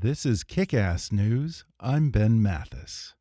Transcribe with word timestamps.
This 0.00 0.24
is 0.24 0.44
Kick 0.44 0.72
Ass 0.72 1.10
News. 1.10 1.64
I'm 1.80 2.12
Ben 2.12 2.40
Mathis. 2.40 3.16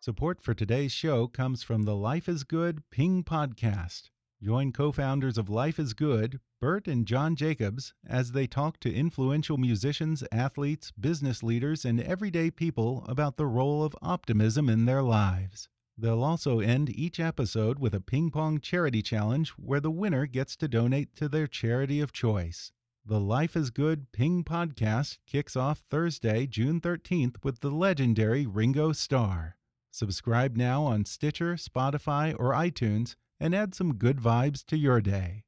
Support 0.00 0.40
for 0.40 0.54
today's 0.54 0.90
show 0.90 1.26
comes 1.26 1.62
from 1.62 1.82
the 1.82 1.94
Life 1.94 2.30
is 2.30 2.44
Good 2.44 2.88
Ping 2.90 3.24
podcast. 3.24 4.08
Join 4.42 4.72
co 4.72 4.90
founders 4.90 5.36
of 5.36 5.50
Life 5.50 5.78
is 5.78 5.92
Good, 5.92 6.40
Bert 6.62 6.88
and 6.88 7.04
John 7.04 7.36
Jacobs, 7.36 7.92
as 8.08 8.32
they 8.32 8.46
talk 8.46 8.80
to 8.80 8.90
influential 8.90 9.58
musicians, 9.58 10.24
athletes, 10.32 10.92
business 10.92 11.42
leaders, 11.42 11.84
and 11.84 12.00
everyday 12.00 12.50
people 12.50 13.04
about 13.06 13.36
the 13.36 13.44
role 13.46 13.84
of 13.84 13.94
optimism 14.00 14.70
in 14.70 14.86
their 14.86 15.02
lives. 15.02 15.68
They'll 15.98 16.24
also 16.24 16.60
end 16.60 16.88
each 16.90 17.20
episode 17.20 17.78
with 17.78 17.94
a 17.94 18.00
ping 18.00 18.30
pong 18.30 18.60
charity 18.60 19.02
challenge 19.02 19.50
where 19.50 19.80
the 19.80 19.90
winner 19.90 20.26
gets 20.26 20.56
to 20.56 20.68
donate 20.68 21.14
to 21.16 21.28
their 21.28 21.46
charity 21.46 22.00
of 22.00 22.12
choice. 22.12 22.72
The 23.04 23.20
Life 23.20 23.56
is 23.56 23.70
Good 23.70 24.10
Ping 24.12 24.44
podcast 24.44 25.18
kicks 25.26 25.56
off 25.56 25.82
Thursday, 25.90 26.46
June 26.46 26.80
13th 26.80 27.44
with 27.44 27.60
the 27.60 27.70
legendary 27.70 28.46
Ringo 28.46 28.92
Starr. 28.92 29.56
Subscribe 29.90 30.56
now 30.56 30.84
on 30.84 31.04
Stitcher, 31.04 31.54
Spotify, 31.54 32.34
or 32.38 32.52
iTunes 32.52 33.16
and 33.38 33.54
add 33.54 33.74
some 33.74 33.96
good 33.96 34.18
vibes 34.18 34.64
to 34.66 34.78
your 34.78 35.00
day. 35.00 35.44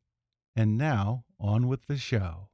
And 0.55 0.77
now, 0.77 1.25
on 1.41 1.69
with 1.69 1.87
the 1.87 1.97
show. 1.97 2.49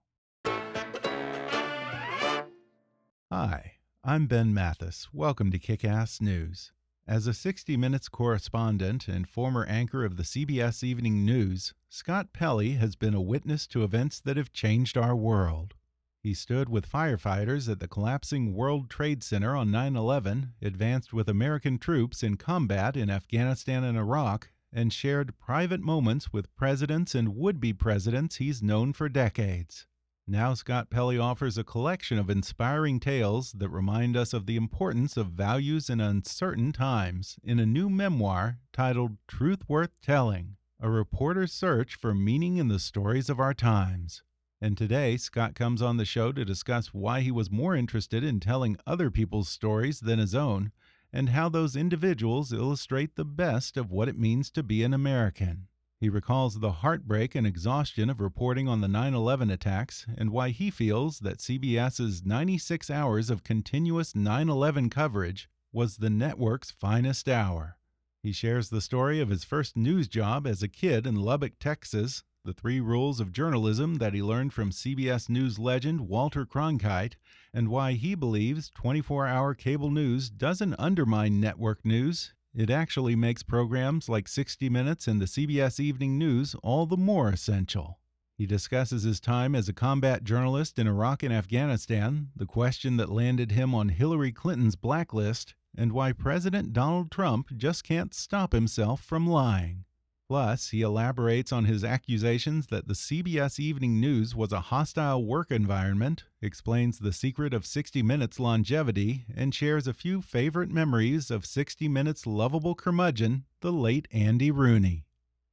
Hi, 3.32 3.72
I'm 4.04 4.26
Ben 4.26 4.54
Mathis. 4.54 5.08
Welcome 5.12 5.50
to 5.50 5.58
Kick 5.58 5.84
Ass 5.84 6.20
News. 6.20 6.72
As 7.10 7.26
a 7.26 7.34
60 7.34 7.76
Minutes 7.76 8.08
correspondent 8.08 9.08
and 9.08 9.28
former 9.28 9.64
anchor 9.64 10.04
of 10.04 10.16
the 10.16 10.22
CBS 10.22 10.84
Evening 10.84 11.24
News, 11.24 11.74
Scott 11.88 12.32
Pelley 12.32 12.74
has 12.74 12.94
been 12.94 13.14
a 13.14 13.20
witness 13.20 13.66
to 13.66 13.82
events 13.82 14.20
that 14.20 14.36
have 14.36 14.52
changed 14.52 14.96
our 14.96 15.16
world. 15.16 15.74
He 16.22 16.34
stood 16.34 16.68
with 16.68 16.88
firefighters 16.88 17.68
at 17.68 17.80
the 17.80 17.88
collapsing 17.88 18.54
World 18.54 18.88
Trade 18.88 19.24
Center 19.24 19.56
on 19.56 19.72
9 19.72 19.96
11, 19.96 20.52
advanced 20.62 21.12
with 21.12 21.28
American 21.28 21.78
troops 21.78 22.22
in 22.22 22.36
combat 22.36 22.96
in 22.96 23.10
Afghanistan 23.10 23.82
and 23.82 23.98
Iraq, 23.98 24.52
and 24.72 24.92
shared 24.92 25.36
private 25.40 25.80
moments 25.80 26.32
with 26.32 26.54
presidents 26.54 27.16
and 27.16 27.34
would 27.34 27.58
be 27.58 27.72
presidents 27.72 28.36
he's 28.36 28.62
known 28.62 28.92
for 28.92 29.08
decades. 29.08 29.88
Now, 30.30 30.54
Scott 30.54 30.90
Pelley 30.90 31.18
offers 31.18 31.58
a 31.58 31.64
collection 31.64 32.16
of 32.16 32.30
inspiring 32.30 33.00
tales 33.00 33.50
that 33.50 33.68
remind 33.68 34.16
us 34.16 34.32
of 34.32 34.46
the 34.46 34.54
importance 34.54 35.16
of 35.16 35.32
values 35.32 35.90
in 35.90 36.00
uncertain 36.00 36.70
times 36.70 37.36
in 37.42 37.58
a 37.58 37.66
new 37.66 37.90
memoir 37.90 38.60
titled 38.72 39.16
Truth 39.26 39.68
Worth 39.68 39.90
Telling 40.00 40.54
A 40.78 40.88
Reporter's 40.88 41.52
Search 41.52 41.96
for 41.96 42.14
Meaning 42.14 42.58
in 42.58 42.68
the 42.68 42.78
Stories 42.78 43.28
of 43.28 43.40
Our 43.40 43.52
Times. 43.52 44.22
And 44.60 44.78
today, 44.78 45.16
Scott 45.16 45.56
comes 45.56 45.82
on 45.82 45.96
the 45.96 46.04
show 46.04 46.30
to 46.30 46.44
discuss 46.44 46.94
why 46.94 47.22
he 47.22 47.32
was 47.32 47.50
more 47.50 47.74
interested 47.74 48.22
in 48.22 48.38
telling 48.38 48.76
other 48.86 49.10
people's 49.10 49.48
stories 49.48 49.98
than 49.98 50.20
his 50.20 50.36
own, 50.36 50.70
and 51.12 51.30
how 51.30 51.48
those 51.48 51.74
individuals 51.74 52.52
illustrate 52.52 53.16
the 53.16 53.24
best 53.24 53.76
of 53.76 53.90
what 53.90 54.08
it 54.08 54.16
means 54.16 54.48
to 54.52 54.62
be 54.62 54.84
an 54.84 54.94
American. 54.94 55.66
He 56.00 56.08
recalls 56.08 56.60
the 56.60 56.72
heartbreak 56.72 57.34
and 57.34 57.46
exhaustion 57.46 58.08
of 58.08 58.20
reporting 58.20 58.66
on 58.66 58.80
the 58.80 58.88
9 58.88 59.12
11 59.12 59.50
attacks 59.50 60.06
and 60.16 60.30
why 60.30 60.48
he 60.48 60.70
feels 60.70 61.18
that 61.18 61.40
CBS's 61.40 62.24
96 62.24 62.88
hours 62.88 63.28
of 63.28 63.44
continuous 63.44 64.16
9 64.16 64.48
11 64.48 64.88
coverage 64.88 65.50
was 65.72 65.98
the 65.98 66.08
network's 66.08 66.70
finest 66.70 67.28
hour. 67.28 67.76
He 68.22 68.32
shares 68.32 68.70
the 68.70 68.80
story 68.80 69.20
of 69.20 69.28
his 69.28 69.44
first 69.44 69.76
news 69.76 70.08
job 70.08 70.46
as 70.46 70.62
a 70.62 70.68
kid 70.68 71.06
in 71.06 71.16
Lubbock, 71.16 71.58
Texas, 71.58 72.24
the 72.46 72.54
three 72.54 72.80
rules 72.80 73.20
of 73.20 73.30
journalism 73.30 73.96
that 73.96 74.14
he 74.14 74.22
learned 74.22 74.54
from 74.54 74.70
CBS 74.70 75.28
News 75.28 75.58
legend 75.58 76.08
Walter 76.08 76.46
Cronkite, 76.46 77.16
and 77.52 77.68
why 77.68 77.92
he 77.92 78.14
believes 78.14 78.70
24 78.70 79.26
hour 79.26 79.54
cable 79.54 79.90
news 79.90 80.30
doesn't 80.30 80.74
undermine 80.78 81.40
network 81.40 81.84
news. 81.84 82.32
It 82.54 82.68
actually 82.68 83.14
makes 83.14 83.44
programs 83.44 84.08
like 84.08 84.26
60 84.26 84.68
Minutes 84.68 85.06
and 85.06 85.20
the 85.20 85.26
CBS 85.26 85.78
Evening 85.78 86.18
News 86.18 86.56
all 86.64 86.84
the 86.84 86.96
more 86.96 87.28
essential. 87.28 88.00
He 88.36 88.44
discusses 88.44 89.04
his 89.04 89.20
time 89.20 89.54
as 89.54 89.68
a 89.68 89.72
combat 89.72 90.24
journalist 90.24 90.78
in 90.78 90.88
Iraq 90.88 91.22
and 91.22 91.32
Afghanistan, 91.32 92.30
the 92.34 92.46
question 92.46 92.96
that 92.96 93.12
landed 93.12 93.52
him 93.52 93.72
on 93.72 93.90
Hillary 93.90 94.32
Clinton's 94.32 94.74
blacklist, 94.74 95.54
and 95.76 95.92
why 95.92 96.12
President 96.12 96.72
Donald 96.72 97.12
Trump 97.12 97.50
just 97.56 97.84
can't 97.84 98.14
stop 98.14 98.52
himself 98.52 99.00
from 99.00 99.28
lying. 99.28 99.84
Plus, 100.30 100.68
he 100.68 100.82
elaborates 100.82 101.50
on 101.50 101.64
his 101.64 101.82
accusations 101.82 102.68
that 102.68 102.86
the 102.86 102.94
CBS 102.94 103.58
Evening 103.58 103.98
News 103.98 104.32
was 104.32 104.52
a 104.52 104.60
hostile 104.60 105.24
work 105.24 105.50
environment, 105.50 106.22
explains 106.40 107.00
the 107.00 107.12
secret 107.12 107.52
of 107.52 107.66
60 107.66 108.00
Minutes 108.04 108.38
longevity, 108.38 109.24
and 109.34 109.52
shares 109.52 109.88
a 109.88 109.92
few 109.92 110.22
favorite 110.22 110.70
memories 110.70 111.32
of 111.32 111.44
60 111.44 111.88
Minutes' 111.88 112.28
lovable 112.28 112.76
curmudgeon, 112.76 113.44
the 113.60 113.72
late 113.72 114.06
Andy 114.12 114.52
Rooney. 114.52 115.04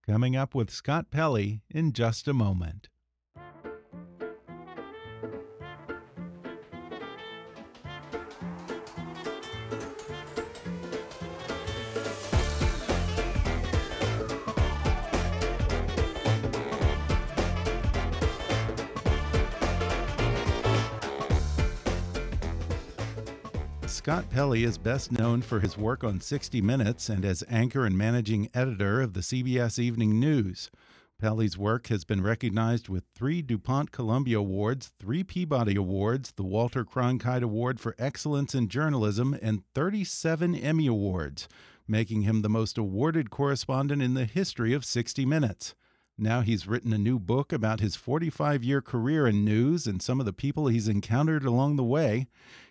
Coming 0.05 0.35
up 0.35 0.53
with 0.53 0.69
Scott 0.69 1.09
Pelley 1.09 1.63
in 1.71 1.91
just 1.91 2.27
a 2.27 2.33
moment. 2.33 2.89
Scott 24.07 24.29
Pelley 24.29 24.63
is 24.63 24.77
best 24.77 25.11
known 25.11 25.41
for 25.41 25.59
his 25.59 25.77
work 25.77 26.01
on 26.01 26.21
60 26.21 26.61
Minutes 26.61 27.09
and 27.09 27.25
as 27.25 27.43
anchor 27.49 27.85
and 27.85 27.97
managing 27.97 28.49
editor 28.53 29.01
of 29.01 29.11
the 29.11 29.19
CBS 29.19 29.79
Evening 29.79 30.17
News. 30.17 30.71
Pelley's 31.19 31.57
work 31.57 31.87
has 31.87 32.05
been 32.05 32.23
recognized 32.23 32.87
with 32.87 33.03
three 33.13 33.41
DuPont 33.41 33.91
Columbia 33.91 34.39
Awards, 34.39 34.93
three 34.97 35.25
Peabody 35.25 35.75
Awards, 35.75 36.31
the 36.37 36.45
Walter 36.45 36.85
Cronkite 36.85 37.43
Award 37.43 37.81
for 37.81 37.95
Excellence 37.99 38.55
in 38.55 38.69
Journalism, 38.69 39.37
and 39.41 39.63
37 39.75 40.55
Emmy 40.55 40.87
Awards, 40.87 41.49
making 41.85 42.21
him 42.21 42.43
the 42.43 42.49
most 42.49 42.77
awarded 42.77 43.29
correspondent 43.29 44.01
in 44.01 44.13
the 44.13 44.23
history 44.23 44.71
of 44.71 44.85
60 44.85 45.25
Minutes. 45.25 45.75
Now 46.19 46.41
he's 46.41 46.65
written 46.65 46.93
a 46.93 46.97
new 46.97 47.19
book 47.19 47.53
about 47.53 47.79
his 47.79 47.95
45 47.95 48.63
year 48.63 48.81
career 48.81 49.27
in 49.27 49.45
news 49.45 49.85
and 49.85 50.01
some 50.01 50.19
of 50.19 50.25
the 50.25 50.33
people 50.33 50.65
he's 50.65 50.87
encountered 50.87 51.45
along 51.45 51.75
the 51.75 51.83
way. 51.83 52.25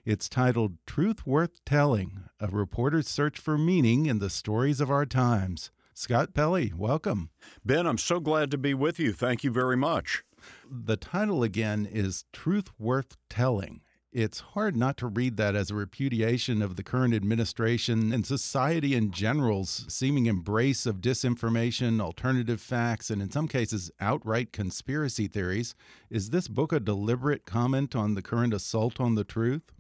It's 0.05 0.29
titled 0.29 0.79
Truth 0.85 1.25
Worth 1.25 1.65
Telling 1.65 2.25
A 2.41 2.49
Reporter's 2.49 3.07
Search 3.07 3.39
for 3.39 3.57
Meaning 3.57 4.07
in 4.07 4.19
the 4.19 4.31
Stories 4.31 4.81
of 4.81 4.91
Our 4.91 5.07
Times. 5.07 5.71
Scott 5.95 6.35
Pelley, 6.35 6.73
welcome. 6.77 7.31
Ben, 7.65 7.87
I'm 7.87 7.99
so 7.99 8.19
glad 8.19 8.51
to 8.51 8.59
be 8.59 8.75
with 8.75 8.99
you. 8.99 9.13
Thank 9.13 9.45
you 9.45 9.53
very 9.53 9.77
much. 9.77 10.25
The 10.69 10.97
title 10.97 11.45
again 11.45 11.87
is 11.87 12.25
Truth 12.33 12.71
Worth 12.81 13.17
Telling. 13.31 13.81
It's 14.17 14.41
hard 14.41 14.75
not 14.75 14.97
to 14.97 15.09
read 15.09 15.37
that 15.37 15.55
as 15.55 15.71
a 15.71 15.75
repudiation 15.75 16.63
of 16.63 16.77
the 16.77 16.83
current 16.83 17.13
administration 17.13 18.15
and 18.15 18.25
society 18.25 18.95
in 18.95 19.11
general's 19.11 19.85
seeming 19.89 20.25
embrace 20.25 20.87
of 20.87 21.03
disinformation, 21.03 22.01
alternative 22.01 22.59
facts, 22.59 23.11
and 23.11 23.21
in 23.21 23.31
some 23.31 23.47
cases, 23.47 23.91
outright 24.01 24.55
conspiracy 24.55 25.29
theories. 25.29 25.75
Is 26.09 26.31
this 26.31 26.49
book 26.49 26.73
a 26.73 26.81
deliberate 26.81 27.45
comment 27.45 27.95
on 27.95 28.15
the 28.15 28.23
current 28.23 28.55
assault 28.55 28.99
on 29.03 29.17
the 29.17 29.25
truth? 29.25 29.75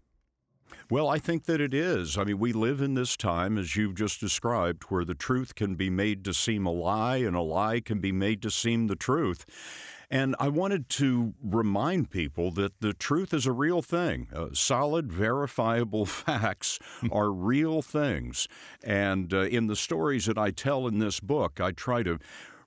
Well, 0.91 1.09
I 1.09 1.19
think 1.19 1.47
that 1.47 1.63
it 1.63 1.73
is. 1.73 2.19
I 2.19 2.25
mean, 2.25 2.39
we 2.39 2.53
live 2.53 2.83
in 2.83 2.93
this 2.93 3.17
time, 3.17 3.57
as 3.57 3.75
you've 3.75 3.95
just 3.95 4.21
described, 4.21 4.83
where 4.91 5.07
the 5.07 5.15
truth 5.15 5.55
can 5.55 5.77
be 5.77 5.89
made 5.89 6.27
to 6.27 6.35
seem 6.35 6.67
a 6.67 6.73
lie 6.73 7.17
and 7.17 7.35
a 7.35 7.41
lie 7.41 7.81
can 7.81 8.01
be 8.01 8.13
made 8.13 8.43
to 8.43 8.51
seem 8.51 8.89
the 8.89 8.97
truth. 8.97 9.47
And 10.11 10.37
I 10.39 10.49
wanted 10.49 10.89
to 10.91 11.35
remind 11.43 12.11
people 12.11 12.51
that 12.53 12.81
the 12.81 12.93
truth 12.93 13.35
is 13.35 13.47
a 13.47 13.53
real 13.53 13.83
thing. 13.83 14.29
Uh, 14.35 14.49
solid, 14.53 15.13
verifiable 15.13 16.07
facts 16.07 16.79
are 17.11 17.31
real 17.31 17.83
things. 17.83 18.47
And 18.85 19.33
uh, 19.33 19.43
in 19.43 19.67
the 19.67 19.77
stories 19.77 20.27
that 20.27 20.39
I 20.39 20.51
tell 20.51 20.87
in 20.87 20.99
this 20.99 21.21
book, 21.21 21.61
I 21.61 21.73
try 21.73 22.03
to 22.05 22.19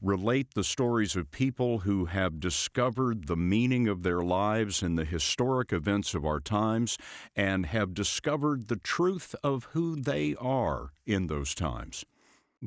relate 0.01 0.53
the 0.53 0.63
stories 0.63 1.15
of 1.15 1.29
people 1.31 1.79
who 1.79 2.05
have 2.05 2.39
discovered 2.39 3.27
the 3.27 3.35
meaning 3.35 3.87
of 3.87 4.03
their 4.03 4.21
lives 4.21 4.81
in 4.81 4.95
the 4.95 5.03
historic 5.03 5.73
events 5.73 6.13
of 6.13 6.25
our 6.25 6.39
times 6.39 6.97
and 7.35 7.65
have 7.65 7.93
discovered 7.93 8.67
the 8.67 8.77
truth 8.77 9.35
of 9.43 9.65
who 9.71 9.97
they 9.97 10.35
are 10.39 10.93
in 11.05 11.27
those 11.27 11.53
times. 11.53 12.05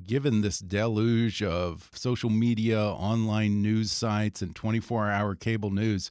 Given 0.00 0.40
this 0.40 0.58
deluge 0.58 1.42
of 1.42 1.90
social 1.92 2.30
media, 2.30 2.80
online 2.80 3.60
news 3.60 3.92
sites, 3.92 4.40
and 4.40 4.56
24 4.56 5.10
hour 5.10 5.34
cable 5.34 5.68
news, 5.68 6.10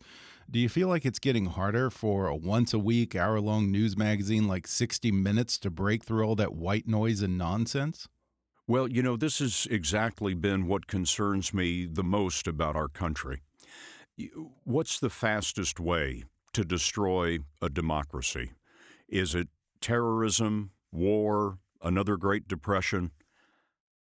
do 0.51 0.59
you 0.59 0.69
feel 0.69 0.87
like 0.87 1.03
it's 1.03 1.17
getting 1.17 1.47
harder 1.47 1.89
for 1.89 2.27
a 2.27 2.35
once 2.35 2.75
a 2.75 2.79
week, 2.79 3.15
hour 3.15 3.41
long 3.41 3.71
news 3.71 3.97
magazine 3.97 4.47
like 4.47 4.67
60 4.67 5.11
Minutes 5.11 5.57
to 5.57 5.71
break 5.71 6.03
through 6.03 6.23
all 6.23 6.35
that 6.35 6.53
white 6.53 6.87
noise 6.87 7.23
and 7.23 7.39
nonsense? 7.39 8.07
Well, 8.67 8.87
you 8.87 9.01
know, 9.01 9.17
this 9.17 9.39
has 9.39 9.67
exactly 9.71 10.35
been 10.35 10.67
what 10.67 10.85
concerns 10.85 11.51
me 11.51 11.87
the 11.87 12.03
most 12.03 12.45
about 12.47 12.75
our 12.75 12.87
country. 12.87 13.41
What's 14.63 14.99
the 14.99 15.09
fastest 15.09 15.79
way 15.79 16.25
to 16.53 16.63
destroy 16.63 17.39
a 17.63 17.69
democracy? 17.69 18.51
Is 19.09 19.33
it 19.33 19.47
terrorism, 19.81 20.69
war, 20.91 21.57
another 21.81 22.15
Great 22.15 22.47
Depression? 22.47 23.09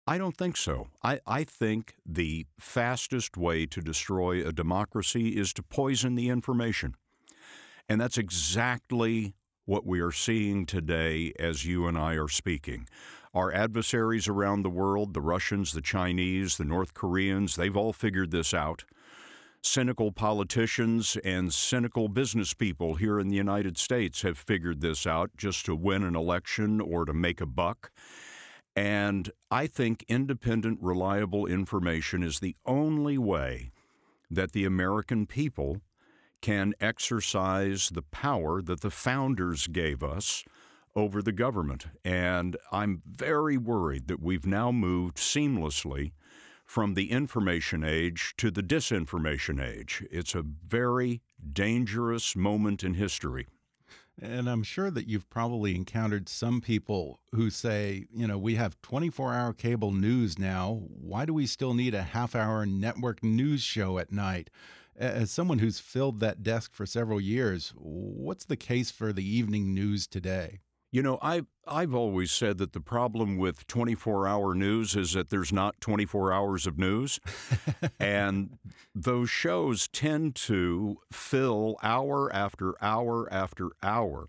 I 0.07 0.17
don't 0.17 0.35
think 0.35 0.57
so. 0.57 0.87
I, 1.03 1.19
I 1.27 1.43
think 1.43 1.95
the 2.05 2.47
fastest 2.59 3.37
way 3.37 3.65
to 3.67 3.81
destroy 3.81 4.45
a 4.45 4.51
democracy 4.51 5.37
is 5.37 5.53
to 5.53 5.63
poison 5.63 6.15
the 6.15 6.29
information. 6.29 6.95
And 7.87 8.01
that's 8.01 8.17
exactly 8.17 9.35
what 9.65 9.85
we 9.85 9.99
are 9.99 10.11
seeing 10.11 10.65
today 10.65 11.31
as 11.37 11.63
you 11.63 11.85
and 11.85 11.97
I 11.97 12.15
are 12.15 12.27
speaking. 12.27 12.87
Our 13.35 13.53
adversaries 13.53 14.27
around 14.27 14.63
the 14.63 14.69
world, 14.69 15.13
the 15.13 15.21
Russians, 15.21 15.73
the 15.73 15.81
Chinese, 15.81 16.57
the 16.57 16.65
North 16.65 16.95
Koreans, 16.95 17.55
they've 17.55 17.77
all 17.77 17.93
figured 17.93 18.31
this 18.31 18.51
out. 18.51 18.85
Cynical 19.61 20.11
politicians 20.11 21.17
and 21.23 21.53
cynical 21.53 22.07
business 22.07 22.55
people 22.55 22.95
here 22.95 23.19
in 23.19 23.27
the 23.27 23.35
United 23.35 23.77
States 23.77 24.23
have 24.23 24.37
figured 24.37 24.81
this 24.81 25.05
out 25.05 25.29
just 25.37 25.65
to 25.65 25.75
win 25.75 26.03
an 26.03 26.15
election 26.15 26.81
or 26.81 27.05
to 27.05 27.13
make 27.13 27.39
a 27.41 27.45
buck. 27.45 27.91
And 28.79 29.29
I 29.51 29.67
think 29.67 30.05
independent, 30.07 30.79
reliable 30.81 31.45
information 31.45 32.23
is 32.23 32.39
the 32.39 32.55
only 32.65 33.17
way 33.17 33.71
that 34.31 34.53
the 34.53 34.63
American 34.63 35.25
people 35.25 35.81
can 36.41 36.73
exercise 36.79 37.89
the 37.89 38.03
power 38.03 38.61
that 38.61 38.79
the 38.79 38.89
founders 38.89 39.67
gave 39.67 40.01
us 40.01 40.45
over 40.95 41.21
the 41.21 41.33
government. 41.33 41.87
And 42.05 42.55
I'm 42.71 43.01
very 43.05 43.57
worried 43.57 44.07
that 44.07 44.21
we've 44.21 44.47
now 44.47 44.71
moved 44.71 45.17
seamlessly 45.17 46.13
from 46.65 46.93
the 46.93 47.11
information 47.11 47.83
age 47.83 48.33
to 48.37 48.49
the 48.49 48.63
disinformation 48.63 49.61
age. 49.61 50.05
It's 50.09 50.35
a 50.35 50.45
very 50.65 51.21
dangerous 51.51 52.33
moment 52.33 52.85
in 52.85 52.93
history. 52.93 53.45
And 54.21 54.49
I'm 54.49 54.63
sure 54.63 54.91
that 54.91 55.07
you've 55.07 55.29
probably 55.29 55.75
encountered 55.75 56.27
some 56.27 56.59
people 56.61 57.19
who 57.33 57.49
say, 57.49 58.05
you 58.13 58.27
know, 58.27 58.37
we 58.37 58.55
have 58.55 58.81
24 58.81 59.33
hour 59.33 59.53
cable 59.53 59.91
news 59.91 60.37
now. 60.37 60.81
Why 60.89 61.25
do 61.25 61.33
we 61.33 61.45
still 61.47 61.73
need 61.73 61.93
a 61.93 62.03
half 62.03 62.35
hour 62.35 62.65
network 62.65 63.23
news 63.23 63.61
show 63.61 63.97
at 63.97 64.11
night? 64.11 64.49
As 64.95 65.31
someone 65.31 65.59
who's 65.59 65.79
filled 65.79 66.19
that 66.19 66.43
desk 66.43 66.73
for 66.73 66.85
several 66.85 67.21
years, 67.21 67.73
what's 67.77 68.43
the 68.43 68.57
case 68.57 68.91
for 68.91 69.13
the 69.13 69.25
evening 69.25 69.73
news 69.73 70.05
today? 70.05 70.59
You 70.91 71.03
know, 71.03 71.19
I 71.21 71.43
I've 71.67 71.93
always 71.93 72.31
said 72.31 72.57
that 72.57 72.73
the 72.73 72.81
problem 72.81 73.37
with 73.37 73.67
24-hour 73.67 74.55
news 74.55 74.95
is 74.95 75.13
that 75.13 75.29
there's 75.29 75.53
not 75.53 75.79
24 75.81 76.33
hours 76.33 76.65
of 76.65 76.79
news. 76.79 77.19
and 77.99 78.57
those 78.95 79.29
shows 79.29 79.87
tend 79.87 80.33
to 80.35 80.97
fill 81.11 81.77
hour 81.83 82.33
after 82.33 82.73
hour 82.83 83.31
after 83.31 83.69
hour 83.83 84.27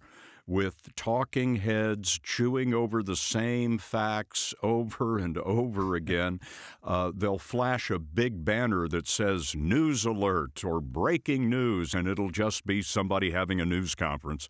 with 0.51 0.95
talking 0.97 1.57
heads 1.57 2.19
chewing 2.25 2.75
over 2.75 3.05
the 3.05 3.15
same 3.15 3.79
facts 3.79 4.53
over 4.65 5.17
and 5.17 5.39
over 5.39 5.95
again. 5.95 6.41
Uh, 6.83 7.13
they'll 7.15 7.39
flash 7.39 7.89
a 7.89 8.01
big 8.01 8.45
banner 8.45 8.89
that 8.89 9.07
says 9.07 9.55
news 9.55 10.05
alert 10.05 10.65
or 10.65 10.81
breaking 10.81 11.49
news, 11.49 11.95
and 11.95 12.09
it'll 12.09 12.31
just 12.31 12.67
be 12.67 12.83
somebody 12.83 13.31
having 13.31 13.61
a 13.61 13.65
news 13.65 13.95
conference. 13.95 14.49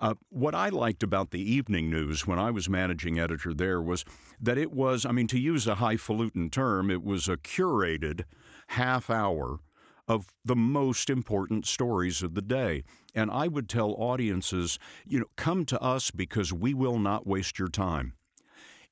Uh, 0.00 0.14
what 0.30 0.54
I 0.54 0.70
liked 0.70 1.02
about 1.02 1.30
the 1.30 1.42
evening 1.42 1.90
news 1.90 2.26
when 2.26 2.38
I 2.38 2.50
was 2.50 2.70
managing 2.70 3.18
editor 3.18 3.52
there 3.52 3.82
was 3.82 4.04
that 4.40 4.56
it 4.56 4.72
was, 4.72 5.04
I 5.04 5.12
mean, 5.12 5.26
to 5.26 5.38
use 5.38 5.66
a 5.66 5.74
highfalutin 5.74 6.48
term, 6.48 6.90
it 6.90 7.04
was 7.04 7.28
a 7.28 7.36
curated 7.36 8.24
half 8.68 9.10
hour 9.10 9.60
of 10.08 10.32
the 10.44 10.56
most 10.56 11.10
important 11.10 11.66
stories 11.66 12.22
of 12.22 12.34
the 12.34 12.42
day. 12.42 12.82
And 13.14 13.30
I 13.30 13.46
would 13.46 13.68
tell 13.68 13.92
audiences, 13.92 14.78
you 15.06 15.20
know, 15.20 15.26
come 15.36 15.66
to 15.66 15.80
us 15.82 16.10
because 16.10 16.52
we 16.52 16.72
will 16.72 16.98
not 16.98 17.26
waste 17.26 17.58
your 17.58 17.68
time. 17.68 18.14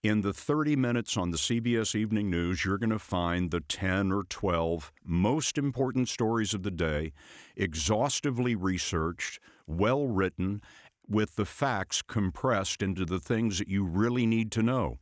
In 0.03 0.21
the 0.21 0.33
30 0.33 0.77
minutes 0.77 1.17
on 1.17 1.33
the 1.33 1.37
CBS 1.37 1.97
Evening 1.97 2.31
News, 2.31 2.65
you're 2.65 2.79
going 2.79 2.91
to 2.91 3.01
find 3.01 3.51
the 3.51 3.61
10 3.61 4.13
or 4.13 4.23
12 4.23 4.93
most 5.05 5.59
important 5.59 6.09
stories 6.09 6.55
of 6.55 6.63
the 6.63 6.71
day, 6.71 7.13
exhaustively 7.57 8.55
researched, 8.55 9.41
well 9.67 10.07
written, 10.07 10.63
with 11.09 11.37
the 11.37 11.45
facts 11.45 12.03
compressed 12.03 12.83
into 12.83 13.05
the 13.05 13.21
things 13.21 13.59
that 13.59 13.69
you 13.69 13.85
really 13.85 14.27
need 14.27 14.53
to 14.53 14.63
know. 14.63 14.99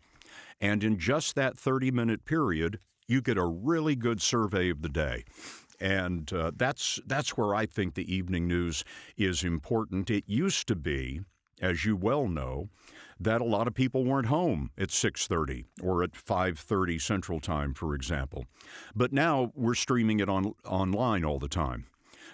And 0.61 0.83
in 0.83 0.99
just 0.99 1.35
that 1.35 1.59
30 1.59 1.91
minute 1.91 2.25
period, 2.25 2.79
you 3.07 3.21
get 3.21 3.39
a 3.39 3.45
really 3.45 3.95
good 3.95 4.21
survey 4.21 4.71
of 4.71 4.83
the 4.83 4.89
day 4.89 5.25
and 5.81 6.33
uh, 6.33 6.53
that's 6.57 7.01
that's 7.07 7.37
where 7.37 7.55
I 7.55 7.67
think 7.67 7.95
the 7.95 8.13
evening 8.13 8.47
news 8.47 8.85
is 9.17 9.45
important. 9.45 10.11
It 10.11 10.25
used 10.27 10.69
to 10.69 10.77
be, 10.77 11.21
as 11.61 11.85
you 11.85 11.97
well 11.97 12.29
know, 12.29 12.69
that 13.19 13.41
a 13.41 13.45
lot 13.45 13.67
of 13.67 13.75
people 13.75 14.05
weren't 14.05 14.29
home 14.29 14.71
at 14.79 14.91
6:30 14.91 15.65
or 15.83 16.03
at 16.03 16.13
5:30 16.13 17.01
Central 17.01 17.41
Time, 17.41 17.75
for 17.75 17.95
example. 17.95 18.47
But 18.95 19.13
now 19.13 19.53
we're 19.55 19.75
streaming 19.75 20.21
it 20.21 20.29
on 20.29 20.55
online 20.65 21.25
all 21.25 21.39
the 21.39 21.49
time, 21.49 21.87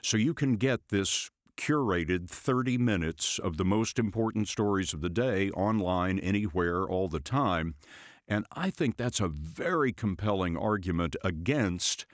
so 0.03 0.17
you 0.17 0.35
can 0.35 0.57
get 0.57 0.89
this 0.89 1.31
curated 1.57 2.29
30 2.29 2.79
minutes 2.79 3.39
of 3.39 3.57
the 3.57 3.65
most 3.65 3.99
important 3.99 4.49
stories 4.49 4.93
of 4.93 5.01
the 5.01 5.11
day 5.11 5.51
online 5.51 6.19
anywhere 6.19 6.85
all 6.85 7.09
the 7.09 7.21
time. 7.21 7.75
And 8.29 8.47
I 8.53 8.71
think 8.71 8.97
that's 8.97 9.21
a 9.21 9.29
very 9.29 9.93
compelling 9.93 10.57
argument 10.57 11.17
against 11.23 12.07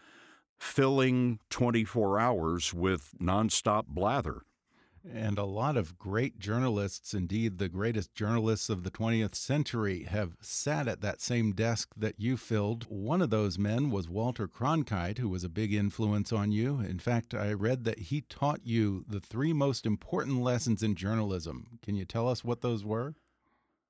filling 0.59 1.38
24 1.50 2.18
hours 2.18 2.75
with 2.75 3.12
nonstop 3.21 3.87
blather. 3.87 4.42
And 5.05 5.38
a 5.38 5.45
lot 5.45 5.76
of 5.76 5.99
great 5.99 6.38
journalists, 6.38 7.14
indeed 7.14 7.59
the 7.59 7.69
greatest 7.69 8.14
journalists 8.14 8.69
of 8.69 8.85
the 8.85 8.90
20th 8.90 9.35
century, 9.35 10.05
have 10.05 10.37
sat 10.40 10.88
at 10.88 11.00
that 11.00 11.21
same 11.21 11.52
desk 11.52 11.90
that 11.97 12.19
you 12.19 12.37
filled. 12.37 12.85
One 12.88 13.23
of 13.23 13.31
those 13.31 13.59
men 13.59 13.90
was 13.90 14.09
Walter 14.09 14.49
Cronkite, 14.49 15.19
who 15.19 15.28
was 15.28 15.45
a 15.45 15.49
big 15.49 15.73
influence 15.73 16.33
on 16.33 16.52
you. 16.52 16.81
In 16.81 16.99
fact, 16.99 17.35
I 17.35 17.52
read 17.52 17.85
that 17.85 17.99
he 17.99 18.23
taught 18.23 18.61
you 18.64 19.05
the 19.09 19.21
three 19.21 19.52
most 19.52 19.87
important 19.87 20.40
lessons 20.40 20.83
in 20.83 20.95
journalism. 20.95 21.78
Can 21.83 21.95
you 21.95 22.05
tell 22.05 22.28
us 22.28 22.45
what 22.45 22.61
those 22.61 22.85
were? 22.85 23.14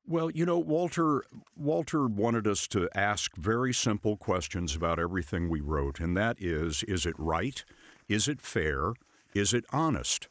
Well, 0.07 0.31
you 0.31 0.47
know, 0.47 0.59
Walter 0.59 1.23
Walter 1.55 2.07
wanted 2.07 2.47
us 2.47 2.67
to 2.69 2.89
ask 2.95 3.37
very 3.37 3.75
simple 3.75 4.17
questions 4.17 4.75
about 4.75 4.99
everything 4.99 5.51
we 5.51 5.61
wrote, 5.61 6.01
and 6.01 6.17
that 6.17 6.41
is 6.41 6.83
is 6.85 7.05
it 7.05 7.15
right? 7.19 7.63
Is 8.09 8.27
it 8.27 8.41
fair? 8.41 8.95
Is 9.35 9.53
it 9.53 9.67
honest? 9.71 10.29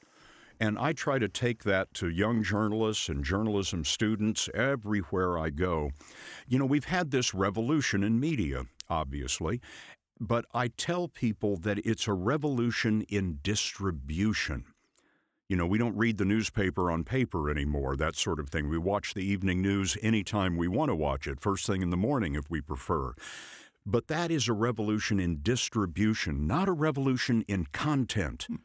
And 0.59 0.77
I 0.79 0.93
try 0.93 1.19
to 1.19 1.27
take 1.29 1.63
that 1.63 1.93
to 1.95 2.09
young 2.09 2.43
journalists 2.43 3.09
and 3.09 3.23
journalism 3.23 3.85
students 3.85 4.49
everywhere 4.53 5.37
I 5.37 5.49
go. 5.51 5.91
You 6.47 6.59
know, 6.59 6.65
we've 6.65 6.85
had 6.85 7.11
this 7.11 7.33
revolution 7.33 8.03
in 8.03 8.19
media, 8.19 8.65
obviously, 8.89 9.61
but 10.19 10.45
I 10.53 10.69
tell 10.69 11.07
people 11.07 11.57
that 11.57 11.79
it's 11.85 12.07
a 12.07 12.13
revolution 12.13 13.03
in 13.03 13.39
distribution. 13.43 14.65
You 15.47 15.55
know, 15.55 15.67
we 15.67 15.77
don't 15.77 15.95
read 15.95 16.17
the 16.17 16.25
newspaper 16.25 16.91
on 16.91 17.03
paper 17.03 17.49
anymore, 17.49 17.95
that 17.95 18.15
sort 18.15 18.39
of 18.39 18.49
thing. 18.49 18.67
We 18.67 18.77
watch 18.77 19.13
the 19.13 19.23
evening 19.23 19.61
news 19.61 19.95
anytime 20.01 20.57
we 20.57 20.67
want 20.67 20.89
to 20.89 20.95
watch 20.95 21.27
it, 21.27 21.39
first 21.39 21.65
thing 21.65 21.81
in 21.81 21.89
the 21.89 21.97
morning 21.97 22.35
if 22.35 22.49
we 22.49 22.59
prefer. 22.59 23.13
But 23.85 24.07
that 24.07 24.29
is 24.29 24.49
a 24.49 24.53
revolution 24.53 25.19
in 25.19 25.39
distribution, 25.41 26.47
not 26.47 26.67
a 26.67 26.73
revolution 26.73 27.45
in 27.47 27.65
content. 27.71 28.45
Hmm. 28.49 28.55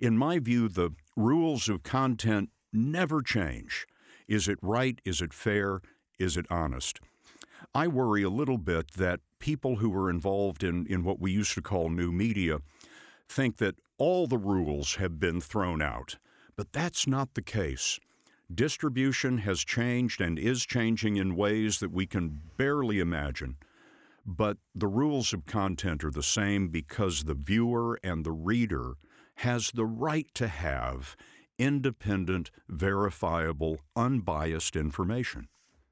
In 0.00 0.16
my 0.16 0.38
view, 0.38 0.68
the 0.68 0.90
rules 1.16 1.68
of 1.68 1.82
content 1.82 2.50
never 2.72 3.20
change. 3.20 3.86
Is 4.28 4.46
it 4.46 4.58
right? 4.62 5.00
Is 5.04 5.20
it 5.20 5.32
fair? 5.34 5.80
Is 6.18 6.36
it 6.36 6.46
honest? 6.50 7.00
I 7.74 7.88
worry 7.88 8.22
a 8.22 8.30
little 8.30 8.58
bit 8.58 8.92
that 8.92 9.20
people 9.40 9.76
who 9.76 9.94
are 9.96 10.08
involved 10.08 10.62
in, 10.62 10.86
in 10.86 11.02
what 11.02 11.20
we 11.20 11.32
used 11.32 11.54
to 11.54 11.62
call 11.62 11.90
new 11.90 12.12
media 12.12 12.58
think 13.28 13.56
that 13.56 13.76
all 13.98 14.26
the 14.26 14.38
rules 14.38 14.96
have 14.96 15.18
been 15.18 15.40
thrown 15.40 15.82
out, 15.82 16.16
but 16.56 16.72
that's 16.72 17.06
not 17.06 17.34
the 17.34 17.42
case. 17.42 17.98
Distribution 18.52 19.38
has 19.38 19.64
changed 19.64 20.20
and 20.20 20.38
is 20.38 20.64
changing 20.64 21.16
in 21.16 21.36
ways 21.36 21.80
that 21.80 21.92
we 21.92 22.06
can 22.06 22.40
barely 22.56 23.00
imagine. 23.00 23.56
But 24.24 24.58
the 24.74 24.86
rules 24.86 25.32
of 25.32 25.44
content 25.44 26.04
are 26.04 26.10
the 26.10 26.22
same 26.22 26.68
because 26.68 27.24
the 27.24 27.34
viewer 27.34 27.98
and 28.02 28.24
the 28.24 28.32
reader 28.32 28.94
has 29.38 29.70
the 29.72 29.86
right 29.86 30.26
to 30.34 30.48
have 30.48 31.16
independent, 31.58 32.50
verifiable, 32.68 33.78
unbiased 33.96 34.76
information. 34.76 35.48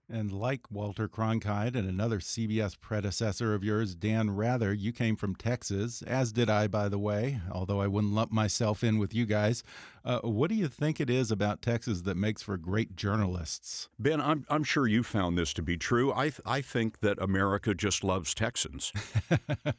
And 0.08 0.30
like 0.30 0.70
Walter 0.70 1.08
Cronkite 1.08 1.74
and 1.74 1.88
another 1.88 2.20
CBS 2.20 2.78
predecessor 2.80 3.54
of 3.54 3.64
yours, 3.64 3.96
Dan 3.96 4.30
Rather, 4.30 4.72
you 4.72 4.92
came 4.92 5.16
from 5.16 5.34
Texas, 5.34 6.00
as 6.02 6.30
did 6.30 6.48
I, 6.48 6.68
by 6.68 6.88
the 6.88 6.98
way, 6.98 7.40
although 7.50 7.80
I 7.80 7.88
wouldn't 7.88 8.12
lump 8.12 8.30
myself 8.30 8.84
in 8.84 8.98
with 8.98 9.12
you 9.12 9.26
guys. 9.26 9.64
Uh, 10.06 10.20
what 10.20 10.48
do 10.48 10.54
you 10.54 10.68
think 10.68 11.00
it 11.00 11.10
is 11.10 11.32
about 11.32 11.60
Texas 11.60 12.02
that 12.02 12.16
makes 12.16 12.40
for 12.40 12.56
great 12.56 12.94
journalists? 12.94 13.88
Ben, 13.98 14.20
I'm, 14.20 14.46
I'm 14.48 14.62
sure 14.62 14.86
you 14.86 15.02
found 15.02 15.36
this 15.36 15.52
to 15.54 15.62
be 15.62 15.76
true. 15.76 16.12
I, 16.12 16.28
th 16.28 16.40
I 16.46 16.60
think 16.60 17.00
that 17.00 17.20
America 17.20 17.74
just 17.74 18.04
loves 18.04 18.32
Texans. 18.32 18.92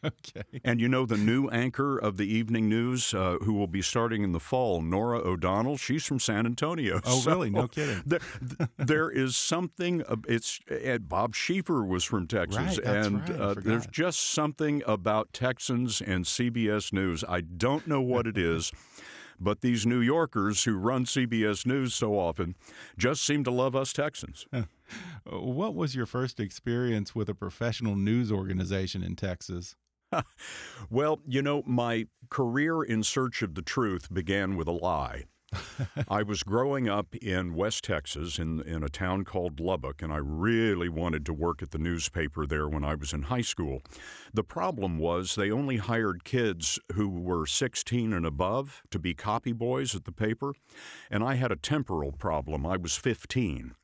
okay. 0.03 0.60
And 0.65 0.81
you 0.81 0.89
know, 0.89 1.05
the 1.05 1.15
new 1.15 1.48
anchor 1.48 1.98
of 1.98 2.17
the 2.17 2.27
evening 2.27 2.67
news, 2.67 3.13
uh, 3.13 3.38
who 3.41 3.53
will 3.53 3.67
be 3.67 3.81
starting 3.81 4.22
in 4.24 4.34
the 4.34 4.41
fall, 4.41 4.81
Norah 4.81 5.19
O'Donnell, 5.19 5.77
she's 5.77 6.05
from 6.05 6.19
San 6.19 6.46
Antonio. 6.46 7.00
Oh, 7.05 7.19
so 7.22 7.31
really? 7.31 7.50
No 7.50 7.69
kidding. 7.69 8.03
There, 8.05 8.19
there 8.75 9.10
is 9.10 9.38
something, 9.38 10.03
it's, 10.27 10.59
and 10.69 11.07
Bob 11.07 11.33
Schieffer 11.33 11.86
was 11.86 12.03
from 12.03 12.27
Texas. 12.27 12.79
Right, 12.79 12.88
and 12.88 13.29
right. 13.29 13.39
Uh, 13.39 13.55
there's 13.57 13.88
just 13.88 14.19
something 14.19 14.83
about 14.86 15.33
Texans 15.33 16.01
and 16.01 16.25
CBS 16.25 16.93
News. 16.93 17.24
I 17.27 17.41
don't 17.41 17.88
know 17.88 18.01
what 18.01 18.27
it 18.27 18.38
is. 18.38 18.71
But 19.39 19.62
these 19.62 19.86
New 19.86 20.00
Yorkers 20.00 20.63
who 20.63 20.77
run 20.77 21.05
CBS 21.05 21.65
News 21.65 21.93
so 21.93 22.17
often 22.17 22.55
just 22.97 23.24
seem 23.24 23.43
to 23.43 23.51
love 23.51 23.75
us 23.75 23.93
Texans. 23.93 24.45
What 25.29 25.75
was 25.75 25.95
your 25.95 26.05
first 26.05 26.39
experience 26.39 27.13
with 27.13 27.27
a 27.27 27.36
professional 27.36 27.97
news 27.97 28.31
organization 28.31 29.03
in 29.03 29.17
Texas? 29.17 29.75
Well, 30.89 31.19
you 31.27 31.41
know, 31.41 31.63
my 31.65 32.07
career 32.29 32.81
in 32.81 33.03
search 33.03 33.41
of 33.41 33.55
the 33.55 33.62
truth 33.62 34.13
began 34.13 34.55
with 34.55 34.69
a 34.69 34.71
lie. 34.71 35.25
I 36.09 36.23
was 36.23 36.43
growing 36.43 36.89
up 36.89 37.15
in 37.15 37.53
West 37.53 37.83
Texas 37.85 38.37
in, 38.37 38.61
in 38.61 38.83
a 38.83 38.89
town 38.89 39.23
called 39.23 39.59
Lubbock, 39.59 40.01
and 40.01 40.11
I 40.11 40.17
really 40.17 40.89
wanted 40.89 41.25
to 41.27 41.33
work 41.33 41.61
at 41.61 41.71
the 41.71 41.77
newspaper 41.77 42.45
there 42.45 42.67
when 42.67 42.83
I 42.83 42.95
was 42.95 43.13
in 43.13 43.23
high 43.23 43.41
school. 43.41 43.81
The 44.33 44.43
problem 44.43 44.97
was 44.97 45.35
they 45.35 45.51
only 45.51 45.77
hired 45.77 46.23
kids 46.23 46.79
who 46.93 47.09
were 47.09 47.45
16 47.45 48.13
and 48.13 48.25
above 48.25 48.81
to 48.91 48.99
be 48.99 49.13
copy 49.13 49.53
boys 49.53 49.95
at 49.95 50.05
the 50.05 50.11
paper, 50.11 50.53
and 51.09 51.23
I 51.23 51.35
had 51.35 51.51
a 51.51 51.55
temporal 51.57 52.11
problem. 52.11 52.65
I 52.65 52.77
was 52.77 52.97
15. 52.97 53.75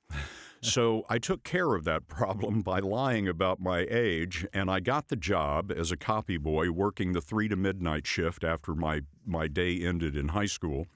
So 0.61 1.03
I 1.09 1.17
took 1.17 1.43
care 1.43 1.75
of 1.75 1.83
that 1.83 2.07
problem 2.07 2.61
by 2.61 2.79
lying 2.79 3.27
about 3.27 3.59
my 3.59 3.85
age, 3.89 4.47
and 4.53 4.71
I 4.71 4.79
got 4.79 5.09
the 5.09 5.17
job 5.17 5.73
as 5.75 5.91
a 5.91 5.97
copy 5.97 6.37
boy 6.37 6.71
working 6.71 7.11
the 7.11 7.19
three 7.19 7.49
to 7.49 7.57
midnight 7.57 8.07
shift 8.07 8.45
after 8.45 8.73
my, 8.73 9.01
my 9.25 9.49
day 9.49 9.81
ended 9.81 10.15
in 10.15 10.29
high 10.29 10.45
school. 10.45 10.87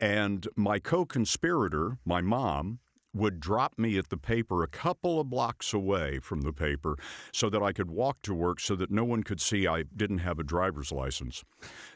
And 0.00 0.48
my 0.56 0.78
co 0.78 1.04
conspirator, 1.04 1.98
my 2.04 2.20
mom, 2.20 2.78
would 3.12 3.40
drop 3.40 3.78
me 3.78 3.98
at 3.98 4.08
the 4.08 4.16
paper 4.16 4.62
a 4.62 4.68
couple 4.68 5.20
of 5.20 5.28
blocks 5.28 5.72
away 5.72 6.20
from 6.20 6.42
the 6.42 6.52
paper 6.52 6.96
so 7.32 7.50
that 7.50 7.62
I 7.62 7.72
could 7.72 7.90
walk 7.90 8.22
to 8.22 8.34
work 8.34 8.60
so 8.60 8.76
that 8.76 8.90
no 8.90 9.04
one 9.04 9.24
could 9.24 9.40
see 9.40 9.66
I 9.66 9.82
didn't 9.82 10.18
have 10.18 10.38
a 10.38 10.44
driver's 10.44 10.92
license. 10.92 11.44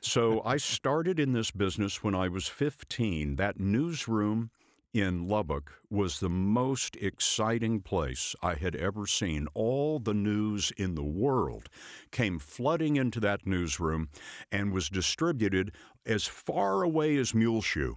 So 0.00 0.42
I 0.44 0.56
started 0.56 1.20
in 1.20 1.32
this 1.32 1.50
business 1.50 2.02
when 2.02 2.14
I 2.14 2.28
was 2.28 2.48
15. 2.48 3.36
That 3.36 3.60
newsroom 3.60 4.50
in 4.94 5.26
Lubbock 5.26 5.72
was 5.90 6.20
the 6.20 6.30
most 6.30 6.96
exciting 6.96 7.80
place 7.80 8.36
I 8.40 8.54
had 8.54 8.76
ever 8.76 9.08
seen. 9.08 9.48
All 9.52 9.98
the 9.98 10.14
news 10.14 10.72
in 10.76 10.94
the 10.94 11.02
world 11.04 11.68
came 12.12 12.38
flooding 12.38 12.94
into 12.94 13.18
that 13.20 13.44
newsroom 13.44 14.08
and 14.52 14.72
was 14.72 14.88
distributed 14.88 15.72
as 16.06 16.26
far 16.26 16.82
away 16.82 17.16
as 17.16 17.34
Muleshoe. 17.34 17.96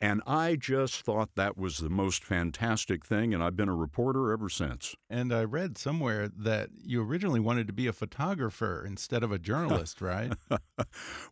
And 0.00 0.20
I 0.26 0.56
just 0.56 1.02
thought 1.02 1.30
that 1.36 1.56
was 1.56 1.78
the 1.78 1.88
most 1.88 2.24
fantastic 2.24 3.06
thing, 3.06 3.32
and 3.32 3.42
I've 3.42 3.56
been 3.56 3.68
a 3.68 3.74
reporter 3.74 4.32
ever 4.32 4.48
since. 4.48 4.94
And 5.08 5.32
I 5.32 5.44
read 5.44 5.78
somewhere 5.78 6.28
that 6.28 6.70
you 6.82 7.02
originally 7.02 7.40
wanted 7.40 7.66
to 7.68 7.72
be 7.72 7.86
a 7.86 7.92
photographer 7.92 8.84
instead 8.86 9.22
of 9.22 9.32
a 9.32 9.38
journalist, 9.38 10.00
right? 10.00 10.32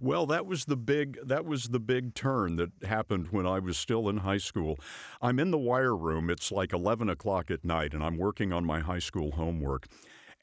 well, 0.01 0.27
that 0.27 0.47
was 0.47 0.65
the 0.67 0.77
big 0.77 1.19
that 1.25 1.45
was 1.45 1.65
the 1.65 1.81
big 1.81 2.15
turn 2.15 2.57
that 2.57 2.71
happened 2.85 3.29
when 3.31 3.47
I 3.47 3.59
was 3.59 3.77
still 3.77 4.09
in 4.09 4.19
high 4.19 4.39
school. 4.39 4.79
I'm 5.21 5.39
in 5.39 5.51
the 5.51 5.59
wire 5.59 5.97
room. 5.97 6.31
It's 6.31 6.51
like 6.53 6.73
11 6.73 7.11
o'clock 7.11 7.51
at 7.51 7.65
night, 7.65 7.93
and 7.93 8.03
I'm 8.03 8.17
working 8.17 8.53
on 8.53 8.65
my 8.65 8.81
high 8.81 9.01
school 9.01 9.33
homework. 9.33 9.87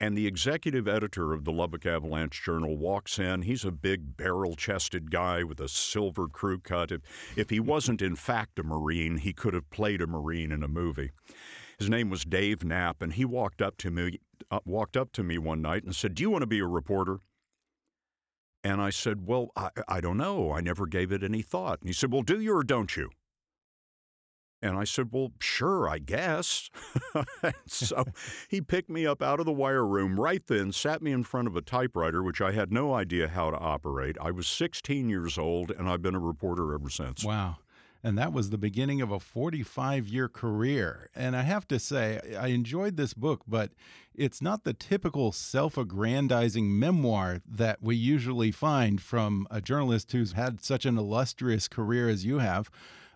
And 0.01 0.18
the 0.18 0.27
executive 0.27 0.88
editor 0.88 1.34
of 1.34 1.44
the 1.44 1.51
Lubbock 1.51 1.86
Avalanche 1.86 2.41
Journal 2.41 2.77
walks 2.77 3.20
in. 3.20 3.41
He's 3.41 3.65
a 3.65 3.72
big 3.72 4.15
barrel 4.15 4.56
chested 4.56 5.12
guy 5.12 5.44
with 5.44 5.60
a 5.60 5.68
silver 5.68 6.29
crew 6.29 6.60
cut. 6.60 6.91
If, 6.91 7.01
if 7.36 7.50
he 7.50 7.60
wasn't, 7.60 8.01
in 8.01 8.15
fact, 8.15 8.60
a 8.60 8.63
Marine, 8.63 9.18
he 9.18 9.34
could 9.34 9.53
have 9.53 9.70
played 9.70 10.01
a 10.01 10.08
Marine 10.08 10.53
in 10.53 10.63
a 10.63 10.70
movie. 10.70 11.12
His 11.77 11.89
name 11.89 12.10
was 12.10 12.24
Dave 12.24 12.63
Knapp, 12.63 13.01
and 13.01 13.13
he 13.13 13.25
walked 13.25 13.62
up 13.62 13.77
to 13.77 13.91
me, 13.91 14.20
uh, 14.50 14.60
walked 14.65 14.96
up 14.96 15.12
to 15.13 15.24
me 15.24 15.38
one 15.38 15.62
night 15.62 15.84
and 15.84 15.96
said, 15.96 16.15
"Do 16.15 16.24
you 16.24 16.29
want 16.29 16.44
to 16.44 16.48
be 16.48 16.60
a 16.60 16.65
reporter?" 16.65 17.20
And 18.63 18.82
I 18.82 18.89
said, 18.89 19.25
"Well, 19.25 19.51
I, 19.56 19.70
I 19.88 20.01
don't 20.01 20.18
know. 20.18 20.51
I 20.51 20.62
never 20.62 20.88
gave 20.88 21.12
it 21.12 21.24
any 21.24 21.41
thought." 21.41 21.79
And 21.82 21.89
he 21.89 21.94
said, 21.94 22.12
"Well, 22.12 22.22
do 22.22 22.39
you 22.39 22.56
or 22.56 22.63
don't 22.63 22.96
you?" 22.96 23.10
And 24.61 24.77
I 24.77 24.83
said, 24.83 25.09
Well, 25.11 25.31
sure, 25.39 25.87
I 25.87 25.99
guess. 25.99 26.69
so 27.67 28.05
he 28.49 28.61
picked 28.61 28.89
me 28.89 29.05
up 29.05 29.21
out 29.21 29.39
of 29.39 29.45
the 29.45 29.51
wire 29.51 29.85
room 29.85 30.19
right 30.19 30.45
then, 30.45 30.71
sat 30.71 31.01
me 31.01 31.11
in 31.11 31.23
front 31.23 31.47
of 31.47 31.55
a 31.55 31.61
typewriter, 31.61 32.21
which 32.21 32.41
I 32.41 32.51
had 32.51 32.71
no 32.71 32.93
idea 32.93 33.29
how 33.29 33.51
to 33.51 33.57
operate. 33.57 34.17
I 34.19 34.31
was 34.31 34.47
16 34.47 35.09
years 35.09 35.37
old, 35.37 35.71
and 35.71 35.89
I've 35.89 36.01
been 36.01 36.15
a 36.15 36.19
reporter 36.19 36.73
ever 36.73 36.89
since. 36.89 37.23
Wow. 37.23 37.57
And 38.01 38.17
that 38.17 38.31
was 38.31 38.49
the 38.49 38.57
beginning 38.57 39.01
of 39.01 39.11
a 39.11 39.19
45 39.19 40.07
year 40.07 40.29
career. 40.29 41.09
And 41.15 41.35
I 41.35 41.41
have 41.41 41.67
to 41.67 41.79
say, 41.79 42.19
I 42.39 42.47
enjoyed 42.47 42.95
this 42.95 43.13
book, 43.13 43.41
but 43.47 43.71
it's 44.15 44.41
not 44.41 44.63
the 44.63 44.73
typical 44.73 45.31
self 45.31 45.77
aggrandizing 45.77 46.79
memoir 46.79 47.41
that 47.45 47.81
we 47.81 47.95
usually 47.95 48.51
find 48.51 49.01
from 49.01 49.47
a 49.51 49.59
journalist 49.59 50.11
who's 50.11 50.31
had 50.33 50.63
such 50.63 50.85
an 50.85 50.97
illustrious 50.97 51.67
career 51.67 52.07
as 52.07 52.25
you 52.25 52.39
have. 52.39 52.69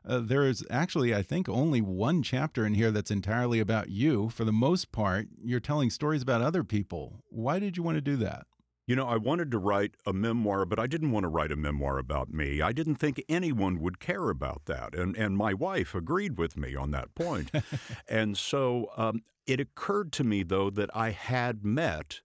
Uh, 0.05 0.19
there 0.19 0.43
is 0.43 0.65
actually, 0.69 1.15
I 1.15 1.22
think, 1.22 1.48
only 1.48 1.81
one 1.81 2.24
chapter 2.24 2.65
in 2.65 2.74
here 2.74 2.91
that's 2.91 3.12
entirely 3.12 3.60
about 3.60 3.89
you. 3.89 4.29
For 4.29 4.43
the 4.43 4.51
most 4.51 4.91
part, 4.91 5.27
you're 5.41 5.60
telling 5.60 5.89
stories 5.89 6.22
about 6.22 6.41
other 6.41 6.63
people. 6.63 7.24
Why 7.29 7.60
did 7.60 7.77
you 7.77 7.83
want 7.83 7.95
to 7.95 8.01
do 8.01 8.17
that? 8.17 8.45
You 8.86 8.98
know, 8.98 9.07
I 9.07 9.15
wanted 9.15 9.50
to 9.51 9.57
write 9.57 9.95
a 10.05 10.12
memoir, 10.12 10.65
but 10.65 10.77
I 10.77 10.88
didn't 10.88 11.12
want 11.12 11.24
to 11.24 11.29
write 11.29 11.53
a 11.53 11.55
memoir 11.55 11.98
about 11.98 12.33
me. 12.33 12.62
I 12.62 12.74
didn't 12.74 12.95
think 12.95 13.24
anyone 13.29 13.79
would 13.79 14.00
care 14.00 14.29
about 14.29 14.65
that. 14.65 14.93
And, 14.93 15.15
and 15.15 15.38
my 15.38 15.53
wife 15.53 15.95
agreed 15.95 16.38
with 16.38 16.57
me 16.57 16.75
on 16.75 16.91
that 16.91 17.15
point. 17.15 17.50
and 18.10 18.38
so 18.38 18.89
um, 18.98 19.22
it 19.48 19.62
occurred 19.62 20.12
to 20.13 20.25
me, 20.25 20.43
though, 20.43 20.69
that 20.69 20.89
I 20.93 21.12
had 21.12 21.63
met 21.63 22.19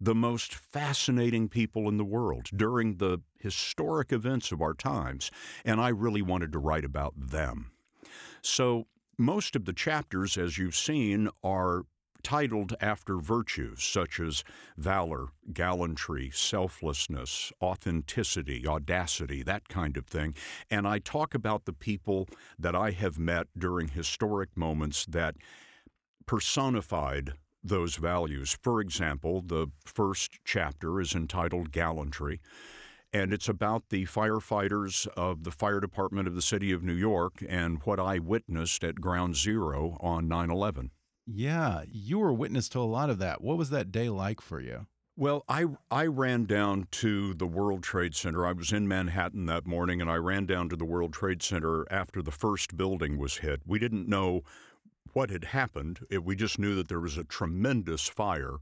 the 0.00 0.14
most 0.14 0.54
fascinating 0.54 1.48
people 1.48 1.88
in 1.88 1.98
the 1.98 2.04
world 2.04 2.48
during 2.56 2.96
the 2.96 3.20
historic 3.38 4.12
events 4.12 4.50
of 4.50 4.62
our 4.62 4.74
times, 4.74 5.30
and 5.64 5.80
I 5.80 5.88
really 5.88 6.22
wanted 6.22 6.52
to 6.52 6.58
write 6.58 6.84
about 6.84 7.14
them. 7.16 7.72
So 8.42 8.86
most 9.18 9.54
of 9.54 9.66
the 9.66 9.72
chapters, 9.72 10.38
as 10.38 10.56
you've 10.56 10.76
seen, 10.76 11.28
are 11.44 11.82
titled 12.22 12.74
after 12.80 13.18
virtues 13.18 13.82
such 13.82 14.20
as 14.20 14.44
valor, 14.76 15.28
gallantry, 15.52 16.30
selflessness, 16.32 17.52
authenticity, 17.62 18.66
audacity, 18.66 19.42
that 19.42 19.68
kind 19.68 19.96
of 19.96 20.06
thing. 20.06 20.34
And 20.70 20.86
I 20.86 20.98
talk 20.98 21.34
about 21.34 21.64
the 21.64 21.72
people 21.72 22.28
that 22.58 22.74
I 22.74 22.90
have 22.90 23.18
met 23.18 23.46
during 23.56 23.88
historic 23.88 24.56
moments 24.56 25.06
that 25.06 25.36
personified 26.26 27.32
those 27.62 27.96
values. 27.96 28.56
For 28.62 28.80
example, 28.80 29.42
the 29.42 29.68
first 29.84 30.38
chapter 30.44 31.00
is 31.00 31.14
entitled 31.14 31.72
Gallantry. 31.72 32.40
And 33.12 33.32
it's 33.32 33.48
about 33.48 33.88
the 33.88 34.06
firefighters 34.06 35.08
of 35.16 35.42
the 35.42 35.50
fire 35.50 35.80
department 35.80 36.28
of 36.28 36.36
the 36.36 36.42
city 36.42 36.70
of 36.70 36.84
New 36.84 36.94
York 36.94 37.42
and 37.48 37.80
what 37.82 37.98
I 37.98 38.20
witnessed 38.20 38.84
at 38.84 39.00
Ground 39.00 39.36
Zero 39.36 39.96
on 40.00 40.28
9 40.28 40.50
11. 40.50 40.90
Yeah, 41.26 41.82
you 41.90 42.18
were 42.18 42.32
witness 42.32 42.68
to 42.70 42.78
a 42.78 42.82
lot 42.82 43.10
of 43.10 43.18
that. 43.18 43.40
What 43.40 43.58
was 43.58 43.70
that 43.70 43.90
day 43.90 44.08
like 44.08 44.40
for 44.40 44.60
you? 44.60 44.86
Well, 45.16 45.44
I, 45.48 45.66
I 45.90 46.06
ran 46.06 46.46
down 46.46 46.86
to 46.92 47.34
the 47.34 47.46
World 47.46 47.82
Trade 47.82 48.14
Center. 48.14 48.46
I 48.46 48.52
was 48.52 48.72
in 48.72 48.88
Manhattan 48.88 49.46
that 49.46 49.66
morning, 49.66 50.00
and 50.00 50.10
I 50.10 50.14
ran 50.16 50.46
down 50.46 50.68
to 50.70 50.76
the 50.76 50.84
World 50.84 51.12
Trade 51.12 51.42
Center 51.42 51.84
after 51.90 52.22
the 52.22 52.30
first 52.30 52.76
building 52.76 53.18
was 53.18 53.38
hit. 53.38 53.60
We 53.66 53.78
didn't 53.78 54.08
know 54.08 54.42
what 55.12 55.30
had 55.30 55.44
happened. 55.44 56.00
It, 56.10 56.24
we 56.24 56.36
just 56.36 56.58
knew 56.58 56.74
that 56.76 56.88
there 56.88 57.00
was 57.00 57.16
a 57.16 57.24
tremendous 57.24 58.08
fire 58.08 58.56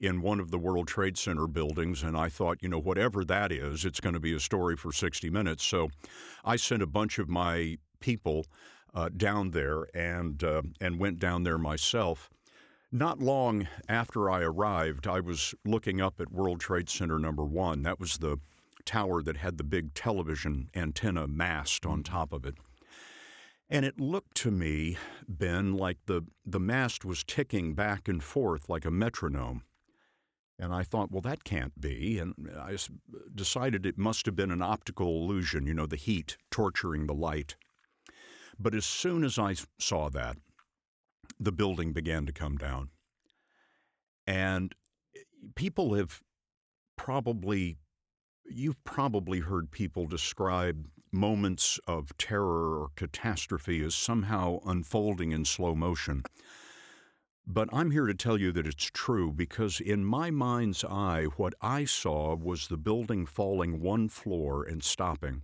in 0.00 0.20
one 0.20 0.40
of 0.40 0.50
the 0.50 0.58
World 0.58 0.88
Trade 0.88 1.16
Center 1.16 1.46
buildings, 1.46 2.02
and 2.02 2.16
I 2.16 2.28
thought, 2.28 2.58
you 2.60 2.68
know, 2.68 2.80
whatever 2.80 3.24
that 3.24 3.52
is, 3.52 3.84
it's 3.84 4.00
going 4.00 4.14
to 4.14 4.20
be 4.20 4.34
a 4.34 4.40
story 4.40 4.76
for 4.76 4.92
60 4.92 5.30
minutes. 5.30 5.64
So 5.64 5.90
I 6.44 6.56
sent 6.56 6.82
a 6.82 6.86
bunch 6.86 7.18
of 7.20 7.28
my 7.28 7.78
people 8.00 8.46
uh, 8.94 9.08
down 9.16 9.52
there 9.52 9.86
and 9.94 10.42
uh, 10.42 10.62
and 10.80 10.98
went 10.98 11.18
down 11.18 11.44
there 11.44 11.58
myself. 11.58 12.28
Not 12.90 13.20
long 13.20 13.68
after 13.88 14.28
I 14.28 14.42
arrived, 14.42 15.06
I 15.06 15.20
was 15.20 15.54
looking 15.64 16.00
up 16.00 16.20
at 16.20 16.30
World 16.30 16.60
Trade 16.60 16.90
Center 16.90 17.18
number 17.18 17.44
one. 17.44 17.82
That 17.84 17.98
was 17.98 18.18
the 18.18 18.38
tower 18.84 19.22
that 19.22 19.38
had 19.38 19.56
the 19.56 19.64
big 19.64 19.94
television 19.94 20.68
antenna 20.74 21.26
mast 21.26 21.86
on 21.86 22.02
top 22.02 22.32
of 22.32 22.44
it. 22.44 22.56
And 23.72 23.86
it 23.86 23.98
looked 23.98 24.36
to 24.36 24.50
me, 24.50 24.98
Ben, 25.26 25.72
like 25.72 25.96
the, 26.04 26.26
the 26.44 26.60
mast 26.60 27.06
was 27.06 27.24
ticking 27.24 27.72
back 27.72 28.06
and 28.06 28.22
forth 28.22 28.68
like 28.68 28.84
a 28.84 28.90
metronome. 28.90 29.62
And 30.58 30.74
I 30.74 30.82
thought, 30.82 31.10
well, 31.10 31.22
that 31.22 31.42
can't 31.42 31.80
be. 31.80 32.18
And 32.18 32.34
I 32.54 32.76
decided 33.34 33.86
it 33.86 33.96
must 33.96 34.26
have 34.26 34.36
been 34.36 34.50
an 34.50 34.60
optical 34.60 35.22
illusion, 35.22 35.66
you 35.66 35.72
know, 35.72 35.86
the 35.86 35.96
heat 35.96 36.36
torturing 36.50 37.06
the 37.06 37.14
light. 37.14 37.56
But 38.58 38.74
as 38.74 38.84
soon 38.84 39.24
as 39.24 39.38
I 39.38 39.54
saw 39.78 40.10
that, 40.10 40.36
the 41.40 41.50
building 41.50 41.94
began 41.94 42.26
to 42.26 42.32
come 42.32 42.58
down. 42.58 42.90
And 44.26 44.74
eh, 45.16 45.20
people 45.54 45.94
have 45.94 46.20
probably, 46.98 47.78
you've 48.44 48.84
probably 48.84 49.40
heard 49.40 49.70
people 49.70 50.06
describe 50.06 50.88
moments 51.12 51.78
of 51.86 52.16
terror 52.16 52.80
or 52.80 52.88
catastrophe 52.96 53.82
is 53.82 53.94
somehow 53.94 54.58
unfolding 54.64 55.32
in 55.32 55.44
slow 55.44 55.74
motion. 55.74 56.22
But 57.46 57.68
I'm 57.72 57.90
here 57.90 58.06
to 58.06 58.14
tell 58.14 58.38
you 58.38 58.52
that 58.52 58.66
it's 58.66 58.90
true 58.92 59.32
because, 59.32 59.80
in 59.80 60.04
my 60.04 60.30
mind's 60.30 60.84
eye, 60.84 61.24
what 61.36 61.54
I 61.60 61.84
saw 61.84 62.36
was 62.36 62.68
the 62.68 62.76
building 62.76 63.26
falling 63.26 63.80
one 63.80 64.08
floor 64.08 64.64
and 64.64 64.82
stopping, 64.82 65.42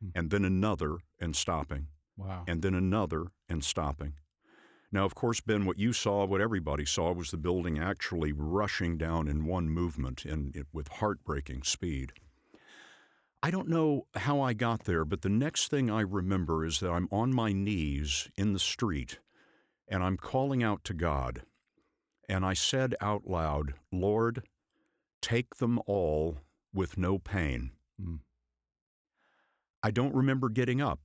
hmm. 0.00 0.10
and 0.14 0.30
then 0.30 0.44
another 0.44 0.98
and 1.20 1.34
stopping, 1.34 1.88
wow. 2.16 2.44
and 2.46 2.62
then 2.62 2.74
another 2.74 3.26
and 3.48 3.64
stopping. 3.64 4.14
Now, 4.92 5.04
of 5.04 5.14
course, 5.14 5.40
Ben, 5.40 5.64
what 5.64 5.78
you 5.78 5.92
saw, 5.92 6.26
what 6.26 6.42
everybody 6.42 6.84
saw, 6.84 7.12
was 7.12 7.30
the 7.30 7.38
building 7.38 7.78
actually 7.78 8.32
rushing 8.32 8.98
down 8.98 9.26
in 9.26 9.46
one 9.46 9.70
movement 9.70 10.24
and 10.24 10.54
with 10.72 10.88
heartbreaking 10.88 11.62
speed. 11.62 12.12
I 13.44 13.50
don't 13.50 13.68
know 13.68 14.06
how 14.14 14.40
I 14.40 14.52
got 14.52 14.84
there, 14.84 15.04
but 15.04 15.22
the 15.22 15.28
next 15.28 15.68
thing 15.68 15.90
I 15.90 16.02
remember 16.02 16.64
is 16.64 16.78
that 16.78 16.92
I'm 16.92 17.08
on 17.10 17.34
my 17.34 17.52
knees 17.52 18.30
in 18.36 18.52
the 18.52 18.60
street 18.60 19.18
and 19.88 20.02
I'm 20.02 20.16
calling 20.16 20.62
out 20.62 20.84
to 20.84 20.94
God. 20.94 21.42
And 22.28 22.46
I 22.46 22.54
said 22.54 22.94
out 23.00 23.26
loud, 23.26 23.74
Lord, 23.90 24.44
take 25.20 25.56
them 25.56 25.80
all 25.86 26.38
with 26.72 26.96
no 26.96 27.18
pain. 27.18 27.72
Mm. 28.00 28.20
I 29.82 29.90
don't 29.90 30.14
remember 30.14 30.48
getting 30.48 30.80
up. 30.80 31.00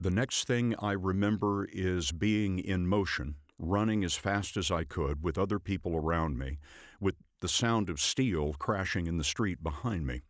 The 0.00 0.10
next 0.10 0.46
thing 0.46 0.74
I 0.80 0.92
remember 0.92 1.68
is 1.70 2.12
being 2.12 2.58
in 2.58 2.86
motion, 2.86 3.34
running 3.58 4.04
as 4.04 4.14
fast 4.14 4.56
as 4.56 4.70
I 4.70 4.84
could 4.84 5.22
with 5.22 5.36
other 5.36 5.58
people 5.58 5.94
around 5.96 6.38
me, 6.38 6.58
with 6.98 7.16
the 7.40 7.48
sound 7.48 7.90
of 7.90 8.00
steel 8.00 8.54
crashing 8.54 9.06
in 9.06 9.18
the 9.18 9.24
street 9.24 9.62
behind 9.62 10.06
me. 10.06 10.22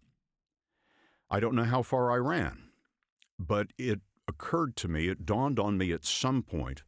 I 1.30 1.40
don't 1.40 1.54
know 1.54 1.64
how 1.64 1.82
far 1.82 2.10
I 2.10 2.16
ran, 2.16 2.70
but 3.38 3.68
it 3.76 4.00
occurred 4.26 4.76
to 4.76 4.88
me, 4.88 5.08
it 5.08 5.26
dawned 5.26 5.58
on 5.58 5.78
me 5.78 5.92
at 5.92 6.04
some 6.04 6.42
point 6.42 6.82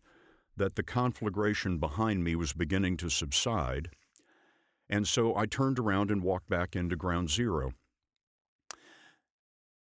that 0.56 0.76
the 0.76 0.82
conflagration 0.82 1.78
behind 1.78 2.22
me 2.22 2.34
was 2.34 2.52
beginning 2.52 2.96
to 2.98 3.08
subside. 3.08 3.90
And 4.88 5.06
so 5.06 5.34
I 5.36 5.46
turned 5.46 5.78
around 5.78 6.10
and 6.10 6.22
walked 6.22 6.48
back 6.48 6.74
into 6.76 6.96
ground 6.96 7.30
zero. 7.30 7.72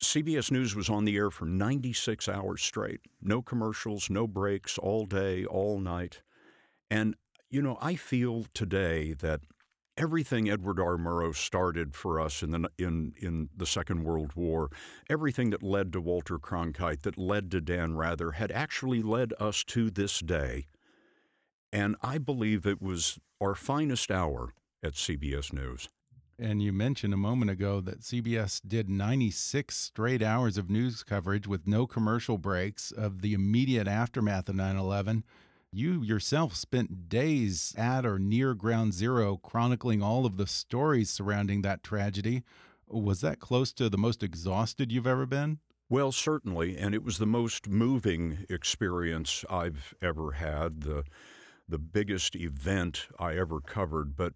CBS 0.04 0.52
News 0.52 0.76
was 0.76 0.90
on 0.90 1.06
the 1.06 1.16
air 1.16 1.32
for 1.32 1.46
96 1.46 2.30
hours 2.30 2.62
straight. 2.62 3.02
No 3.22 3.42
commercials, 3.42 4.10
no 4.10 4.28
breaks, 4.28 4.78
all 4.78 5.06
day, 5.06 5.44
all 5.46 5.80
night. 5.80 6.22
And, 6.92 7.16
you 7.50 7.62
know, 7.64 7.78
I 7.82 7.96
feel 7.96 8.46
today 8.54 9.14
that 9.14 9.42
everything 9.98 10.50
Edward 10.50 10.80
R. 10.80 10.98
Murrow 10.98 11.36
started 11.36 11.96
for 11.96 12.20
us 12.20 12.44
in 12.44 12.52
the 12.52 12.70
in 12.78 13.14
in 13.18 13.50
the 13.56 13.66
Second 13.66 14.04
World 14.04 14.34
War, 14.36 14.70
everything 15.10 15.50
that 15.50 15.64
led 15.64 15.92
to 15.94 16.02
Walter 16.02 16.38
Cronkite, 16.38 17.02
that 17.02 17.18
led 17.18 17.52
to 17.52 17.62
Dan 17.62 17.96
Rather, 17.96 18.32
had 18.32 18.52
actually 18.52 19.02
led 19.02 19.34
us 19.40 19.64
to 19.66 19.90
this 19.90 20.20
day. 20.20 20.68
And 21.74 21.96
I 22.02 22.18
believe 22.18 22.66
it 22.66 22.82
was 22.82 23.20
our 23.42 23.56
finest 23.56 24.10
hour 24.12 24.54
at 24.84 24.94
CBS 24.94 25.52
News. 25.52 25.90
And 26.40 26.62
you 26.62 26.72
mentioned 26.72 27.14
a 27.16 27.18
moment 27.18 27.50
ago 27.50 27.82
that 27.82 28.02
CBS 28.02 28.62
did 28.66 28.90
96 28.90 29.76
straight 29.76 30.22
hours 30.22 30.58
of 30.58 30.70
news 30.70 31.02
coverage 31.02 31.48
with 31.48 31.66
no 31.66 31.88
commercial 31.88 32.38
breaks 32.38 32.92
of 32.92 33.22
the 33.22 33.34
immediate 33.34 33.88
aftermath 33.88 34.48
of 34.48 34.56
9 34.56 34.78
11. 34.78 35.24
You 35.78 36.02
yourself 36.02 36.56
spent 36.56 37.08
days 37.08 37.76
at 37.78 38.04
or 38.04 38.18
near 38.18 38.56
Ground 38.56 38.96
Zero 38.96 39.38
chronicling 39.38 40.02
all 40.02 40.26
of 40.26 40.38
the 40.38 40.48
stories 40.48 41.12
surrounding 41.12 41.62
that 41.62 41.84
tragedy. 41.84 42.42
Was 42.88 43.22
that 43.22 43.40
close 43.40 43.72
to 43.74 43.88
the 43.88 43.96
most 43.96 44.24
exhausted 44.24 44.92
you've 44.92 45.06
ever 45.06 45.28
been? 45.28 45.60
Well, 45.88 46.12
certainly, 46.12 46.76
and 46.80 46.96
it 46.96 47.04
was 47.04 47.20
the 47.20 47.28
most 47.28 47.68
moving 47.68 48.44
experience 48.50 49.46
I've 49.52 49.94
ever 50.02 50.32
had, 50.32 50.82
the 50.82 51.04
the 51.70 51.78
biggest 51.78 52.36
event 52.36 53.06
I 53.20 53.36
ever 53.38 53.62
covered. 53.62 54.16
But 54.16 54.34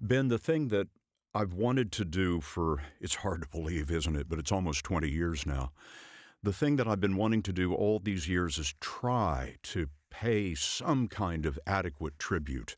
Ben, 0.00 0.28
the 0.28 0.38
thing 0.38 0.68
that 0.68 0.86
I've 1.34 1.54
wanted 1.54 1.90
to 1.90 2.04
do 2.04 2.40
for 2.40 2.82
it's 3.00 3.16
hard 3.16 3.42
to 3.42 3.48
believe, 3.48 3.90
isn't 3.90 4.14
it? 4.14 4.28
But 4.28 4.38
it's 4.38 4.52
almost 4.52 4.84
20 4.84 5.10
years 5.10 5.44
now. 5.44 5.72
The 6.40 6.52
thing 6.52 6.76
that 6.76 6.86
I've 6.86 7.00
been 7.00 7.16
wanting 7.16 7.42
to 7.42 7.52
do 7.52 7.74
all 7.74 7.98
these 7.98 8.28
years 8.28 8.58
is 8.58 8.74
try 8.80 9.56
to 9.64 9.88
pay 10.20 10.54
some 10.54 11.08
kind 11.08 11.44
of 11.44 11.58
adequate 11.66 12.16
tribute 12.18 12.76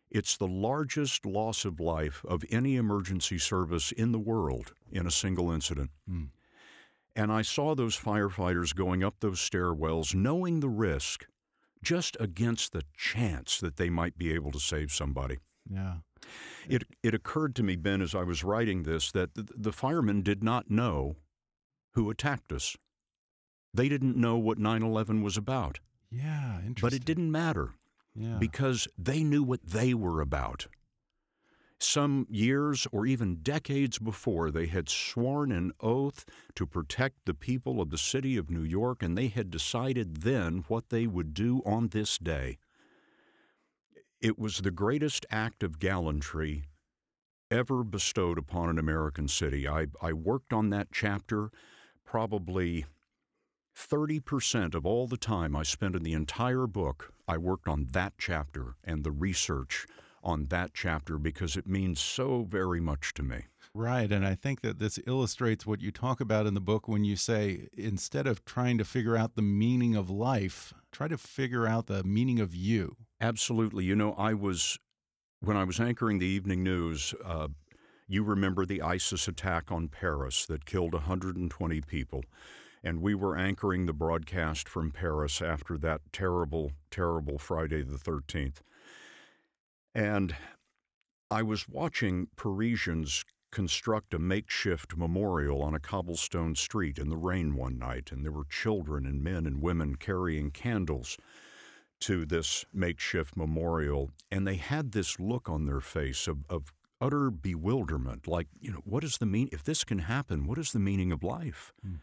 It's 0.09 0.35
the 0.37 0.47
largest 0.47 1.23
loss 1.25 1.65
of 1.65 1.79
life 1.79 2.25
of 2.27 2.43
any 2.49 2.77
emergency 2.77 3.37
service 3.37 3.91
in 3.91 4.11
the 4.11 4.19
world 4.19 4.73
in 4.91 5.05
a 5.05 5.11
single 5.11 5.51
incident. 5.51 5.91
Mm. 6.09 6.29
And 7.15 7.31
I 7.31 7.43
saw 7.43 7.75
those 7.75 7.95
firefighters 7.97 8.75
going 8.75 9.03
up 9.03 9.19
those 9.19 9.39
stairwells, 9.39 10.15
knowing 10.15 10.61
the 10.61 10.69
risk, 10.69 11.27
just 11.83 12.17
against 12.19 12.73
the 12.73 12.83
chance 12.97 13.59
that 13.59 13.77
they 13.77 13.89
might 13.89 14.17
be 14.17 14.33
able 14.33 14.51
to 14.51 14.59
save 14.59 14.91
somebody. 14.91 15.37
Yeah. 15.69 15.95
It, 16.67 16.83
it 17.03 17.13
occurred 17.13 17.55
to 17.55 17.63
me, 17.63 17.75
Ben, 17.75 18.01
as 18.01 18.15
I 18.15 18.23
was 18.23 18.43
writing 18.43 18.83
this, 18.83 19.11
that 19.11 19.35
the, 19.35 19.47
the 19.55 19.71
firemen 19.71 20.21
did 20.21 20.43
not 20.43 20.69
know 20.71 21.17
who 21.91 22.09
attacked 22.09 22.51
us. 22.51 22.75
They 23.73 23.89
didn't 23.89 24.17
know 24.17 24.37
what 24.37 24.57
9 24.57 24.81
11 24.81 25.21
was 25.21 25.37
about. 25.37 25.79
Yeah, 26.11 26.57
interesting. 26.59 26.81
But 26.81 26.93
it 26.93 27.05
didn't 27.05 27.31
matter 27.31 27.73
yeah. 28.15 28.37
because 28.39 28.87
they 28.97 29.23
knew 29.23 29.43
what 29.43 29.65
they 29.65 29.93
were 29.93 30.21
about. 30.21 30.67
Some 31.77 32.25
years 32.29 32.87
or 32.91 33.05
even 33.05 33.39
decades 33.41 33.99
before, 33.99 34.49
they 34.49 34.67
had 34.67 34.87
sworn 34.87 35.51
an 35.51 35.73
oath 35.81 36.25
to 36.55 36.65
protect 36.65 37.25
the 37.25 37.33
people 37.33 37.81
of 37.81 37.89
the 37.89 37.97
city 37.97 38.37
of 38.37 38.49
New 38.49 38.63
York, 38.63 39.03
and 39.03 39.17
they 39.17 39.27
had 39.27 39.51
decided 39.51 40.21
then 40.21 40.63
what 40.69 40.89
they 40.89 41.05
would 41.05 41.33
do 41.33 41.61
on 41.65 41.89
this 41.89 42.17
day. 42.17 42.57
It 44.21 44.39
was 44.39 44.59
the 44.59 44.71
greatest 44.71 45.25
act 45.29 45.63
of 45.63 45.79
gallantry 45.79 46.65
ever 47.51 47.83
bestowed 47.83 48.37
upon 48.37 48.69
an 48.69 48.79
American 48.79 49.27
city. 49.27 49.67
I, 49.67 49.87
I 50.01 50.13
worked 50.13 50.51
on 50.51 50.69
that 50.69 50.87
chapter 50.91 51.51
probably 52.05 52.85
30% 53.75 54.73
of 54.73 54.85
all 54.85 55.07
the 55.07 55.17
time 55.17 55.55
I 55.55 55.63
spent 55.63 55.95
in 55.95 56.03
the 56.03 56.13
entire 56.13 56.65
book, 56.65 57.13
I 57.27 57.37
worked 57.37 57.67
on 57.67 57.87
that 57.91 58.13
chapter 58.17 58.75
and 58.83 59.03
the 59.03 59.11
research 59.11 59.85
on 60.23 60.47
that 60.47 60.73
chapter 60.73 61.17
because 61.17 61.55
it 61.55 61.67
means 61.67 61.99
so 61.99 62.47
very 62.49 62.79
much 62.79 63.13
to 63.15 63.23
me. 63.23 63.45
Right. 63.73 64.11
And 64.11 64.25
I 64.25 64.35
think 64.35 64.61
that 64.61 64.79
this 64.79 64.97
illustrates 65.05 65.65
what 65.65 65.81
you 65.81 65.91
talk 65.91 66.21
about 66.21 66.47
in 66.47 66.53
the 66.53 66.61
book 66.61 66.87
when 66.87 67.03
you 67.03 67.17
say 67.17 67.67
instead 67.77 68.25
of 68.25 68.45
trying 68.45 68.77
to 68.77 68.85
figure 68.85 69.17
out 69.17 69.35
the 69.35 69.41
meaning 69.41 69.95
of 69.95 70.09
life, 70.09 70.73
try 70.91 71.09
to 71.09 71.17
figure 71.17 71.67
out 71.67 71.87
the 71.87 72.03
meaning 72.03 72.39
of 72.39 72.55
you. 72.55 72.95
Absolutely. 73.21 73.85
You 73.85 73.95
know, 73.95 74.13
I 74.13 74.33
was, 74.33 74.77
when 75.39 75.57
I 75.57 75.63
was 75.63 75.79
anchoring 75.79 76.19
the 76.19 76.25
evening 76.25 76.63
news, 76.63 77.13
uh, 77.23 77.47
you 78.07 78.23
remember 78.23 78.65
the 78.65 78.81
ISIS 78.81 79.27
attack 79.27 79.71
on 79.71 79.87
Paris 79.87 80.45
that 80.45 80.65
killed 80.65 80.93
120 80.93 81.81
people. 81.81 82.23
And 82.83 83.01
we 83.01 83.15
were 83.15 83.35
anchoring 83.35 83.85
the 83.85 83.93
broadcast 83.93 84.69
from 84.69 84.91
Paris 84.91 85.41
after 85.41 85.77
that 85.79 86.01
terrible, 86.13 86.71
terrible 86.91 87.39
Friday 87.39 87.81
the 87.81 87.97
13th. 87.97 88.57
And 89.95 90.35
I 91.31 91.41
was 91.41 91.67
watching 91.67 92.27
Parisians 92.35 93.23
construct 93.51 94.13
a 94.13 94.19
makeshift 94.19 94.97
memorial 94.97 95.63
on 95.63 95.73
a 95.73 95.79
cobblestone 95.79 96.53
street 96.55 96.99
in 96.99 97.09
the 97.09 97.17
rain 97.17 97.55
one 97.55 97.79
night, 97.79 98.11
and 98.11 98.23
there 98.23 98.31
were 98.31 98.45
children 98.45 99.05
and 99.05 99.23
men 99.23 99.45
and 99.47 99.61
women 99.61 99.95
carrying 99.95 100.51
candles 100.51 101.17
to 102.01 102.25
this 102.25 102.65
makeshift 102.73 103.35
memorial, 103.37 104.11
and 104.31 104.47
they 104.47 104.55
had 104.55 104.91
this 104.91 105.19
look 105.19 105.49
on 105.49 105.65
their 105.65 105.81
face 105.81 106.27
of, 106.27 106.39
of 106.49 106.73
utter 107.01 107.29
bewilderment 107.29 108.27
like, 108.27 108.47
you 108.59 108.71
know, 108.71 108.81
what 108.83 109.03
is 109.03 109.17
the 109.17 109.25
mean? 109.25 109.49
If 109.51 109.63
this 109.63 109.83
can 109.83 109.99
happen, 109.99 110.47
what 110.47 110.57
is 110.57 110.71
the 110.71 110.79
meaning 110.79 111.11
of 111.11 111.23
life? 111.23 111.73
Hmm. 111.81 111.95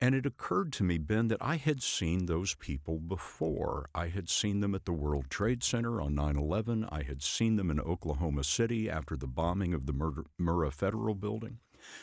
And 0.00 0.14
it 0.14 0.26
occurred 0.26 0.72
to 0.74 0.84
me, 0.84 0.98
Ben, 0.98 1.28
that 1.28 1.40
I 1.40 1.56
had 1.56 1.82
seen 1.82 2.26
those 2.26 2.54
people 2.54 2.98
before. 2.98 3.88
I 3.94 4.08
had 4.08 4.28
seen 4.28 4.60
them 4.60 4.74
at 4.74 4.84
the 4.84 4.92
World 4.92 5.30
Trade 5.30 5.62
Center 5.62 6.00
on 6.00 6.14
9 6.14 6.36
11. 6.36 6.86
I 6.90 7.04
had 7.04 7.22
seen 7.22 7.56
them 7.56 7.70
in 7.70 7.80
Oklahoma 7.80 8.44
City 8.44 8.90
after 8.90 9.16
the 9.16 9.26
bombing 9.26 9.72
of 9.72 9.86
the 9.86 9.92
Murrah 9.92 10.72
Federal 10.72 11.14
Building. 11.14 11.58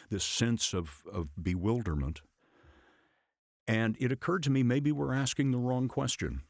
This 0.09 0.23
sense 0.23 0.73
of, 0.73 1.03
of 1.11 1.29
bewilderment. 1.41 2.21
And 3.67 3.95
it 3.99 4.11
occurred 4.11 4.43
to 4.43 4.49
me 4.49 4.63
maybe 4.63 4.91
we're 4.91 5.13
asking 5.13 5.51
the 5.51 5.59
wrong 5.59 5.87
question. 5.87 6.41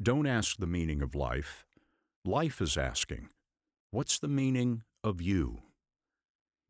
Don't 0.00 0.26
ask 0.26 0.58
the 0.58 0.66
meaning 0.66 1.02
of 1.02 1.16
life. 1.16 1.64
Life 2.24 2.60
is 2.60 2.76
asking, 2.76 3.30
What's 3.90 4.18
the 4.18 4.28
meaning 4.28 4.82
of 5.02 5.20
you? 5.20 5.62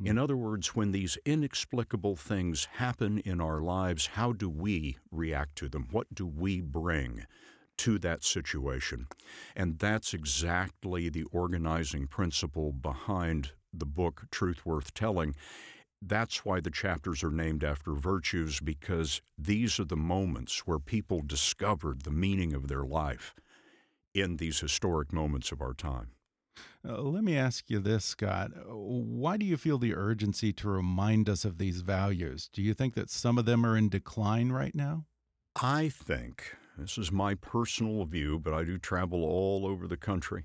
In 0.03 0.17
hmm. 0.17 0.23
other 0.23 0.37
words, 0.37 0.75
when 0.75 0.93
these 0.93 1.19
inexplicable 1.27 2.17
things 2.17 2.69
happen 2.77 3.19
in 3.19 3.41
our 3.41 3.61
lives, 3.61 4.07
how 4.15 4.33
do 4.33 4.49
we 4.49 4.97
react 5.11 5.57
to 5.57 5.69
them? 5.69 5.89
What 5.91 6.15
do 6.15 6.27
we 6.27 6.63
bring 6.63 7.27
to 7.79 7.99
that 7.99 8.25
situation? 8.25 9.09
And 9.55 9.79
that's 9.79 10.15
exactly 10.15 11.11
the 11.11 11.25
organizing 11.25 12.07
principle 12.07 12.73
behind 12.73 13.53
the 13.75 13.87
book, 13.87 14.23
Truth 14.31 14.65
Worth 14.65 14.95
Telling. 14.95 15.35
That's 16.01 16.45
why 16.45 16.61
the 16.61 16.71
chapters 16.71 17.25
are 17.25 17.31
named 17.31 17.65
after 17.65 17.93
virtues, 17.93 18.61
because 18.61 19.21
these 19.37 19.81
are 19.81 19.85
the 19.85 19.97
moments 19.97 20.61
where 20.67 20.79
people 20.79 21.23
discovered 21.27 22.03
the 22.03 22.11
meaning 22.11 22.55
of 22.55 22.69
their 22.69 22.85
life 22.85 23.35
in 24.15 24.37
these 24.37 24.61
historic 24.61 25.13
moments 25.13 25.53
of 25.53 25.61
our 25.61 25.75
time. 25.75 26.13
Uh, 26.89 27.03
let 27.03 27.25
me 27.25 27.37
ask 27.37 27.69
you 27.69 27.81
this, 27.81 28.05
Scott. 28.05 28.51
Why 28.67 29.37
do 29.37 29.45
you 29.45 29.57
feel 29.57 29.79
the 29.79 29.95
urgency 29.95 30.53
to 30.55 30.69
remind 30.69 31.29
us 31.29 31.45
of 31.45 31.59
these 31.59 31.81
values? 31.81 32.49
Do 32.53 32.63
you 32.63 32.75
think 32.75 32.95
that 32.95 33.11
some 33.11 33.37
of 33.37 33.45
them 33.45 33.67
are 33.67 33.77
in 33.77 33.89
decline 33.89 34.51
right 34.51 34.75
now? 34.75 35.05
I 35.61 35.89
think, 35.89 36.55
this 36.77 36.97
is 36.97 37.11
my 37.11 37.35
personal 37.35 38.05
view, 38.05 38.39
but 38.39 38.55
I 38.55 38.63
do 38.63 38.79
travel 38.79 39.25
all 39.25 39.67
over 39.67 39.89
the 39.89 39.97
country. 39.97 40.45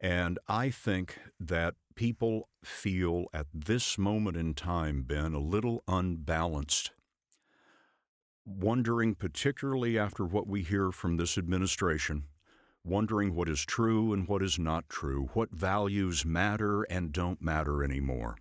And 0.00 0.38
I 0.48 0.70
think 0.70 1.18
that 1.38 1.74
people 1.94 2.48
feel 2.64 3.26
at 3.32 3.46
this 3.52 3.98
moment 3.98 4.36
in 4.36 4.54
time, 4.54 5.02
Ben, 5.02 5.34
a 5.34 5.38
little 5.38 5.82
unbalanced. 5.86 6.92
Wondering, 8.44 9.14
particularly 9.14 9.98
after 9.98 10.24
what 10.24 10.46
we 10.46 10.62
hear 10.62 10.92
from 10.92 11.16
this 11.16 11.38
administration, 11.38 12.24
wondering 12.84 13.34
what 13.34 13.48
is 13.48 13.64
true 13.64 14.12
and 14.12 14.28
what 14.28 14.42
is 14.42 14.58
not 14.58 14.88
true, 14.88 15.30
what 15.32 15.50
values 15.50 16.24
matter 16.24 16.82
and 16.84 17.12
don't 17.12 17.40
matter 17.40 17.82
anymore. 17.82 18.36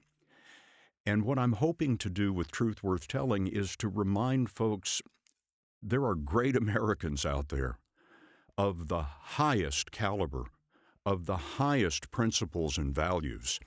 And 1.05 1.23
what 1.23 1.39
I'm 1.39 1.53
hoping 1.53 1.97
to 1.99 2.09
do 2.09 2.33
with 2.33 2.51
Truth 2.51 2.83
Worth 2.83 3.07
Telling 3.07 3.47
is 3.47 3.75
to 3.77 3.87
remind 3.87 4.49
folks 4.49 5.01
there 5.81 6.05
are 6.05 6.15
great 6.15 6.55
Americans 6.63 7.25
out 7.25 7.49
there 7.49 7.77
of 8.57 8.87
the 8.87 9.03
highest 9.03 9.91
caliber, 9.91 10.45
of 11.05 11.25
the 11.25 11.37
highest 11.37 12.11
principles 12.11 12.77
and 12.77 12.93
values. 12.93 13.59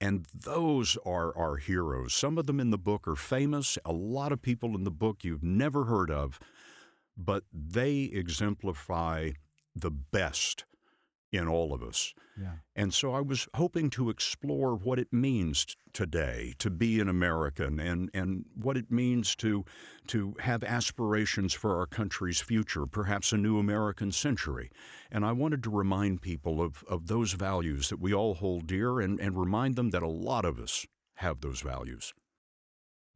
And 0.00 0.26
those 0.32 0.96
are 1.04 1.36
our 1.36 1.56
heroes. 1.56 2.14
Some 2.14 2.38
of 2.38 2.46
them 2.46 2.60
in 2.60 2.70
the 2.70 2.78
book 2.78 3.08
are 3.08 3.16
famous, 3.16 3.78
a 3.84 3.92
lot 3.92 4.32
of 4.32 4.40
people 4.40 4.74
in 4.76 4.84
the 4.84 4.90
book 4.90 5.24
you've 5.24 5.42
never 5.42 5.84
heard 5.84 6.10
of, 6.10 6.38
but 7.16 7.44
they 7.52 8.02
exemplify 8.12 9.30
the 9.74 9.90
best 9.90 10.64
in 11.32 11.46
all 11.46 11.74
of 11.74 11.82
us. 11.82 12.14
Yeah. 12.40 12.52
And 12.74 12.94
so 12.94 13.12
I 13.12 13.20
was 13.20 13.48
hoping 13.54 13.90
to 13.90 14.10
explore 14.10 14.74
what 14.74 14.98
it 14.98 15.12
means 15.12 15.66
today 15.92 16.54
to 16.58 16.70
be 16.70 17.00
an 17.00 17.08
American 17.08 17.80
and, 17.80 18.10
and 18.14 18.44
what 18.54 18.76
it 18.76 18.90
means 18.90 19.34
to, 19.36 19.64
to 20.08 20.34
have 20.40 20.62
aspirations 20.64 21.52
for 21.52 21.76
our 21.76 21.86
country's 21.86 22.40
future, 22.40 22.86
perhaps 22.86 23.32
a 23.32 23.36
new 23.36 23.58
American 23.58 24.12
century. 24.12 24.70
And 25.10 25.24
I 25.24 25.32
wanted 25.32 25.62
to 25.64 25.70
remind 25.70 26.22
people 26.22 26.62
of, 26.62 26.84
of 26.88 27.08
those 27.08 27.32
values 27.32 27.88
that 27.88 28.00
we 28.00 28.14
all 28.14 28.34
hold 28.34 28.66
dear 28.66 29.00
and, 29.00 29.20
and 29.20 29.38
remind 29.38 29.76
them 29.76 29.90
that 29.90 30.02
a 30.02 30.08
lot 30.08 30.44
of 30.44 30.58
us 30.58 30.86
have 31.16 31.40
those 31.40 31.60
values. 31.60 32.14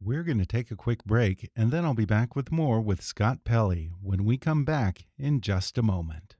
We're 0.01 0.23
going 0.23 0.39
to 0.39 0.45
take 0.45 0.69
a 0.69 0.75
quick 0.75 1.05
break, 1.05 1.49
and 1.55 1.71
then 1.71 1.85
I'll 1.85 1.93
be 1.93 2.03
back 2.03 2.35
with 2.35 2.51
more 2.51 2.81
with 2.81 3.01
Scott 3.01 3.45
Pelley 3.45 3.89
when 4.01 4.25
we 4.25 4.37
come 4.37 4.65
back 4.65 5.05
in 5.17 5.39
just 5.39 5.77
a 5.77 5.81
moment. 5.81 6.35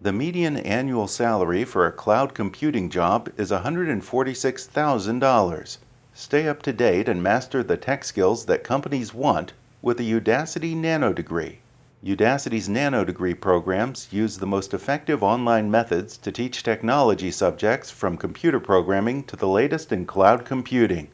The 0.00 0.12
median 0.12 0.58
annual 0.58 1.08
salary 1.08 1.64
for 1.64 1.84
a 1.84 1.90
cloud 1.90 2.32
computing 2.32 2.88
job 2.88 3.32
is 3.36 3.50
$146,000. 3.50 5.78
Stay 6.14 6.48
up 6.48 6.62
to 6.62 6.72
date 6.72 7.08
and 7.08 7.20
master 7.20 7.64
the 7.64 7.76
tech 7.76 8.04
skills 8.04 8.44
that 8.44 8.62
companies 8.62 9.12
want 9.12 9.54
with 9.82 9.98
a 9.98 10.04
Udacity 10.04 10.76
Nano 10.76 11.12
degree. 11.12 11.58
Udacity's 12.04 12.68
Nano 12.68 13.04
degree 13.04 13.34
programs 13.34 14.06
use 14.12 14.38
the 14.38 14.46
most 14.46 14.72
effective 14.72 15.24
online 15.24 15.68
methods 15.68 16.16
to 16.18 16.30
teach 16.30 16.62
technology 16.62 17.32
subjects 17.32 17.90
from 17.90 18.16
computer 18.16 18.60
programming 18.60 19.24
to 19.24 19.34
the 19.34 19.48
latest 19.48 19.90
in 19.90 20.06
cloud 20.06 20.44
computing. 20.44 21.08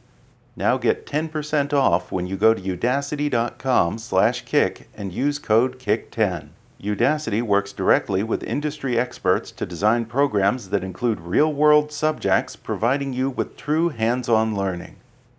Now 0.56 0.76
get 0.76 1.06
10% 1.06 1.72
off 1.72 2.12
when 2.12 2.26
you 2.26 2.36
go 2.36 2.52
to 2.52 2.60
udacity.com/kick 2.60 4.88
and 4.94 5.10
use 5.10 5.38
code 5.38 5.78
KICK10. 5.78 6.50
Udacity 6.84 7.40
works 7.40 7.72
directly 7.72 8.22
with 8.22 8.42
industry 8.42 8.98
experts 8.98 9.50
to 9.52 9.64
design 9.64 10.04
programs 10.04 10.68
that 10.68 10.84
include 10.84 11.18
real 11.18 11.50
world 11.50 11.90
subjects, 11.90 12.56
providing 12.56 13.14
you 13.14 13.30
with 13.30 13.56
true 13.56 13.88
hands 13.88 14.28
on 14.28 14.54
learning. 14.54 14.96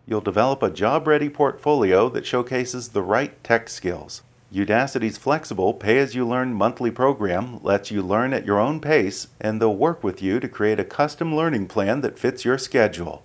You'll 0.07 0.21
develop 0.21 0.63
a 0.63 0.71
job 0.71 1.05
ready 1.05 1.29
portfolio 1.29 2.09
that 2.09 2.25
showcases 2.25 2.89
the 2.89 3.03
right 3.03 3.43
tech 3.43 3.69
skills. 3.69 4.23
Udacity's 4.51 5.19
flexible 5.19 5.71
pay 5.71 5.99
as 5.99 6.15
you 6.15 6.27
learn 6.27 6.51
monthly 6.51 6.89
program 6.89 7.59
lets 7.61 7.91
you 7.91 8.01
learn 8.01 8.33
at 8.33 8.47
your 8.47 8.59
own 8.59 8.79
pace, 8.79 9.27
and 9.39 9.61
they'll 9.61 9.75
work 9.75 10.03
with 10.03 10.23
you 10.23 10.39
to 10.39 10.47
create 10.47 10.79
a 10.79 10.83
custom 10.83 11.35
learning 11.35 11.67
plan 11.67 12.01
that 12.01 12.17
fits 12.17 12.43
your 12.43 12.57
schedule. 12.57 13.21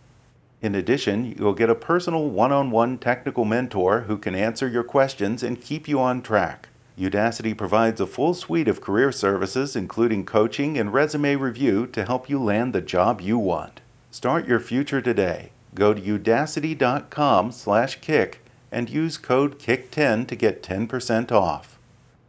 In 0.61 0.75
addition, 0.75 1.35
you'll 1.39 1.55
get 1.55 1.71
a 1.71 1.75
personal 1.75 2.29
one 2.29 2.53
on 2.53 2.71
one 2.71 2.99
technical 2.99 3.47
mentor 3.47 4.03
who 4.03 4.19
can 4.19 4.35
answer 4.35 4.69
your 4.69 4.85
questions 4.85 5.43
and 5.43 5.63
keep 5.63 5.89
you 5.89 5.99
on 5.99 6.21
track. 6.21 6.69
Udacity 7.01 7.57
provides 7.57 7.99
a 7.99 8.07
full 8.07 8.35
suite 8.35 8.69
of 8.69 8.83
career 8.83 9.11
services, 9.11 9.75
including 9.75 10.27
coaching 10.27 10.77
and 10.77 10.93
resume 10.93 11.37
review, 11.37 11.87
to 11.87 12.05
help 12.05 12.29
you 12.29 12.39
land 12.39 12.75
the 12.75 12.83
job 12.83 13.23
you 13.23 13.39
want. 13.39 13.81
Start 14.11 14.47
your 14.47 14.61
future 14.61 15.01
today. 15.01 15.53
Go 15.75 15.95
to 15.95 16.03
udacity.com/kick 16.03 18.45
and 18.71 18.91
use 18.91 19.17
code 19.17 19.59
KICK10 19.59 20.29
to 20.29 20.37
get 20.37 20.63
10% 20.63 21.33
off. 21.33 21.79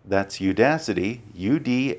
That's 0.05 0.39
Udacity, 0.39 1.19
U-D-A-C-I-T-Y 1.35 1.93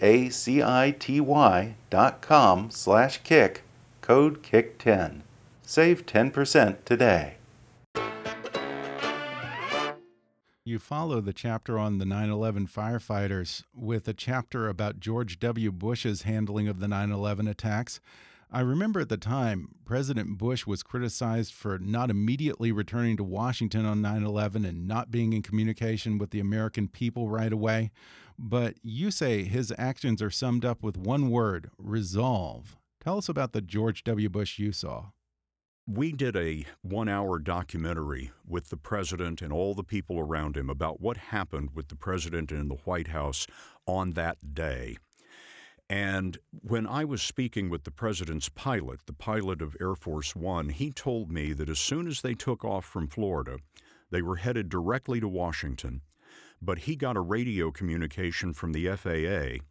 dot 1.90 2.22
com 2.22 2.70
slash 2.70 3.18
kick, 3.18 3.64
code 4.00 4.42
KICK10. 4.42 5.20
Save 5.62 6.06
10% 6.06 6.86
today. 6.86 7.34
You 10.64 10.78
follow 10.78 11.20
the 11.20 11.32
chapter 11.32 11.76
on 11.76 11.98
the 11.98 12.04
9 12.04 12.30
11 12.30 12.68
firefighters 12.68 13.64
with 13.74 14.06
a 14.06 14.14
chapter 14.14 14.68
about 14.68 15.00
George 15.00 15.40
W. 15.40 15.72
Bush's 15.72 16.22
handling 16.22 16.68
of 16.68 16.78
the 16.78 16.86
9 16.86 17.10
11 17.10 17.48
attacks. 17.48 17.98
I 18.48 18.60
remember 18.60 19.00
at 19.00 19.08
the 19.08 19.16
time, 19.16 19.74
President 19.84 20.38
Bush 20.38 20.64
was 20.64 20.84
criticized 20.84 21.52
for 21.52 21.80
not 21.80 22.10
immediately 22.10 22.70
returning 22.70 23.16
to 23.16 23.24
Washington 23.24 23.84
on 23.84 24.02
9 24.02 24.22
11 24.22 24.64
and 24.64 24.86
not 24.86 25.10
being 25.10 25.32
in 25.32 25.42
communication 25.42 26.16
with 26.16 26.30
the 26.30 26.38
American 26.38 26.86
people 26.86 27.28
right 27.28 27.52
away. 27.52 27.90
But 28.38 28.76
you 28.84 29.10
say 29.10 29.42
his 29.42 29.74
actions 29.76 30.22
are 30.22 30.30
summed 30.30 30.64
up 30.64 30.80
with 30.80 30.96
one 30.96 31.28
word 31.28 31.70
resolve. 31.76 32.76
Tell 33.02 33.18
us 33.18 33.28
about 33.28 33.52
the 33.52 33.62
George 33.62 34.04
W. 34.04 34.28
Bush 34.28 34.60
you 34.60 34.70
saw. 34.70 35.06
We 35.86 36.12
did 36.12 36.36
a 36.36 36.64
one 36.82 37.08
hour 37.08 37.40
documentary 37.40 38.30
with 38.46 38.68
the 38.68 38.76
president 38.76 39.42
and 39.42 39.52
all 39.52 39.74
the 39.74 39.82
people 39.82 40.20
around 40.20 40.56
him 40.56 40.70
about 40.70 41.00
what 41.00 41.16
happened 41.16 41.70
with 41.74 41.88
the 41.88 41.96
president 41.96 42.52
in 42.52 42.68
the 42.68 42.76
White 42.84 43.08
House 43.08 43.48
on 43.84 44.12
that 44.12 44.54
day. 44.54 44.96
And 45.90 46.38
when 46.52 46.86
I 46.86 47.04
was 47.04 47.20
speaking 47.20 47.68
with 47.68 47.82
the 47.82 47.90
president's 47.90 48.48
pilot, 48.48 49.00
the 49.06 49.12
pilot 49.12 49.60
of 49.60 49.76
Air 49.80 49.96
Force 49.96 50.36
One, 50.36 50.68
he 50.68 50.92
told 50.92 51.32
me 51.32 51.52
that 51.52 51.68
as 51.68 51.80
soon 51.80 52.06
as 52.06 52.20
they 52.20 52.34
took 52.34 52.64
off 52.64 52.84
from 52.84 53.08
Florida, 53.08 53.58
they 54.08 54.22
were 54.22 54.36
headed 54.36 54.68
directly 54.68 55.18
to 55.18 55.26
Washington. 55.26 56.02
But 56.62 56.78
he 56.78 56.94
got 56.94 57.16
a 57.16 57.20
radio 57.20 57.72
communication 57.72 58.52
from 58.52 58.72
the 58.72 58.86
FAA 58.86 59.64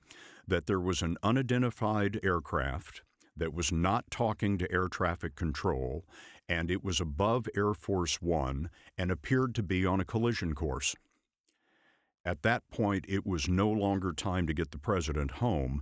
that 0.46 0.66
there 0.68 0.80
was 0.80 1.02
an 1.02 1.16
unidentified 1.24 2.20
aircraft 2.22 3.02
that 3.42 3.56
was 3.56 3.72
not 3.72 4.12
talking 4.12 4.60
to 4.60 4.72
air 4.72 4.88
traffic 4.88 5.36
control, 5.36 6.06
and 6.48 6.70
it 6.70 6.84
was 6.84 7.02
above 7.02 7.50
Air 7.58 7.74
Force 7.74 8.22
One 8.22 8.70
and 9.00 9.10
appeared 9.10 9.56
to 9.56 9.64
be 9.64 9.84
on 9.84 10.00
a 10.00 10.06
collision 10.06 10.54
course. 10.54 10.96
At 12.24 12.44
that 12.44 12.70
point, 12.70 13.04
it 13.10 13.26
was 13.26 13.50
no 13.50 13.68
longer 13.68 14.14
time 14.14 14.46
to 14.46 14.54
get 14.54 14.70
the 14.70 14.78
president 14.78 15.32
home. 15.32 15.82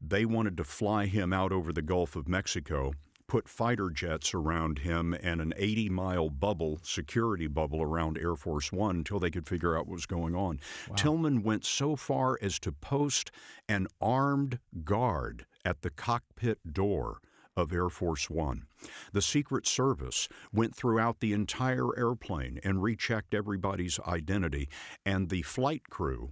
They 0.00 0.24
wanted 0.24 0.56
to 0.58 0.62
fly 0.62 1.06
him 1.06 1.32
out 1.32 1.50
over 1.50 1.72
the 1.72 1.82
Gulf 1.82 2.14
of 2.14 2.28
Mexico, 2.28 2.92
put 3.26 3.48
fighter 3.48 3.90
jets 3.90 4.32
around 4.32 4.78
him 4.78 5.12
and 5.12 5.40
an 5.40 5.52
80 5.56 5.88
mile 5.88 6.30
bubble, 6.30 6.78
security 6.84 7.48
bubble 7.48 7.82
around 7.82 8.18
Air 8.18 8.36
Force 8.36 8.70
One 8.70 8.98
until 8.98 9.18
they 9.18 9.32
could 9.32 9.48
figure 9.48 9.76
out 9.76 9.88
what 9.88 9.94
was 9.94 10.06
going 10.06 10.36
on. 10.36 10.60
Wow. 10.88 10.94
Tillman 10.94 11.42
went 11.42 11.64
so 11.64 11.96
far 11.96 12.38
as 12.40 12.60
to 12.60 12.70
post 12.70 13.32
an 13.68 13.88
armed 14.00 14.60
guard 14.84 15.44
at 15.64 15.82
the 15.82 15.90
cockpit 15.90 16.72
door 16.72 17.20
of 17.56 17.72
Air 17.72 17.88
Force 17.88 18.30
One. 18.30 18.66
The 19.12 19.22
Secret 19.22 19.66
Service 19.66 20.28
went 20.52 20.74
throughout 20.74 21.20
the 21.20 21.32
entire 21.32 21.96
airplane 21.98 22.60
and 22.64 22.82
rechecked 22.82 23.34
everybody's 23.34 23.98
identity, 24.00 24.68
and 25.04 25.28
the 25.28 25.42
flight 25.42 25.82
crew 25.90 26.30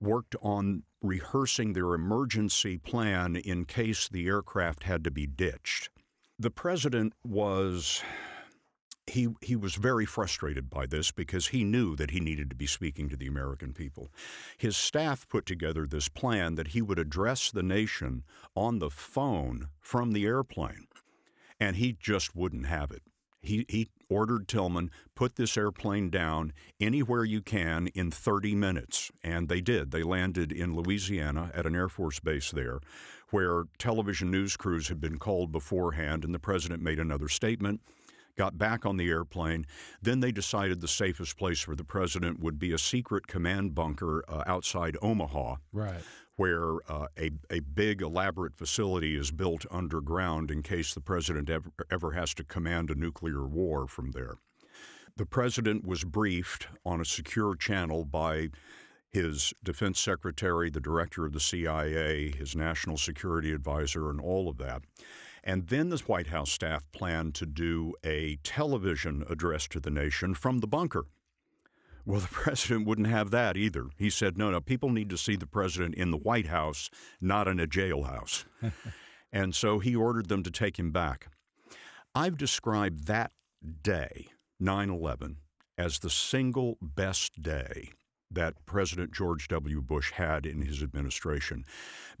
worked 0.00 0.34
on 0.40 0.84
rehearsing 1.02 1.72
their 1.72 1.94
emergency 1.94 2.78
plan 2.78 3.36
in 3.36 3.64
case 3.64 4.08
the 4.08 4.26
aircraft 4.26 4.84
had 4.84 5.04
to 5.04 5.10
be 5.10 5.26
ditched. 5.26 5.90
The 6.38 6.50
president 6.50 7.12
was 7.22 8.02
he 9.10 9.28
he 9.40 9.56
was 9.56 9.74
very 9.74 10.06
frustrated 10.06 10.70
by 10.70 10.86
this 10.86 11.10
because 11.10 11.48
he 11.48 11.64
knew 11.64 11.96
that 11.96 12.10
he 12.10 12.20
needed 12.20 12.50
to 12.50 12.56
be 12.56 12.66
speaking 12.66 13.08
to 13.08 13.16
the 13.16 13.26
American 13.26 13.72
people. 13.72 14.10
His 14.56 14.76
staff 14.76 15.28
put 15.28 15.46
together 15.46 15.86
this 15.86 16.08
plan 16.08 16.54
that 16.54 16.68
he 16.68 16.82
would 16.82 16.98
address 16.98 17.50
the 17.50 17.62
nation 17.62 18.24
on 18.54 18.78
the 18.78 18.90
phone 18.90 19.68
from 19.80 20.12
the 20.12 20.26
airplane 20.26 20.86
and 21.60 21.76
he 21.76 21.92
just 21.92 22.34
wouldn't 22.34 22.66
have 22.66 22.90
it. 22.90 23.02
He, 23.42 23.64
he 23.68 23.88
ordered 24.08 24.48
Tillman, 24.48 24.90
put 25.14 25.36
this 25.36 25.56
airplane 25.56 26.10
down 26.10 26.52
anywhere 26.78 27.24
you 27.24 27.40
can 27.40 27.86
in 27.88 28.10
30 28.10 28.54
minutes. 28.54 29.10
And 29.22 29.48
they 29.48 29.60
did. 29.60 29.92
They 29.92 30.02
landed 30.02 30.52
in 30.52 30.74
Louisiana 30.74 31.50
at 31.54 31.66
an 31.66 31.74
Air 31.74 31.88
Force 31.88 32.20
base 32.20 32.50
there, 32.50 32.80
where 33.30 33.64
television 33.78 34.30
news 34.30 34.56
crews 34.56 34.88
had 34.88 35.00
been 35.00 35.18
called 35.18 35.52
beforehand, 35.52 36.24
and 36.24 36.34
the 36.34 36.38
president 36.38 36.82
made 36.82 36.98
another 36.98 37.28
statement. 37.28 37.80
Got 38.36 38.58
back 38.58 38.86
on 38.86 38.96
the 38.96 39.08
airplane. 39.08 39.66
Then 40.00 40.20
they 40.20 40.32
decided 40.32 40.80
the 40.80 40.88
safest 40.88 41.36
place 41.36 41.60
for 41.60 41.76
the 41.76 41.84
president 41.84 42.40
would 42.40 42.58
be 42.58 42.72
a 42.72 42.78
secret 42.78 43.26
command 43.26 43.74
bunker 43.74 44.24
uh, 44.28 44.42
outside 44.46 44.96
Omaha. 45.02 45.56
Right 45.72 46.02
where 46.40 46.76
uh, 46.90 47.06
a, 47.18 47.30
a 47.50 47.60
big, 47.60 48.00
elaborate 48.00 48.56
facility 48.56 49.14
is 49.14 49.30
built 49.30 49.66
underground 49.70 50.50
in 50.50 50.62
case 50.62 50.94
the 50.94 51.00
president 51.02 51.50
ever, 51.50 51.70
ever 51.90 52.12
has 52.12 52.32
to 52.32 52.42
command 52.42 52.88
a 52.88 52.94
nuclear 52.94 53.44
war 53.44 53.86
from 53.86 54.12
there. 54.12 54.36
The 55.18 55.26
president 55.26 55.86
was 55.86 56.02
briefed 56.02 56.66
on 56.82 56.98
a 56.98 57.04
secure 57.04 57.54
channel 57.54 58.06
by 58.06 58.48
his 59.10 59.52
defense 59.62 60.00
secretary, 60.00 60.70
the 60.70 60.80
director 60.80 61.26
of 61.26 61.32
the 61.32 61.40
CIA, 61.40 62.30
his 62.30 62.56
national 62.56 62.96
security 62.96 63.52
advisor, 63.52 64.08
and 64.08 64.18
all 64.18 64.48
of 64.48 64.56
that. 64.56 64.80
And 65.42 65.68
then 65.68 65.88
the 65.88 65.98
White 66.06 66.28
House 66.28 66.50
staff 66.50 66.82
planned 66.92 67.34
to 67.36 67.46
do 67.46 67.94
a 68.04 68.36
television 68.42 69.24
address 69.28 69.66
to 69.68 69.80
the 69.80 69.90
nation 69.90 70.34
from 70.34 70.58
the 70.58 70.66
bunker. 70.66 71.06
Well, 72.04 72.20
the 72.20 72.28
president 72.28 72.86
wouldn't 72.86 73.08
have 73.08 73.30
that 73.30 73.56
either. 73.56 73.86
He 73.96 74.10
said, 74.10 74.36
no, 74.36 74.50
no, 74.50 74.60
people 74.60 74.90
need 74.90 75.10
to 75.10 75.18
see 75.18 75.36
the 75.36 75.46
president 75.46 75.94
in 75.94 76.10
the 76.10 76.16
White 76.16 76.46
House, 76.46 76.90
not 77.20 77.48
in 77.48 77.60
a 77.60 77.66
jailhouse. 77.66 78.44
and 79.32 79.54
so 79.54 79.78
he 79.78 79.94
ordered 79.94 80.28
them 80.28 80.42
to 80.42 80.50
take 80.50 80.78
him 80.78 80.90
back. 80.90 81.28
I've 82.14 82.36
described 82.36 83.06
that 83.06 83.32
day, 83.82 84.28
9 84.58 84.90
11, 84.90 85.36
as 85.78 86.00
the 86.00 86.10
single 86.10 86.76
best 86.82 87.40
day 87.40 87.92
that 88.30 88.54
President 88.64 89.12
George 89.12 89.48
W. 89.48 89.80
Bush 89.82 90.12
had 90.12 90.46
in 90.46 90.62
his 90.62 90.82
administration. 90.82 91.64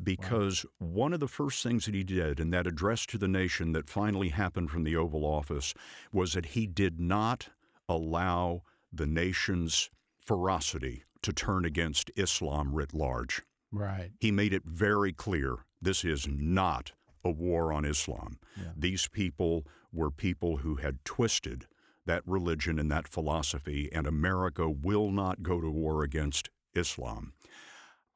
Because 0.02 0.64
wow. 0.78 0.88
one 0.88 1.12
of 1.12 1.20
the 1.20 1.28
first 1.28 1.62
things 1.62 1.86
that 1.86 1.94
he 1.94 2.02
did 2.02 2.40
in 2.40 2.50
that 2.50 2.66
address 2.66 3.06
to 3.06 3.18
the 3.18 3.28
nation 3.28 3.72
that 3.72 3.88
finally 3.88 4.30
happened 4.30 4.70
from 4.70 4.84
the 4.84 4.96
Oval 4.96 5.24
Office 5.24 5.74
was 6.12 6.32
that 6.32 6.46
he 6.46 6.66
did 6.66 6.98
not 6.98 7.48
allow 7.88 8.62
the 8.92 9.06
nation's 9.06 9.90
ferocity 10.24 11.04
to 11.22 11.32
turn 11.32 11.64
against 11.64 12.10
Islam 12.16 12.74
writ 12.74 12.94
large. 12.94 13.42
Right. 13.72 14.10
He 14.18 14.30
made 14.30 14.52
it 14.52 14.62
very 14.64 15.12
clear 15.12 15.58
this 15.80 16.04
is 16.04 16.26
not 16.28 16.92
a 17.24 17.30
war 17.30 17.72
on 17.72 17.84
Islam. 17.84 18.38
Yeah. 18.56 18.70
These 18.76 19.08
people 19.08 19.66
were 19.92 20.10
people 20.10 20.58
who 20.58 20.76
had 20.76 21.04
twisted 21.04 21.66
that 22.10 22.26
religion 22.26 22.80
and 22.80 22.90
that 22.90 23.06
philosophy, 23.06 23.88
and 23.92 24.04
America 24.04 24.68
will 24.68 25.12
not 25.12 25.44
go 25.44 25.60
to 25.60 25.70
war 25.70 26.02
against 26.02 26.50
Islam. 26.74 27.34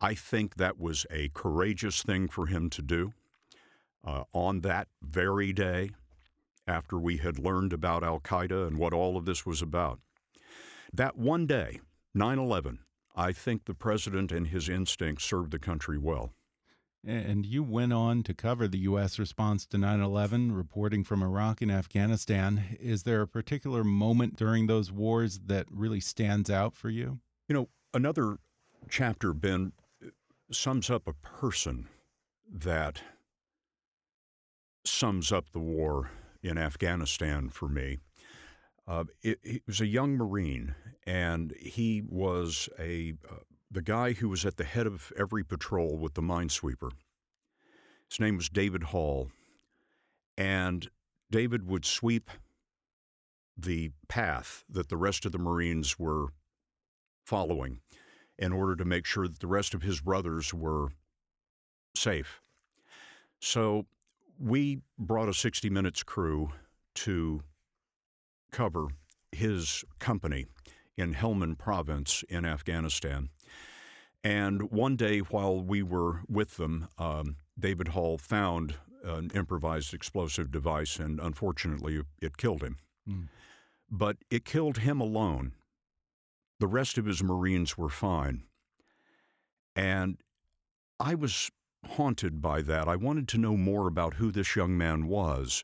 I 0.01 0.15
think 0.15 0.57
that 0.57 0.81
was 0.81 1.07
a 1.13 1.31
courageous 1.33 2.03
thing 2.03 2.27
for 2.27 2.47
him 2.47 2.71
to 2.71 2.83
do. 2.83 3.13
Uh, 4.05 4.25
on 4.33 4.63
that 4.63 4.89
very 5.01 5.53
day, 5.53 5.91
after 6.67 6.99
we 6.99 7.19
had 7.19 7.39
learned 7.39 7.73
about 7.73 8.03
Al 8.03 8.19
Qaeda 8.19 8.67
and 8.67 8.79
what 8.79 8.93
all 8.93 9.17
of 9.17 9.27
this 9.27 9.47
was 9.47 9.63
about, 9.63 10.01
that 10.93 11.17
one 11.17 11.47
day, 11.47 11.81
9 12.15 12.37
11, 12.37 12.81
I 13.15 13.31
think 13.31 13.65
the 13.65 13.75
president 13.75 14.33
and 14.33 14.49
his 14.49 14.69
instincts 14.69 15.25
served 15.25 15.53
the 15.53 15.61
country 15.61 15.99
well. 15.99 16.33
And 17.07 17.45
you 17.45 17.63
went 17.63 17.93
on 17.93 18.23
to 18.23 18.35
cover 18.35 18.67
the 18.67 18.79
U.S. 18.79 19.19
response 19.19 19.67
to 19.67 19.79
9 19.79 20.01
11, 20.01 20.53
reporting 20.53 21.05
from 21.05 21.23
Iraq 21.23 21.61
and 21.61 21.71
Afghanistan. 21.71 22.77
Is 22.81 23.03
there 23.03 23.21
a 23.21 23.29
particular 23.29 23.85
moment 23.85 24.37
during 24.37 24.67
those 24.67 24.91
wars 24.91 25.41
that 25.47 25.67
really 25.71 26.01
stands 26.01 26.49
out 26.49 26.75
for 26.75 26.89
you? 26.89 27.21
You 27.49 27.55
know, 27.55 27.69
another 27.93 28.39
chapter, 28.89 29.35
Ben, 29.35 29.73
sums 30.51 30.89
up 30.89 31.07
a 31.07 31.13
person 31.13 31.89
that 32.51 33.03
sums 34.85 35.33
up 35.33 35.51
the 35.51 35.59
war 35.59 36.11
in 36.43 36.59
Afghanistan 36.59 37.49
for 37.49 37.69
me. 37.69 37.99
Uh, 38.87 39.05
it, 39.23 39.63
was 39.67 39.81
a 39.81 39.87
young 39.87 40.17
Marine, 40.17 40.75
and 41.07 41.55
he 41.59 42.03
was 42.07 42.69
a 42.79 43.15
uh, 43.31 43.37
the 43.75 43.83
guy 43.83 44.13
who 44.13 44.29
was 44.29 44.47
at 44.47 44.57
the 44.57 44.65
head 44.65 44.87
of 44.87 45.13
every 45.19 45.45
patrol 45.45 45.99
with 45.99 46.15
the 46.15 46.23
minesweeper. 46.23 46.93
His 48.09 48.21
name 48.21 48.37
was 48.37 48.49
David 48.49 48.85
Hall, 48.85 49.33
and 50.39 50.89
David 51.29 51.67
would 51.67 51.85
sweep 51.85 52.31
the 53.57 53.91
path 54.07 54.65
that 54.71 54.89
the 54.89 54.97
rest 54.97 55.27
of 55.27 55.33
the 55.33 55.39
Marines 55.39 55.99
were 55.99 56.29
following 57.25 57.81
in 58.39 58.53
order 58.53 58.77
to 58.77 58.85
make 58.85 59.07
sure 59.07 59.27
that 59.27 59.41
the 59.41 59.49
rest 59.49 59.75
of 59.75 59.83
his 59.83 60.01
brothers 60.01 60.55
were 60.55 60.93
safe. 61.97 62.41
So 63.41 63.87
we 64.39 64.83
brought 64.97 65.29
a 65.29 65.35
60 65.35 65.69
Minutes 65.69 66.05
crew 66.05 66.53
to 66.95 67.43
cover 68.53 68.87
his 69.33 69.85
company 69.99 70.47
in 70.97 71.15
Helmand 71.15 71.59
province 71.59 72.23
in 72.29 72.45
Afghanistan. 72.45 73.31
And 74.25 74.71
one 74.73 74.97
day 74.97 75.19
while 75.19 75.61
we 75.61 75.83
were 75.83 76.23
with 76.29 76.57
them, 76.57 76.89
um, 76.99 77.37
David 77.59 77.89
Hall 77.89 78.17
found 78.17 78.77
an 79.05 79.31
improvised 79.35 79.93
explosive 79.93 80.51
device, 80.51 80.99
and 80.99 81.21
unfortunately, 81.21 82.01
it 82.23 82.39
killed 82.39 82.63
him. 82.63 82.79
Mm. 83.07 83.29
But 83.91 84.17
it 84.31 84.47
killed 84.47 84.79
him 84.79 84.99
alone. 84.99 85.53
The 86.59 86.67
rest 86.67 86.97
of 86.97 87.05
his 87.05 87.23
Marines 87.23 87.77
were 87.77 87.91
fine. 87.91 88.45
And 89.77 90.17
I 90.99 91.15
was 91.15 91.51
haunted 91.87 92.41
by 92.41 92.63
that. 92.63 92.89
I 92.89 92.97
wanted 92.97 93.29
to 93.29 93.39
know 93.39 93.59
more 93.59 93.87
about 93.87 94.15
who 94.15 94.31
this 94.33 94.57
young 94.57 94.79
man 94.79 95.07
was. 95.07 95.63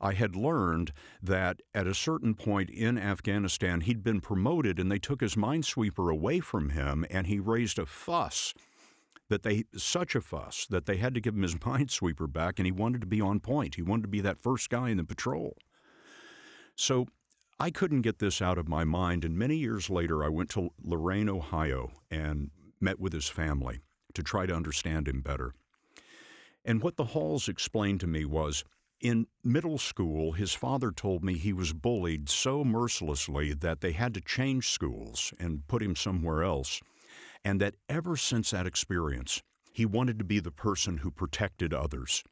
I 0.00 0.14
had 0.14 0.34
learned 0.34 0.92
that 1.22 1.60
at 1.74 1.86
a 1.86 1.94
certain 1.94 2.34
point 2.34 2.70
in 2.70 2.96
Afghanistan, 2.96 3.82
he'd 3.82 4.02
been 4.02 4.20
promoted 4.20 4.78
and 4.78 4.90
they 4.90 4.98
took 4.98 5.20
his 5.20 5.34
minesweeper 5.34 6.10
away 6.10 6.40
from 6.40 6.70
him 6.70 7.04
and 7.10 7.26
he 7.26 7.38
raised 7.38 7.78
a 7.78 7.86
fuss 7.86 8.54
that 9.28 9.42
they, 9.42 9.64
such 9.76 10.14
a 10.14 10.20
fuss, 10.20 10.66
that 10.66 10.86
they 10.86 10.96
had 10.96 11.14
to 11.14 11.20
give 11.20 11.34
him 11.34 11.42
his 11.42 11.54
minesweeper 11.56 12.30
back 12.32 12.58
and 12.58 12.66
he 12.66 12.72
wanted 12.72 13.00
to 13.00 13.06
be 13.06 13.20
on 13.20 13.40
point. 13.40 13.74
He 13.74 13.82
wanted 13.82 14.02
to 14.02 14.08
be 14.08 14.20
that 14.20 14.40
first 14.40 14.70
guy 14.70 14.88
in 14.90 14.96
the 14.96 15.04
patrol. 15.04 15.56
So 16.74 17.06
I 17.58 17.70
couldn't 17.70 18.02
get 18.02 18.20
this 18.20 18.40
out 18.40 18.56
of 18.56 18.68
my 18.68 18.84
mind. 18.84 19.24
And 19.24 19.36
many 19.36 19.56
years 19.56 19.90
later, 19.90 20.24
I 20.24 20.28
went 20.28 20.48
to 20.50 20.70
Lorain, 20.82 21.28
Ohio 21.28 21.90
and 22.10 22.50
met 22.80 22.98
with 22.98 23.12
his 23.12 23.28
family 23.28 23.80
to 24.14 24.22
try 24.22 24.46
to 24.46 24.54
understand 24.54 25.06
him 25.06 25.20
better. 25.20 25.52
And 26.64 26.82
what 26.82 26.96
the 26.96 27.06
Halls 27.06 27.48
explained 27.48 28.00
to 28.00 28.06
me 28.06 28.24
was 28.24 28.64
in 29.00 29.26
middle 29.42 29.78
school, 29.78 30.32
his 30.32 30.52
father 30.52 30.90
told 30.90 31.24
me 31.24 31.34
he 31.34 31.52
was 31.52 31.72
bullied 31.72 32.28
so 32.28 32.64
mercilessly 32.64 33.54
that 33.54 33.80
they 33.80 33.92
had 33.92 34.14
to 34.14 34.20
change 34.20 34.68
schools 34.68 35.32
and 35.38 35.66
put 35.66 35.82
him 35.82 35.96
somewhere 35.96 36.42
else, 36.42 36.80
and 37.44 37.60
that 37.60 37.76
ever 37.88 38.16
since 38.16 38.50
that 38.50 38.66
experience, 38.66 39.42
he 39.72 39.86
wanted 39.86 40.18
to 40.18 40.24
be 40.24 40.40
the 40.40 40.50
person 40.50 40.98
who 40.98 41.10
protected 41.10 41.72
others. 41.72 42.22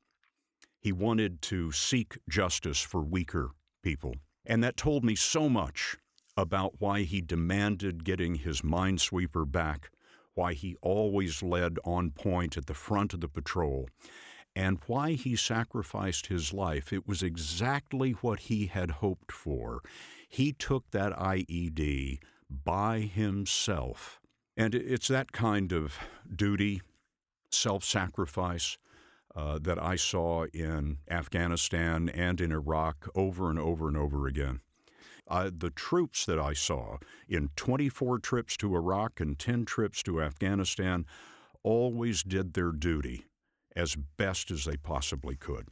He 0.80 0.92
wanted 0.92 1.42
to 1.42 1.72
seek 1.72 2.18
justice 2.28 2.80
for 2.80 3.00
weaker 3.02 3.50
people. 3.82 4.14
And 4.44 4.62
that 4.62 4.76
told 4.76 5.04
me 5.04 5.14
so 5.14 5.48
much 5.48 5.96
about 6.36 6.80
why 6.80 7.02
he 7.02 7.20
demanded 7.20 8.04
getting 8.04 8.36
his 8.36 8.60
minesweeper 8.62 9.50
back, 9.50 9.90
why 10.34 10.52
he 10.54 10.76
always 10.80 11.42
led 11.42 11.78
on 11.84 12.10
point 12.10 12.56
at 12.56 12.66
the 12.66 12.74
front 12.74 13.12
of 13.12 13.20
the 13.20 13.28
patrol, 13.28 13.88
and 14.58 14.80
why 14.88 15.12
he 15.12 15.36
sacrificed 15.36 16.26
his 16.26 16.52
life, 16.52 16.92
it 16.92 17.06
was 17.06 17.22
exactly 17.22 18.10
what 18.10 18.40
he 18.40 18.66
had 18.66 18.90
hoped 18.90 19.30
for. 19.30 19.82
He 20.28 20.52
took 20.52 20.90
that 20.90 21.12
IED 21.12 22.18
by 22.50 23.02
himself. 23.02 24.20
And 24.56 24.74
it's 24.74 25.06
that 25.06 25.30
kind 25.30 25.72
of 25.72 25.96
duty, 26.34 26.82
self 27.52 27.84
sacrifice, 27.84 28.78
uh, 29.36 29.60
that 29.62 29.80
I 29.80 29.94
saw 29.94 30.46
in 30.46 30.98
Afghanistan 31.08 32.08
and 32.08 32.40
in 32.40 32.50
Iraq 32.50 33.06
over 33.14 33.50
and 33.50 33.60
over 33.60 33.86
and 33.86 33.96
over 33.96 34.26
again. 34.26 34.58
Uh, 35.28 35.52
the 35.56 35.70
troops 35.70 36.26
that 36.26 36.40
I 36.40 36.52
saw 36.52 36.96
in 37.28 37.50
24 37.54 38.18
trips 38.18 38.56
to 38.56 38.74
Iraq 38.74 39.20
and 39.20 39.38
10 39.38 39.66
trips 39.66 40.02
to 40.02 40.20
Afghanistan 40.20 41.06
always 41.62 42.24
did 42.24 42.54
their 42.54 42.72
duty 42.72 43.24
as 43.76 43.94
best 43.94 44.50
as 44.50 44.64
they 44.64 44.76
possibly 44.76 45.36
could. 45.36 45.68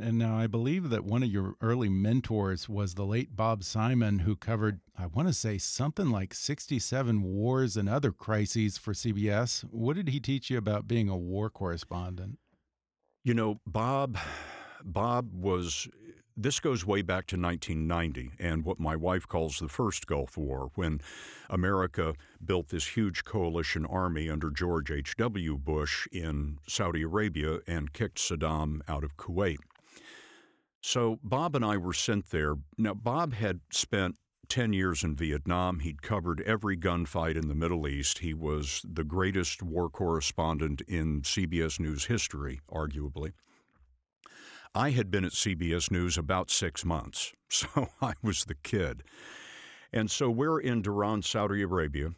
And 0.00 0.18
now 0.18 0.36
I 0.36 0.46
believe 0.46 0.90
that 0.90 1.04
one 1.04 1.22
of 1.22 1.30
your 1.30 1.54
early 1.60 1.88
mentors 1.88 2.68
was 2.68 2.94
the 2.94 3.06
late 3.06 3.36
Bob 3.36 3.62
Simon, 3.62 4.20
who 4.20 4.34
covered, 4.34 4.80
I 4.98 5.06
want 5.06 5.28
to 5.28 5.34
say, 5.34 5.58
something 5.58 6.10
like 6.10 6.34
67 6.34 7.22
wars 7.22 7.76
and 7.76 7.88
other 7.88 8.10
crises 8.10 8.78
for 8.78 8.92
CBS. 8.92 9.62
What 9.70 9.94
did 9.96 10.08
he 10.08 10.18
teach 10.18 10.50
you 10.50 10.58
about 10.58 10.88
being 10.88 11.08
a 11.08 11.16
war 11.16 11.50
correspondent? 11.50 12.38
You 13.22 13.34
know, 13.34 13.60
Bob, 13.64 14.18
Bob 14.84 15.32
was 15.32 15.88
this 16.36 16.60
goes 16.60 16.84
way 16.84 17.02
back 17.02 17.26
to 17.28 17.36
1990 17.36 18.32
and 18.38 18.64
what 18.64 18.78
my 18.78 18.94
wife 18.94 19.26
calls 19.26 19.58
the 19.58 19.68
first 19.68 20.06
Gulf 20.06 20.36
War, 20.36 20.70
when 20.74 21.00
America 21.48 22.14
built 22.44 22.68
this 22.68 22.88
huge 22.88 23.24
coalition 23.24 23.86
army 23.86 24.28
under 24.28 24.50
George 24.50 24.90
H.W. 24.90 25.56
Bush 25.56 26.06
in 26.12 26.58
Saudi 26.68 27.02
Arabia 27.02 27.60
and 27.66 27.92
kicked 27.92 28.18
Saddam 28.18 28.80
out 28.86 29.02
of 29.02 29.16
Kuwait. 29.16 29.58
So 30.82 31.18
Bob 31.22 31.56
and 31.56 31.64
I 31.64 31.78
were 31.78 31.94
sent 31.94 32.30
there. 32.30 32.54
Now, 32.76 32.94
Bob 32.94 33.32
had 33.32 33.60
spent 33.70 34.16
10 34.48 34.72
years 34.72 35.02
in 35.02 35.16
Vietnam. 35.16 35.80
He'd 35.80 36.02
covered 36.02 36.40
every 36.42 36.76
gunfight 36.76 37.36
in 37.36 37.48
the 37.48 37.54
Middle 37.54 37.88
East. 37.88 38.18
He 38.18 38.34
was 38.34 38.82
the 38.88 39.04
greatest 39.04 39.62
war 39.62 39.88
correspondent 39.88 40.82
in 40.82 41.22
CBS 41.22 41.80
News 41.80 42.04
history, 42.04 42.60
arguably. 42.70 43.32
I 44.76 44.90
had 44.90 45.10
been 45.10 45.24
at 45.24 45.32
CBS 45.32 45.90
News 45.90 46.18
about 46.18 46.50
six 46.50 46.84
months, 46.84 47.32
so 47.48 47.88
I 48.02 48.12
was 48.22 48.44
the 48.44 48.56
kid. 48.56 49.02
And 49.90 50.10
so 50.10 50.28
we're 50.28 50.60
in 50.60 50.82
Dhahran, 50.82 51.24
Saudi 51.24 51.62
Arabia, 51.62 52.10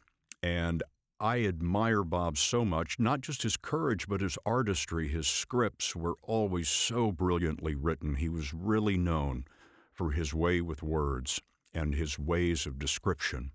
and 0.43 0.83
I 1.21 1.45
admire 1.45 2.03
Bob 2.03 2.37
so 2.37 2.65
much, 2.65 2.99
not 2.99 3.21
just 3.21 3.45
his 3.45 3.57
courage, 3.57 4.09
but 4.09 4.21
his 4.21 4.37
artistry. 4.45 5.07
His 5.07 5.29
scripts 5.29 5.95
were 5.95 6.17
always 6.21 6.69
so 6.69 7.13
brilliantly 7.13 7.77
written. 7.77 8.17
He 8.17 8.29
was 8.29 8.53
really 8.53 8.99
known 8.99 9.45
for 9.93 10.11
his 10.11 10.35
way 10.35 10.61
with 10.61 10.83
words 10.83 11.41
and 11.73 11.95
his 11.95 12.19
ways 12.19 12.67
of 12.67 12.81
description. 12.81 13.53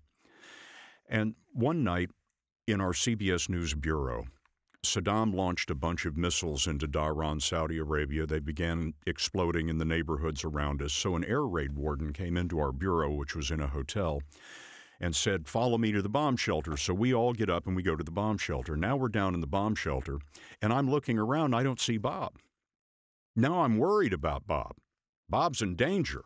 And 1.06 1.34
one 1.52 1.84
night 1.84 2.08
in 2.66 2.80
our 2.80 2.92
CBS 2.92 3.50
News 3.50 3.74
bureau, 3.74 4.28
Saddam 4.84 5.34
launched 5.34 5.70
a 5.70 5.74
bunch 5.74 6.04
of 6.04 6.16
missiles 6.16 6.66
into 6.66 6.86
Dhahran, 6.86 7.40
Saudi 7.40 7.78
Arabia. 7.78 8.26
They 8.26 8.38
began 8.38 8.94
exploding 9.06 9.68
in 9.68 9.78
the 9.78 9.84
neighborhoods 9.84 10.44
around 10.44 10.82
us. 10.82 10.92
So 10.92 11.16
an 11.16 11.24
air 11.24 11.46
raid 11.46 11.72
warden 11.72 12.12
came 12.12 12.36
into 12.36 12.58
our 12.58 12.72
bureau, 12.72 13.10
which 13.10 13.34
was 13.34 13.50
in 13.50 13.60
a 13.60 13.66
hotel, 13.66 14.22
and 15.00 15.16
said, 15.16 15.48
Follow 15.48 15.78
me 15.78 15.90
to 15.92 16.02
the 16.02 16.08
bomb 16.08 16.36
shelter. 16.36 16.76
So 16.76 16.94
we 16.94 17.14
all 17.14 17.32
get 17.32 17.50
up 17.50 17.66
and 17.66 17.74
we 17.74 17.82
go 17.82 17.96
to 17.96 18.04
the 18.04 18.10
bomb 18.10 18.38
shelter. 18.38 18.76
Now 18.76 18.96
we're 18.96 19.08
down 19.08 19.34
in 19.34 19.40
the 19.40 19.46
bomb 19.46 19.74
shelter, 19.74 20.18
and 20.62 20.72
I'm 20.72 20.90
looking 20.90 21.18
around. 21.18 21.54
I 21.54 21.62
don't 21.62 21.80
see 21.80 21.96
Bob. 21.96 22.38
Now 23.34 23.62
I'm 23.62 23.78
worried 23.78 24.12
about 24.12 24.46
Bob. 24.46 24.76
Bob's 25.28 25.62
in 25.62 25.74
danger. 25.74 26.24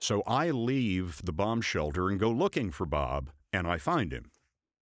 So 0.00 0.22
I 0.26 0.50
leave 0.50 1.22
the 1.24 1.32
bomb 1.32 1.62
shelter 1.62 2.10
and 2.10 2.20
go 2.20 2.30
looking 2.30 2.70
for 2.70 2.86
Bob, 2.86 3.30
and 3.52 3.66
I 3.66 3.78
find 3.78 4.12
him. 4.12 4.30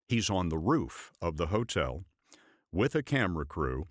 He's 0.08 0.30
on 0.30 0.50
the 0.50 0.58
roof 0.58 1.12
of 1.22 1.38
the 1.38 1.48
hotel 1.48 2.04
with 2.72 2.96
a 2.96 3.04
camera 3.04 3.46
crew, 3.46 3.88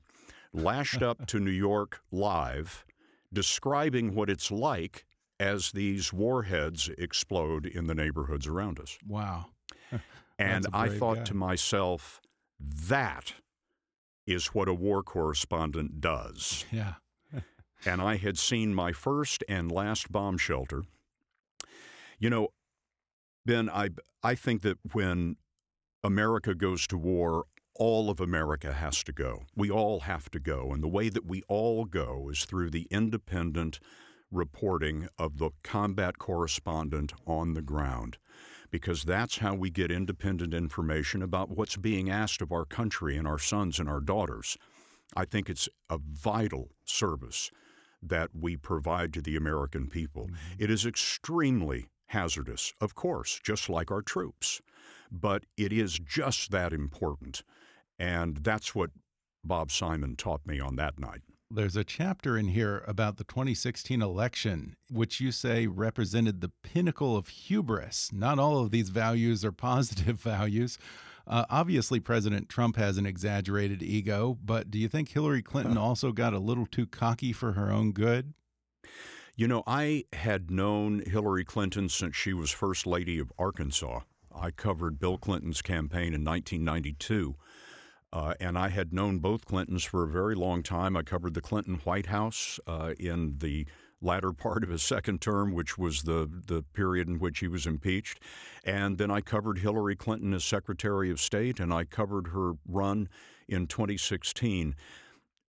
lashed 0.52 1.02
up 1.02 1.26
to 1.26 1.38
New 1.38 1.50
York 1.50 2.00
live, 2.10 2.84
describing 3.32 4.14
what 4.14 4.30
it's 4.30 4.50
like 4.50 5.06
as 5.38 5.72
these 5.72 6.12
warheads 6.12 6.90
explode 6.98 7.66
in 7.66 7.86
the 7.86 7.94
neighborhoods 7.94 8.46
around 8.46 8.78
us. 8.78 8.98
Wow. 9.06 9.46
and 10.38 10.66
I 10.72 10.88
thought 10.88 11.18
guy. 11.18 11.24
to 11.24 11.34
myself, 11.34 12.20
that 12.60 13.34
is 14.26 14.48
what 14.48 14.68
a 14.68 14.74
war 14.74 15.02
correspondent 15.02 16.00
does. 16.00 16.64
Yeah. 16.70 16.94
and 17.86 18.02
I 18.02 18.16
had 18.16 18.38
seen 18.38 18.74
my 18.74 18.92
first 18.92 19.42
and 19.48 19.72
last 19.72 20.12
bomb 20.12 20.36
shelter. 20.36 20.82
You 22.18 22.28
know, 22.28 22.48
Ben, 23.46 23.70
I, 23.70 23.90
I 24.22 24.34
think 24.34 24.60
that 24.62 24.78
when 24.92 25.36
America 26.04 26.54
goes 26.54 26.86
to 26.88 26.98
war, 26.98 27.46
all 27.80 28.10
of 28.10 28.20
America 28.20 28.74
has 28.74 29.02
to 29.02 29.10
go. 29.10 29.44
We 29.56 29.70
all 29.70 30.00
have 30.00 30.30
to 30.32 30.38
go. 30.38 30.70
And 30.70 30.82
the 30.82 30.88
way 30.88 31.08
that 31.08 31.24
we 31.24 31.42
all 31.48 31.86
go 31.86 32.28
is 32.30 32.44
through 32.44 32.68
the 32.68 32.86
independent 32.90 33.80
reporting 34.30 35.08
of 35.18 35.38
the 35.38 35.50
combat 35.64 36.18
correspondent 36.18 37.14
on 37.26 37.54
the 37.54 37.62
ground, 37.62 38.18
because 38.70 39.02
that's 39.02 39.38
how 39.38 39.54
we 39.54 39.70
get 39.70 39.90
independent 39.90 40.52
information 40.52 41.22
about 41.22 41.48
what's 41.56 41.78
being 41.78 42.10
asked 42.10 42.42
of 42.42 42.52
our 42.52 42.66
country 42.66 43.16
and 43.16 43.26
our 43.26 43.38
sons 43.38 43.78
and 43.78 43.88
our 43.88 44.00
daughters. 44.00 44.58
I 45.16 45.24
think 45.24 45.48
it's 45.48 45.68
a 45.88 45.98
vital 45.98 46.68
service 46.84 47.50
that 48.02 48.28
we 48.38 48.58
provide 48.58 49.14
to 49.14 49.22
the 49.22 49.36
American 49.36 49.88
people. 49.88 50.26
Mm-hmm. 50.26 50.62
It 50.64 50.70
is 50.70 50.84
extremely 50.84 51.86
hazardous, 52.08 52.74
of 52.78 52.94
course, 52.94 53.40
just 53.42 53.70
like 53.70 53.90
our 53.90 54.02
troops, 54.02 54.60
but 55.10 55.44
it 55.56 55.72
is 55.72 55.98
just 55.98 56.50
that 56.50 56.74
important. 56.74 57.42
And 58.00 58.38
that's 58.38 58.74
what 58.74 58.90
Bob 59.44 59.70
Simon 59.70 60.16
taught 60.16 60.46
me 60.46 60.58
on 60.58 60.76
that 60.76 60.98
night. 60.98 61.20
There's 61.50 61.76
a 61.76 61.84
chapter 61.84 62.38
in 62.38 62.48
here 62.48 62.82
about 62.86 63.18
the 63.18 63.24
2016 63.24 64.00
election, 64.00 64.74
which 64.90 65.20
you 65.20 65.32
say 65.32 65.66
represented 65.66 66.40
the 66.40 66.52
pinnacle 66.62 67.16
of 67.16 67.28
hubris. 67.28 68.10
Not 68.12 68.38
all 68.38 68.60
of 68.60 68.70
these 68.70 68.88
values 68.88 69.44
are 69.44 69.52
positive 69.70 70.18
values. 70.20 70.78
Uh, 71.26 71.44
obviously, 71.50 72.00
President 72.00 72.48
Trump 72.48 72.76
has 72.76 72.96
an 72.96 73.04
exaggerated 73.04 73.82
ego, 73.82 74.38
but 74.42 74.70
do 74.70 74.78
you 74.78 74.88
think 74.88 75.10
Hillary 75.10 75.42
Clinton 75.42 75.76
also 75.78 76.12
got 76.12 76.32
a 76.32 76.38
little 76.38 76.66
too 76.66 76.86
cocky 76.86 77.32
for 77.32 77.52
her 77.52 77.70
own 77.70 77.92
good? 77.92 78.32
You 79.36 79.46
know, 79.46 79.62
I 79.66 80.04
had 80.12 80.50
known 80.50 81.02
Hillary 81.06 81.44
Clinton 81.44 81.88
since 81.88 82.16
she 82.16 82.32
was 82.32 82.50
First 82.50 82.86
Lady 82.86 83.18
of 83.18 83.32
Arkansas. 83.38 84.00
I 84.34 84.50
covered 84.50 84.98
Bill 84.98 85.18
Clinton's 85.18 85.62
campaign 85.62 86.14
in 86.14 86.24
1992. 86.24 87.34
Uh, 88.12 88.34
and 88.40 88.58
I 88.58 88.68
had 88.68 88.92
known 88.92 89.18
both 89.18 89.44
Clintons 89.44 89.84
for 89.84 90.02
a 90.02 90.08
very 90.08 90.34
long 90.34 90.62
time. 90.62 90.96
I 90.96 91.02
covered 91.02 91.34
the 91.34 91.40
Clinton 91.40 91.80
White 91.84 92.06
House 92.06 92.58
uh, 92.66 92.94
in 92.98 93.36
the 93.38 93.66
latter 94.02 94.32
part 94.36 94.64
of 94.64 94.70
his 94.70 94.82
second 94.82 95.20
term, 95.20 95.52
which 95.52 95.78
was 95.78 96.02
the, 96.02 96.28
the 96.46 96.62
period 96.74 97.08
in 97.08 97.18
which 97.18 97.38
he 97.38 97.48
was 97.48 97.66
impeached. 97.66 98.20
And 98.64 98.98
then 98.98 99.10
I 99.10 99.20
covered 99.20 99.58
Hillary 99.58 99.96
Clinton 99.96 100.34
as 100.34 100.44
Secretary 100.44 101.10
of 101.10 101.20
State, 101.20 101.60
and 101.60 101.72
I 101.72 101.84
covered 101.84 102.28
her 102.28 102.54
run 102.66 103.08
in 103.48 103.66
2016 103.66 104.74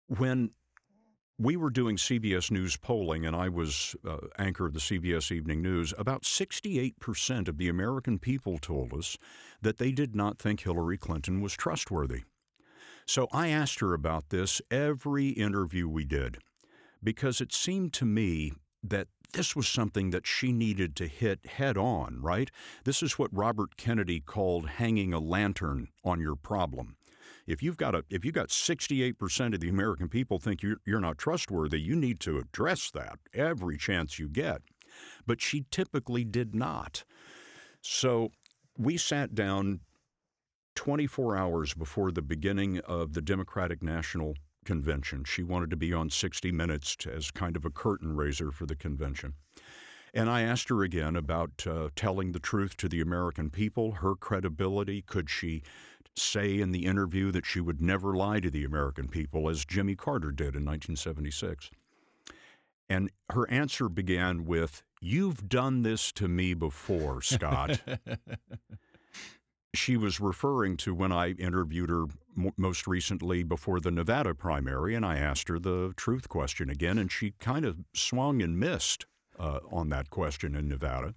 when 0.07 0.51
we 1.37 1.55
were 1.55 1.69
doing 1.69 1.95
CBS 1.95 2.51
News 2.51 2.77
polling, 2.77 3.25
and 3.25 3.35
I 3.35 3.49
was 3.49 3.95
uh, 4.07 4.17
anchor 4.37 4.67
of 4.67 4.73
the 4.73 4.79
CBS 4.79 5.31
Evening 5.31 5.61
News. 5.61 5.93
About 5.97 6.21
68% 6.23 7.47
of 7.47 7.57
the 7.57 7.67
American 7.67 8.19
people 8.19 8.59
told 8.59 8.93
us 8.93 9.17
that 9.61 9.77
they 9.77 9.91
did 9.91 10.15
not 10.15 10.37
think 10.37 10.61
Hillary 10.61 10.97
Clinton 10.97 11.41
was 11.41 11.53
trustworthy. 11.53 12.23
So 13.05 13.27
I 13.31 13.49
asked 13.49 13.79
her 13.79 13.93
about 13.93 14.29
this 14.29 14.61
every 14.69 15.29
interview 15.29 15.87
we 15.87 16.05
did 16.05 16.37
because 17.03 17.41
it 17.41 17.53
seemed 17.53 17.93
to 17.93 18.05
me 18.05 18.53
that 18.83 19.07
this 19.33 19.55
was 19.55 19.67
something 19.67 20.09
that 20.09 20.27
she 20.27 20.51
needed 20.51 20.95
to 20.97 21.07
hit 21.07 21.45
head 21.45 21.77
on, 21.77 22.21
right? 22.21 22.51
This 22.83 23.01
is 23.01 23.17
what 23.17 23.35
Robert 23.35 23.77
Kennedy 23.77 24.19
called 24.19 24.69
hanging 24.69 25.13
a 25.13 25.19
lantern 25.19 25.87
on 26.03 26.19
your 26.19 26.35
problem. 26.35 26.97
If 27.47 27.63
you've 27.63 27.77
got 27.77 27.95
a 27.95 28.03
if 28.09 28.23
you've 28.23 28.35
got 28.35 28.49
68% 28.49 29.53
of 29.53 29.59
the 29.59 29.69
American 29.69 30.09
people 30.09 30.37
think 30.37 30.61
you're, 30.61 30.77
you're 30.85 30.99
not 30.99 31.17
trustworthy, 31.17 31.79
you 31.79 31.95
need 31.95 32.19
to 32.21 32.37
address 32.37 32.91
that 32.91 33.19
every 33.33 33.77
chance 33.77 34.19
you 34.19 34.29
get. 34.29 34.61
But 35.25 35.41
she 35.41 35.65
typically 35.71 36.23
did 36.23 36.53
not. 36.53 37.03
So 37.81 38.31
we 38.77 38.97
sat 38.97 39.33
down 39.33 39.79
24 40.81 41.37
hours 41.37 41.75
before 41.75 42.11
the 42.11 42.23
beginning 42.23 42.79
of 42.79 43.13
the 43.13 43.21
Democratic 43.21 43.83
National 43.83 44.33
Convention. 44.65 45.23
She 45.23 45.43
wanted 45.43 45.69
to 45.69 45.75
be 45.75 45.93
on 45.93 46.09
60 46.09 46.51
Minutes 46.51 46.97
as 47.05 47.29
kind 47.29 47.55
of 47.55 47.65
a 47.65 47.69
curtain 47.69 48.15
raiser 48.15 48.49
for 48.49 48.65
the 48.65 48.75
convention. 48.75 49.35
And 50.11 50.27
I 50.27 50.41
asked 50.41 50.69
her 50.69 50.81
again 50.81 51.15
about 51.15 51.67
uh, 51.67 51.89
telling 51.95 52.31
the 52.31 52.39
truth 52.39 52.77
to 52.77 52.89
the 52.89 52.99
American 52.99 53.51
people, 53.51 53.91
her 53.91 54.15
credibility. 54.15 55.03
Could 55.03 55.29
she 55.29 55.61
say 56.15 56.59
in 56.59 56.71
the 56.71 56.87
interview 56.87 57.31
that 57.31 57.45
she 57.45 57.61
would 57.61 57.79
never 57.79 58.15
lie 58.15 58.39
to 58.39 58.49
the 58.49 58.63
American 58.63 59.07
people, 59.07 59.49
as 59.49 59.63
Jimmy 59.65 59.95
Carter 59.95 60.31
did 60.31 60.55
in 60.55 60.65
1976? 60.65 61.69
And 62.89 63.11
her 63.29 63.47
answer 63.51 63.87
began 63.87 64.45
with, 64.45 64.81
You've 64.99 65.47
done 65.47 65.83
this 65.83 66.11
to 66.13 66.27
me 66.27 66.55
before, 66.55 67.21
Scott. 67.21 67.81
she 69.73 69.95
was 69.97 70.19
referring 70.19 70.77
to 70.77 70.93
when 70.93 71.11
I 71.11 71.31
interviewed 71.31 71.89
her 71.89 72.05
most 72.57 72.87
recently 72.87 73.43
before 73.43 73.79
the 73.79 73.91
Nevada 73.91 74.33
primary, 74.35 74.95
and 74.95 75.05
I 75.05 75.17
asked 75.17 75.47
her 75.47 75.59
the 75.59 75.93
truth 75.95 76.27
question 76.29 76.69
again, 76.69 76.97
and 76.97 77.11
she 77.11 77.31
kind 77.39 77.65
of 77.65 77.77
swung 77.93 78.41
and 78.41 78.59
missed 78.59 79.05
uh, 79.39 79.59
on 79.71 79.89
that 79.89 80.09
question 80.09 80.55
in 80.55 80.67
Nevada. 80.67 81.13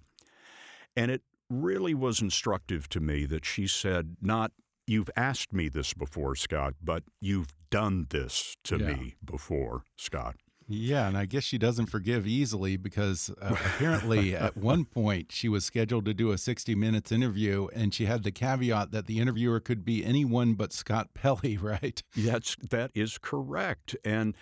And 0.95 1.11
it 1.11 1.21
really 1.49 1.93
was 1.93 2.21
instructive 2.21 2.87
to 2.89 2.99
me 2.99 3.25
that 3.25 3.45
she 3.45 3.67
said, 3.67 4.15
not, 4.21 4.51
you've 4.87 5.09
asked 5.15 5.53
me 5.53 5.69
this 5.69 5.93
before, 5.93 6.35
Scott, 6.35 6.75
but 6.81 7.03
you've 7.19 7.53
done 7.69 8.07
this 8.09 8.55
to 8.63 8.77
yeah. 8.77 8.87
me 8.87 9.15
before, 9.23 9.83
Scott. 9.97 10.35
Yeah, 10.67 11.07
and 11.07 11.15
I 11.17 11.25
guess 11.25 11.43
she 11.43 11.59
doesn't 11.59 11.87
forgive 11.87 12.25
easily 12.25 12.75
because 12.75 13.29
uh, 13.41 13.55
apparently 13.75 14.35
at 14.35 14.57
one 14.57 14.85
point 14.85 15.31
she 15.31 15.47
was 15.47 15.63
scheduled 15.63 16.05
to 16.05 16.13
do 16.13 16.31
a 16.31 16.37
60 16.37 16.73
minutes 16.75 17.11
interview 17.11 17.67
and 17.73 17.93
she 17.93 18.05
had 18.05 18.23
the 18.23 18.31
caveat 18.31 18.91
that 18.91 19.05
the 19.05 19.19
interviewer 19.19 19.59
could 19.59 19.85
be 19.85 20.03
anyone 20.03 20.55
but 20.55 20.73
Scott 20.73 21.13
Pelley, 21.13 21.57
right? 21.61 22.01
That's 22.15 22.55
that 22.69 22.91
is 22.95 23.17
correct. 23.17 23.95
And 24.03 24.35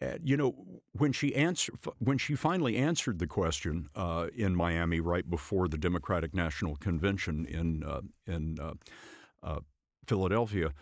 uh, 0.00 0.12
you 0.22 0.36
know, 0.36 0.54
when 0.92 1.12
she 1.12 1.34
answer, 1.34 1.72
when 1.98 2.18
she 2.18 2.36
finally 2.36 2.76
answered 2.76 3.18
the 3.18 3.26
question 3.26 3.88
uh, 3.96 4.28
in 4.34 4.54
Miami 4.54 5.00
right 5.00 5.28
before 5.28 5.66
the 5.66 5.78
Democratic 5.78 6.32
National 6.32 6.76
Convention 6.76 7.44
in 7.44 7.82
uh, 7.82 8.02
in 8.26 8.58
uh, 8.60 8.74
uh, 9.42 9.60
Philadelphia, 10.06 10.72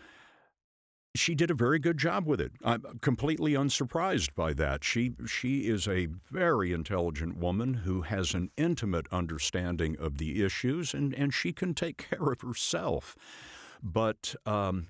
she 1.17 1.35
did 1.35 1.51
a 1.51 1.55
very 1.55 1.79
good 1.79 1.97
job 1.97 2.25
with 2.25 2.41
it. 2.41 2.51
I'm 2.63 2.99
completely 3.01 3.55
unsurprised 3.55 4.35
by 4.35 4.53
that. 4.53 4.83
She 4.83 5.13
she 5.27 5.67
is 5.67 5.87
a 5.87 6.07
very 6.31 6.73
intelligent 6.73 7.37
woman 7.37 7.75
who 7.75 8.01
has 8.01 8.33
an 8.33 8.51
intimate 8.57 9.07
understanding 9.11 9.95
of 9.99 10.17
the 10.17 10.43
issues, 10.43 10.93
and 10.93 11.13
and 11.13 11.33
she 11.33 11.53
can 11.53 11.73
take 11.73 11.97
care 12.09 12.31
of 12.31 12.41
herself. 12.41 13.15
But 13.81 14.35
um, 14.45 14.87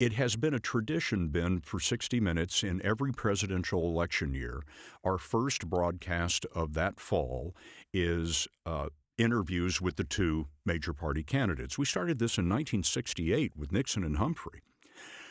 it 0.00 0.12
has 0.12 0.36
been 0.36 0.54
a 0.54 0.60
tradition, 0.60 1.28
Ben, 1.28 1.60
for 1.60 1.80
60 1.80 2.20
Minutes 2.20 2.62
in 2.62 2.84
every 2.84 3.12
presidential 3.12 3.82
election 3.84 4.32
year. 4.32 4.62
Our 5.02 5.18
first 5.18 5.68
broadcast 5.68 6.46
of 6.54 6.74
that 6.74 7.00
fall 7.00 7.56
is 7.92 8.46
uh, 8.64 8.88
interviews 9.16 9.80
with 9.80 9.96
the 9.96 10.04
two 10.04 10.46
major 10.64 10.92
party 10.92 11.24
candidates. 11.24 11.76
We 11.76 11.84
started 11.84 12.18
this 12.18 12.38
in 12.38 12.44
1968 12.44 13.56
with 13.56 13.72
Nixon 13.72 14.04
and 14.04 14.18
Humphrey. 14.18 14.60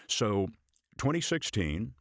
So, 0.07 0.47
2016, 0.97 1.93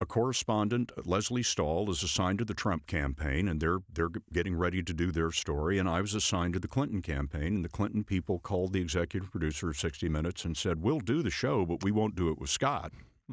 a 0.00 0.06
correspondent, 0.06 0.92
Lesley 1.06 1.42
Stahl, 1.42 1.90
is 1.90 2.02
assigned 2.02 2.38
to 2.38 2.44
the 2.44 2.54
Trump 2.54 2.86
campaign, 2.86 3.48
and 3.48 3.60
they're 3.60 3.78
they're 3.92 4.10
getting 4.32 4.56
ready 4.56 4.82
to 4.82 4.92
do 4.92 5.10
their 5.10 5.30
story. 5.30 5.78
And 5.78 5.88
I 5.88 6.00
was 6.00 6.14
assigned 6.14 6.54
to 6.54 6.60
the 6.60 6.68
Clinton 6.68 7.00
campaign, 7.00 7.56
and 7.56 7.64
the 7.64 7.70
Clinton 7.70 8.04
people 8.04 8.38
called 8.38 8.72
the 8.72 8.80
executive 8.80 9.30
producer 9.30 9.70
of 9.70 9.78
60 9.78 10.08
Minutes 10.08 10.44
and 10.44 10.56
said, 10.56 10.82
"We'll 10.82 11.00
do 11.00 11.22
the 11.22 11.30
show, 11.30 11.64
but 11.64 11.82
we 11.82 11.90
won't 11.90 12.16
do 12.16 12.28
it 12.28 12.38
with 12.38 12.50
Scott." 12.50 12.92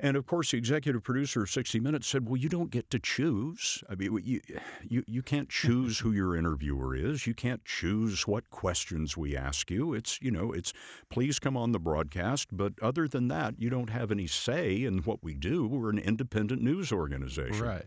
And 0.00 0.16
of 0.16 0.26
course, 0.26 0.52
the 0.52 0.58
executive 0.58 1.02
producer 1.02 1.42
of 1.42 1.50
60 1.50 1.80
Minutes 1.80 2.06
said, 2.06 2.28
Well, 2.28 2.36
you 2.36 2.48
don't 2.48 2.70
get 2.70 2.88
to 2.90 3.00
choose. 3.00 3.82
I 3.88 3.96
mean, 3.96 4.20
you, 4.22 4.40
you, 4.88 5.02
you 5.06 5.22
can't 5.22 5.48
choose 5.48 5.98
who 5.98 6.12
your 6.12 6.36
interviewer 6.36 6.94
is. 6.94 7.26
You 7.26 7.34
can't 7.34 7.64
choose 7.64 8.26
what 8.26 8.48
questions 8.50 9.16
we 9.16 9.36
ask 9.36 9.70
you. 9.70 9.94
It's, 9.94 10.20
you 10.22 10.30
know, 10.30 10.52
it's 10.52 10.72
please 11.10 11.40
come 11.40 11.56
on 11.56 11.72
the 11.72 11.80
broadcast. 11.80 12.48
But 12.52 12.74
other 12.80 13.08
than 13.08 13.26
that, 13.28 13.54
you 13.58 13.70
don't 13.70 13.90
have 13.90 14.12
any 14.12 14.28
say 14.28 14.84
in 14.84 14.98
what 14.98 15.24
we 15.24 15.34
do. 15.34 15.66
We're 15.66 15.90
an 15.90 15.98
independent 15.98 16.62
news 16.62 16.92
organization. 16.92 17.64
Right. 17.64 17.86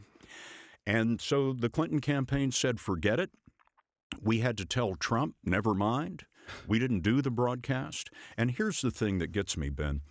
And 0.86 1.22
so 1.22 1.54
the 1.54 1.70
Clinton 1.70 2.02
campaign 2.02 2.52
said, 2.52 2.82
Forget 2.82 3.20
it. 3.20 3.30
We 4.22 4.40
had 4.40 4.58
to 4.58 4.66
tell 4.66 4.96
Trump, 4.96 5.36
never 5.46 5.74
mind. 5.74 6.26
We 6.68 6.80
didn't 6.80 7.02
do 7.02 7.22
the 7.22 7.32
broadcast. 7.32 8.10
And 8.36 8.52
here's 8.52 8.82
the 8.82 8.92
thing 8.92 9.20
that 9.20 9.32
gets 9.32 9.56
me, 9.56 9.70
Ben. 9.70 10.02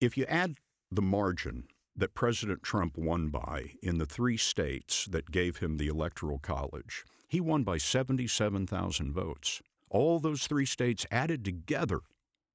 If 0.00 0.18
you 0.18 0.26
add 0.26 0.56
the 0.90 1.02
margin 1.02 1.64
that 1.96 2.14
President 2.14 2.62
Trump 2.62 2.96
won 2.96 3.28
by 3.28 3.72
in 3.82 3.98
the 3.98 4.06
three 4.06 4.36
states 4.36 5.06
that 5.06 5.30
gave 5.30 5.58
him 5.58 5.76
the 5.76 5.88
Electoral 5.88 6.38
College, 6.38 7.04
he 7.26 7.40
won 7.40 7.64
by 7.64 7.76
77,000 7.76 9.12
votes. 9.12 9.60
All 9.90 10.18
those 10.18 10.46
three 10.46 10.66
states 10.66 11.06
added 11.10 11.44
together, 11.44 12.00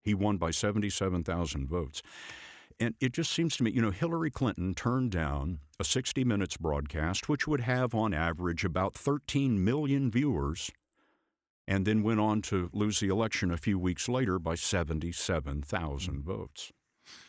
he 0.02 0.14
won 0.14 0.38
by 0.38 0.52
77,000 0.52 1.68
votes. 1.68 2.02
And 2.80 2.96
it 3.00 3.14
just 3.14 3.32
seems 3.32 3.56
to 3.58 3.64
me, 3.64 3.72
you 3.72 3.82
know, 3.82 3.92
Hillary 3.92 4.32
Clinton 4.32 4.74
turned 4.74 5.12
down 5.12 5.60
a 5.80 5.84
60 5.84 6.24
Minutes 6.24 6.58
broadcast, 6.58 7.30
which 7.30 7.48
would 7.48 7.62
have 7.62 7.94
on 7.94 8.14
average 8.14 8.66
about 8.66 8.96
13 8.96 9.64
million 9.64 10.10
viewers, 10.10 10.72
and 11.68 11.86
then 11.86 12.04
went 12.04 12.20
on 12.20 12.42
to 12.44 12.70
lose 12.74 13.00
the 13.00 13.10
election 13.10 13.52
a 13.52 13.58
few 13.58 13.78
weeks 13.78 14.10
later 14.10 14.40
by 14.40 14.56
77,000 14.56 16.24
votes. 16.24 16.72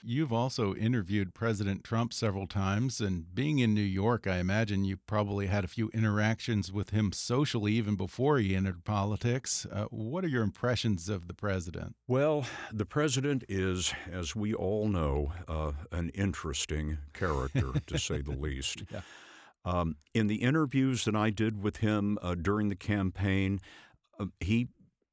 You've 0.03 0.33
also 0.33 0.75
interviewed 0.75 1.35
President 1.35 1.85
Trump 1.85 2.12
several 2.12 2.47
times, 2.47 3.01
and 3.01 3.35
being 3.35 3.59
in 3.59 3.75
New 3.75 3.81
York, 3.81 4.27
I 4.27 4.37
imagine 4.37 4.85
you 4.85 4.99
probably 5.07 5.47
had 5.47 5.64
a 5.64 5.68
few 5.68 5.89
interactions 5.91 6.70
with 6.72 6.91
him 6.91 7.12
socially 7.12 7.72
even 7.72 7.97
before 7.97 8.39
he 8.39 8.55
entered 8.55 8.85
politics. 8.85 9.66
Uh, 9.70 9.85
what 9.87 10.25
are 10.25 10.29
your 10.29 10.43
impressions 10.43 11.09
of 11.09 11.27
the 11.27 11.35
president? 11.35 11.97
Well, 12.07 12.45
the 12.72 12.87
president 12.87 13.45
is, 13.49 13.93
as 14.11 14.37
we 14.37 14.55
all 14.55 14.89
know, 14.89 15.33
uh, 15.49 15.72
an 15.91 16.11
interesting 16.11 16.99
character, 17.12 17.72
to 17.87 17.99
say 17.99 18.20
the 18.20 18.31
least. 18.39 18.83
Yeah. 18.91 19.01
Um, 19.64 19.97
in 20.12 20.27
the 20.27 20.37
interviews 20.37 21.05
that 21.07 21.16
I 21.16 21.31
did 21.31 21.62
with 21.62 21.79
him 21.79 22.18
uh, 22.20 22.35
during 22.35 22.68
the 22.68 22.77
campaign, 22.77 23.61
uh, 24.20 24.27
he 24.41 24.68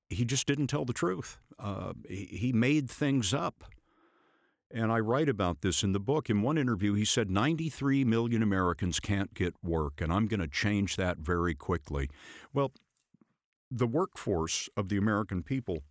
he 0.09 0.25
just 0.25 0.45
didn't 0.45 0.67
tell 0.67 0.83
the 0.83 0.93
truth. 0.93 1.37
Uh, 1.57 1.93
he, 2.07 2.25
he 2.25 2.53
made 2.53 2.89
things 2.89 3.33
up. 3.33 3.63
And 4.73 4.91
I 4.91 4.99
write 4.99 5.29
about 5.29 5.61
this 5.61 5.83
in 5.83 5.91
the 5.91 5.99
book. 5.99 6.29
In 6.29 6.41
one 6.41 6.57
interview, 6.57 6.93
he 6.93 7.05
said 7.05 7.29
93 7.29 8.03
million 8.05 8.41
Americans 8.41 8.99
can't 8.99 9.33
get 9.33 9.53
work, 9.63 10.01
and 10.01 10.11
I'm 10.11 10.27
going 10.27 10.39
to 10.39 10.47
change 10.47 10.95
that 10.95 11.17
very 11.17 11.55
quickly. 11.55 12.09
Well, 12.53 12.71
the 13.69 13.87
workforce 13.87 14.69
of 14.75 14.89
the 14.89 14.97
American 14.97 15.43
people, 15.43 15.83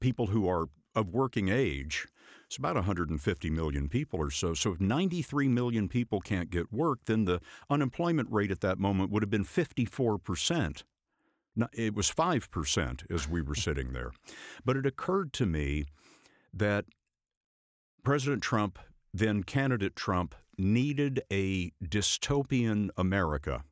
people 0.00 0.28
who 0.28 0.48
are 0.48 0.68
of 0.94 1.08
working 1.08 1.48
age, 1.48 2.06
it's 2.46 2.56
about 2.56 2.76
150 2.76 3.50
million 3.50 3.88
people 3.88 4.20
or 4.20 4.30
so. 4.30 4.54
So 4.54 4.72
if 4.72 4.80
93 4.80 5.48
million 5.48 5.88
people 5.88 6.20
can't 6.20 6.50
get 6.50 6.72
work, 6.72 7.00
then 7.06 7.24
the 7.24 7.40
unemployment 7.68 8.30
rate 8.30 8.50
at 8.50 8.60
that 8.60 8.78
moment 8.78 9.10
would 9.10 9.22
have 9.22 9.30
been 9.30 9.44
54 9.44 10.18
percent. 10.18 10.84
It 11.72 11.94
was 11.94 12.10
5% 12.10 13.12
as 13.12 13.28
we 13.28 13.40
were 13.40 13.54
sitting 13.54 13.92
there. 13.92 14.10
But 14.64 14.76
it 14.76 14.86
occurred 14.86 15.32
to 15.34 15.46
me 15.46 15.84
that 16.52 16.84
President 18.04 18.42
Trump, 18.42 18.78
then 19.12 19.42
candidate 19.42 19.96
Trump, 19.96 20.34
needed 20.56 21.22
a 21.32 21.72
dystopian 21.82 22.90
America 22.96 23.64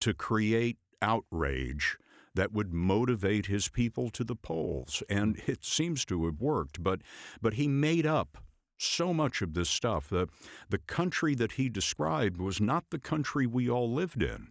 to 0.00 0.14
create 0.14 0.78
outrage 1.02 1.96
that 2.34 2.52
would 2.52 2.72
motivate 2.72 3.46
his 3.46 3.68
people 3.68 4.08
to 4.10 4.24
the 4.24 4.34
polls. 4.34 5.02
And 5.08 5.40
it 5.46 5.64
seems 5.64 6.04
to 6.06 6.24
have 6.24 6.40
worked. 6.40 6.82
But, 6.82 7.02
but 7.40 7.54
he 7.54 7.68
made 7.68 8.06
up 8.06 8.38
so 8.78 9.12
much 9.12 9.42
of 9.42 9.52
this 9.52 9.68
stuff. 9.68 10.08
The, 10.08 10.28
the 10.70 10.78
country 10.78 11.34
that 11.34 11.52
he 11.52 11.68
described 11.68 12.40
was 12.40 12.60
not 12.60 12.84
the 12.90 12.98
country 12.98 13.46
we 13.46 13.68
all 13.68 13.92
lived 13.92 14.22
in. 14.22 14.48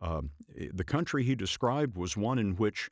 Uh, 0.00 0.22
the 0.72 0.84
country 0.84 1.24
he 1.24 1.34
described 1.34 1.96
was 1.96 2.16
one 2.16 2.38
in 2.38 2.56
which 2.56 2.88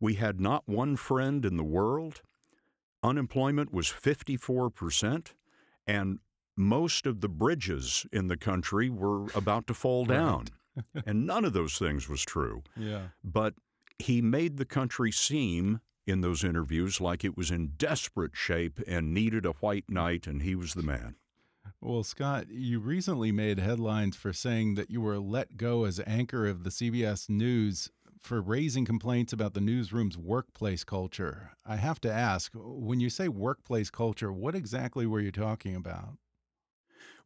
we 0.00 0.14
had 0.14 0.40
not 0.40 0.68
one 0.68 0.96
friend 0.96 1.44
in 1.44 1.56
the 1.56 1.64
world. 1.64 2.22
Unemployment 3.04 3.70
was 3.70 3.88
54%, 3.88 5.34
and 5.86 6.18
most 6.56 7.06
of 7.06 7.20
the 7.20 7.28
bridges 7.28 8.06
in 8.10 8.28
the 8.28 8.36
country 8.36 8.88
were 8.88 9.26
about 9.34 9.66
to 9.66 9.74
fall 9.74 10.06
down. 10.06 10.46
and 11.06 11.26
none 11.26 11.44
of 11.44 11.52
those 11.52 11.78
things 11.78 12.08
was 12.08 12.22
true. 12.22 12.62
Yeah. 12.76 13.08
But 13.22 13.54
he 13.98 14.22
made 14.22 14.56
the 14.56 14.64
country 14.64 15.12
seem 15.12 15.80
in 16.06 16.22
those 16.22 16.42
interviews 16.42 17.00
like 17.00 17.24
it 17.24 17.36
was 17.36 17.50
in 17.50 17.72
desperate 17.76 18.34
shape 18.34 18.80
and 18.86 19.12
needed 19.12 19.44
a 19.44 19.52
white 19.52 19.90
knight, 19.90 20.26
and 20.26 20.42
he 20.42 20.54
was 20.54 20.72
the 20.72 20.82
man. 20.82 21.16
Well, 21.82 22.04
Scott, 22.04 22.46
you 22.50 22.80
recently 22.80 23.32
made 23.32 23.58
headlines 23.58 24.16
for 24.16 24.32
saying 24.32 24.74
that 24.76 24.90
you 24.90 25.02
were 25.02 25.18
let 25.18 25.58
go 25.58 25.84
as 25.84 26.00
anchor 26.06 26.46
of 26.46 26.64
the 26.64 26.70
CBS 26.70 27.28
News 27.28 27.90
for 28.24 28.40
raising 28.40 28.84
complaints 28.86 29.32
about 29.32 29.52
the 29.52 29.60
newsroom's 29.60 30.16
workplace 30.16 30.82
culture. 30.82 31.50
I 31.66 31.76
have 31.76 32.00
to 32.00 32.12
ask, 32.12 32.52
when 32.54 32.98
you 32.98 33.10
say 33.10 33.28
workplace 33.28 33.90
culture, 33.90 34.32
what 34.32 34.54
exactly 34.54 35.06
were 35.06 35.20
you 35.20 35.30
talking 35.30 35.76
about? 35.76 36.16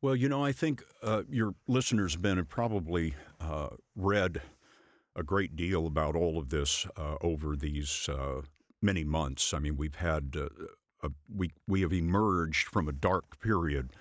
Well, 0.03 0.17
you 0.17 0.29
know, 0.29 0.45
I 0.45 0.53
think 0.53 0.83
uh, 1.03 1.23
your 1.31 1.55
listeners, 1.67 2.17
Ben, 2.17 2.37
have 2.37 2.49
probably 2.49 3.15
uh, 3.41 3.69
read 3.97 4.43
a 5.15 5.23
great 5.23 5.57
deal 5.57 5.87
about 5.87 6.17
all 6.17 6.39
of 6.39 6.51
this 6.51 6.87
uh, 6.97 7.17
over 7.21 7.57
these 7.57 8.09
uh, 8.09 8.43
many 8.83 9.05
months. 9.05 9.55
I 9.55 9.59
mean, 9.61 9.77
we've 9.77 9.97
had 9.97 10.37
uh, 10.37 10.49
a, 11.03 11.11
we 11.33 11.51
we 11.67 11.81
have 11.83 11.93
emerged 11.93 12.69
from 12.69 12.89
a 12.89 12.93
dark 12.93 13.41
period 13.41 13.93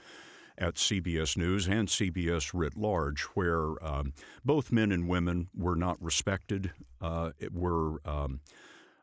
at 0.58 0.76
CBS 0.76 1.38
News 1.38 1.68
and 1.68 1.88
CBS 1.88 2.52
writ 2.54 2.76
large, 2.76 3.22
where 3.34 3.84
um, 3.86 4.14
both 4.44 4.72
men 4.72 4.92
and 4.92 5.08
women 5.08 5.50
were 5.56 5.76
not 5.76 6.02
respected, 6.02 6.72
uh, 7.02 7.32
were 7.52 8.02
um, 8.06 8.40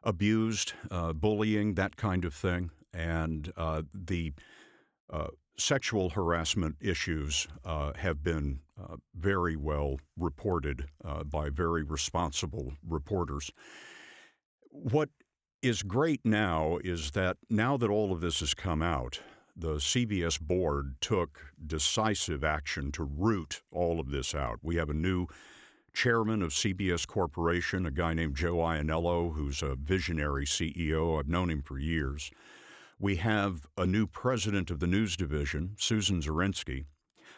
abused, 0.03 0.73
uh, 0.91 1.13
bullying, 1.13 1.75
that 1.75 1.97
kind 1.97 2.25
of 2.25 2.35
thing, 2.35 2.71
and 2.93 3.53
uh, 3.57 3.83
the 3.93 4.33
uh, 5.13 5.29
sexual 5.57 6.11
harassment 6.11 6.77
issues 6.81 7.47
uh, 7.65 7.93
have 7.97 8.23
been 8.23 8.61
uh, 8.81 8.97
very 9.15 9.57
well 9.57 9.99
reported 10.17 10.87
by 11.27 11.49
very 11.49 11.83
responsible 11.83 12.73
reporters. 12.87 13.51
What 14.71 15.11
is 15.63 15.83
great 15.83 16.21
now 16.25 16.79
is 16.85 17.13
that 17.13 17.37
now 17.49 17.77
that 17.77 17.89
all 17.89 18.13
of 18.13 18.21
this 18.21 18.41
has 18.41 18.53
come 18.53 18.83
out, 18.83 19.21
the 19.57 19.75
CBS 19.77 20.41
board 20.41 20.97
took 21.01 21.53
decisive 21.65 22.43
action 22.43 22.91
to 22.93 23.05
root 23.05 23.63
all 23.71 24.01
of 24.01 24.11
this 24.11 24.35
out. 24.35 24.59
We 24.63 24.77
have 24.77 24.91
a 24.91 24.95
new 24.95 25.27
chairman 25.93 26.43
of 26.43 26.51
CBS 26.51 27.07
Corporation, 27.07 27.87
a 27.87 27.91
guy 27.91 28.15
named 28.15 28.37
Joe 28.37 28.57
Ianniello, 28.57 29.35
who's 29.35 29.63
a 29.63 29.77
visionary 29.77 30.45
CEO. 30.45 31.19
I've 31.19 31.29
known 31.29 31.51
him 31.51 31.63
for 31.63 31.79
years. 31.79 32.31
We 32.99 33.17
have 33.17 33.67
a 33.79 33.87
new 33.87 34.07
president 34.07 34.71
of 34.71 34.81
the 34.81 34.87
news 34.87 35.17
division, 35.17 35.77
Susan 35.79 36.21
Zirinsky, 36.21 36.85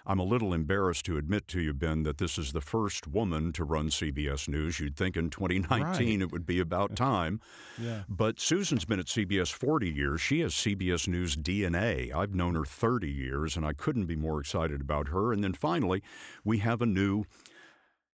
I'm 0.07 0.21
a 0.21 0.25
little 0.25 0.55
embarrassed 0.55 1.05
to 1.07 1.17
admit 1.17 1.49
to 1.49 1.61
you, 1.61 1.75
Ben, 1.75 2.05
that 2.05 2.19
this 2.19 2.39
is 2.39 2.53
the 2.53 2.61
first 2.61 3.09
woman 3.09 3.53
to 3.53 3.65
run 3.65 3.89
CBS 3.89 4.49
News. 4.49 4.79
You'd 4.79 4.97
think 4.97 5.17
in 5.17 5.31
2019 5.31 6.21
right. 6.21 6.23
it 6.23 6.33
would 6.33 6.47
be 6.47 6.61
about 6.61 6.95
time. 6.95 7.41
yeah. 7.77 8.03
But 8.09 8.39
Susan's 8.39 8.85
been 8.85 9.01
at 9.01 9.07
CBS 9.07 9.53
40 9.53 9.91
years. 9.91 10.21
She 10.21 10.41
has 10.41 10.53
CBS 10.53 11.09
News 11.09 11.37
DNA. 11.37 12.15
I've 12.15 12.35
known 12.35 12.55
her 12.55 12.65
30 12.65 13.11
years, 13.11 13.57
and 13.57 13.67
I 13.67 13.73
couldn't 13.73 14.07
be 14.07 14.17
more 14.17 14.41
excited 14.41 14.81
about 14.81 15.09
her. 15.09 15.33
And 15.33 15.43
then 15.43 15.55
finally, 15.55 16.03
we 16.45 16.59
have 16.59 16.81
a 16.81 16.87
new 16.87 17.25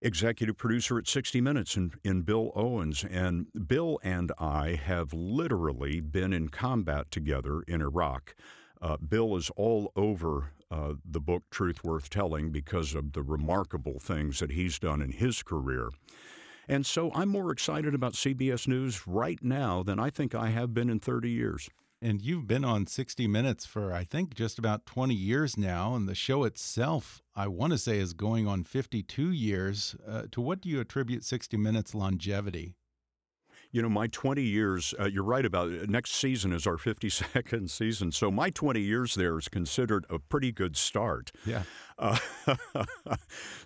executive 0.03 0.57
producer 0.57 0.99
at 0.99 1.09
60 1.09 1.41
Minutes 1.41 1.77
in, 1.77 1.93
in 2.05 2.23
Bill 2.23 2.53
Owens. 2.55 3.05
And 3.05 3.47
Bill 3.67 3.99
and 4.03 4.31
I 4.39 4.75
have 4.75 5.13
literally 5.13 6.01
been 6.01 6.33
in 6.33 6.51
combat 6.51 7.11
together 7.11 7.63
in 7.63 7.81
Iraq. 7.81 8.35
Uh, 8.81 8.97
Bill 8.97 9.37
is 9.37 9.51
all 9.57 9.93
over 9.97 10.53
uh, 10.71 10.95
the 11.05 11.21
book 11.21 11.45
Truth 11.51 11.83
Worth 11.83 12.11
Telling 12.11 12.51
because 12.51 12.95
of 12.95 13.13
the 13.13 13.23
remarkable 13.23 13.99
things 13.99 14.41
that 14.41 14.53
he's 14.53 14.79
done 14.79 15.01
in 15.01 15.13
his 15.13 15.43
career. 15.43 15.91
And 16.69 16.85
so 16.85 17.11
I'm 17.15 17.31
more 17.31 17.51
excited 17.51 17.95
about 17.95 18.13
CBS 18.13 18.69
News 18.69 19.07
right 19.07 19.43
now 19.43 19.83
than 19.83 19.99
I 19.99 20.11
think 20.11 20.35
I 20.35 20.51
have 20.51 20.75
been 20.75 20.91
in 20.91 21.01
30 21.01 21.31
years. 21.31 21.71
And 22.01 22.23
you've 22.23 22.47
been 22.47 22.65
on 22.65 22.87
60 22.87 23.27
Minutes 23.27 23.67
for, 23.67 23.93
I 23.93 24.05
think, 24.05 24.35
just 24.35 24.59
about 24.59 24.87
20 24.87 25.15
years 25.15 25.57
now. 25.57 25.95
And 25.95 26.09
the 26.09 26.15
show 26.15 26.45
itself, 26.45 27.23
I 27.35 27.49
want 27.49 27.73
to 27.73 27.79
say, 27.79 27.99
is 27.99 28.13
going 28.13 28.47
on 28.47 28.63
52 28.63 29.33
years. 29.33 29.97
Uh, 30.07 30.25
to 30.31 30.41
what 30.41 30.61
do 30.61 30.69
you 30.69 30.79
attribute 30.79 31.25
60 31.25 31.57
Minutes 31.57 31.95
longevity? 31.95 32.77
You 33.71 33.83
know, 33.83 33.89
my 33.89 34.07
20 34.07 34.43
years, 34.43 34.95
uh, 34.99 35.05
you're 35.05 35.25
right 35.25 35.45
about 35.45 35.71
it. 35.71 35.91
Next 35.91 36.13
season 36.13 36.53
is 36.53 36.67
our 36.67 36.77
52nd 36.77 37.69
season. 37.71 38.13
So 38.13 38.31
my 38.31 38.49
20 38.49 38.81
years 38.81 39.15
there 39.15 39.39
is 39.39 39.49
considered 39.49 40.07
a 40.09 40.19
pretty 40.19 40.53
good 40.53 40.77
start. 40.77 41.33
Yeah. 41.45 41.65
Uh, 41.99 42.17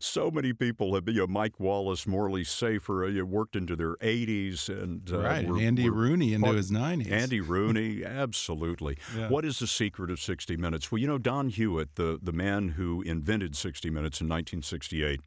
so 0.00 0.30
many 0.30 0.52
people 0.52 0.94
have, 0.94 1.04
been, 1.04 1.14
you 1.14 1.20
know, 1.20 1.26
Mike 1.28 1.60
Wallace, 1.60 2.06
Morley 2.06 2.42
Safer, 2.42 3.04
uh, 3.04 3.08
you 3.08 3.24
worked 3.24 3.54
into 3.54 3.76
their 3.76 3.94
80s. 3.96 4.68
And, 4.68 5.08
uh, 5.12 5.20
right. 5.20 5.44
and 5.44 5.60
Andy 5.60 5.88
Rooney 5.88 6.34
into 6.34 6.52
his 6.52 6.72
90s. 6.72 7.10
Andy 7.10 7.40
Rooney, 7.52 8.04
absolutely. 8.04 8.98
Yeah. 9.16 9.28
What 9.28 9.44
is 9.44 9.60
the 9.60 9.66
secret 9.68 10.10
of 10.10 10.20
60 10.20 10.56
Minutes? 10.56 10.90
Well, 10.90 11.00
you 11.00 11.06
know, 11.06 11.18
Don 11.18 11.48
Hewitt, 11.48 11.94
the, 11.94 12.18
the 12.20 12.32
man 12.32 12.70
who 12.70 13.02
invented 13.02 13.54
60 13.54 13.88
Minutes 13.90 14.20
in 14.20 14.28
1968, 14.28 15.20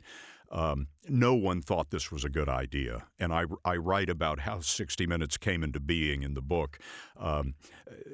um, 0.51 0.87
no 1.07 1.35
one 1.35 1.61
thought 1.61 1.89
this 1.89 2.11
was 2.11 2.23
a 2.23 2.29
good 2.29 2.49
idea. 2.49 3.05
And 3.19 3.33
I, 3.33 3.45
I 3.63 3.75
write 3.77 4.09
about 4.09 4.41
how 4.41 4.59
60 4.59 5.05
Minutes 5.07 5.37
came 5.37 5.63
into 5.63 5.79
being 5.79 6.23
in 6.23 6.33
the 6.33 6.41
book. 6.41 6.79
Um, 7.17 7.55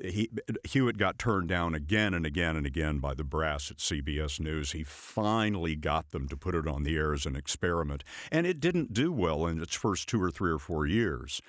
he, 0.04 0.30
Hewitt 0.64 0.98
got 0.98 1.20
turned 1.20 1.50
down 1.50 1.76
again 1.76 2.14
and 2.14 2.26
again 2.26 2.56
and 2.56 2.66
again 2.66 3.00
by 3.00 3.14
the 3.14 3.24
brass 3.24 3.72
at 3.72 3.78
CBS 3.78 4.40
News. 4.40 4.72
He 4.72 4.84
finally 4.84 5.76
got 5.76 6.12
them 6.12 6.28
to 6.30 6.38
put 6.38 6.56
it 6.56 6.68
on 6.68 6.84
the 6.84 6.96
air 6.96 7.14
as 7.14 7.26
an 7.26 7.36
experiment. 7.36 8.04
And 8.32 8.46
it 8.48 8.60
didn't 8.60 8.94
do 8.94 9.12
well 9.12 9.46
in 9.46 9.62
its 9.62 9.76
first 9.76 10.08
two 10.08 10.22
or 10.22 10.32
three 10.32 10.52
or 10.52 10.60
four 10.60 10.86
years. 10.86 11.42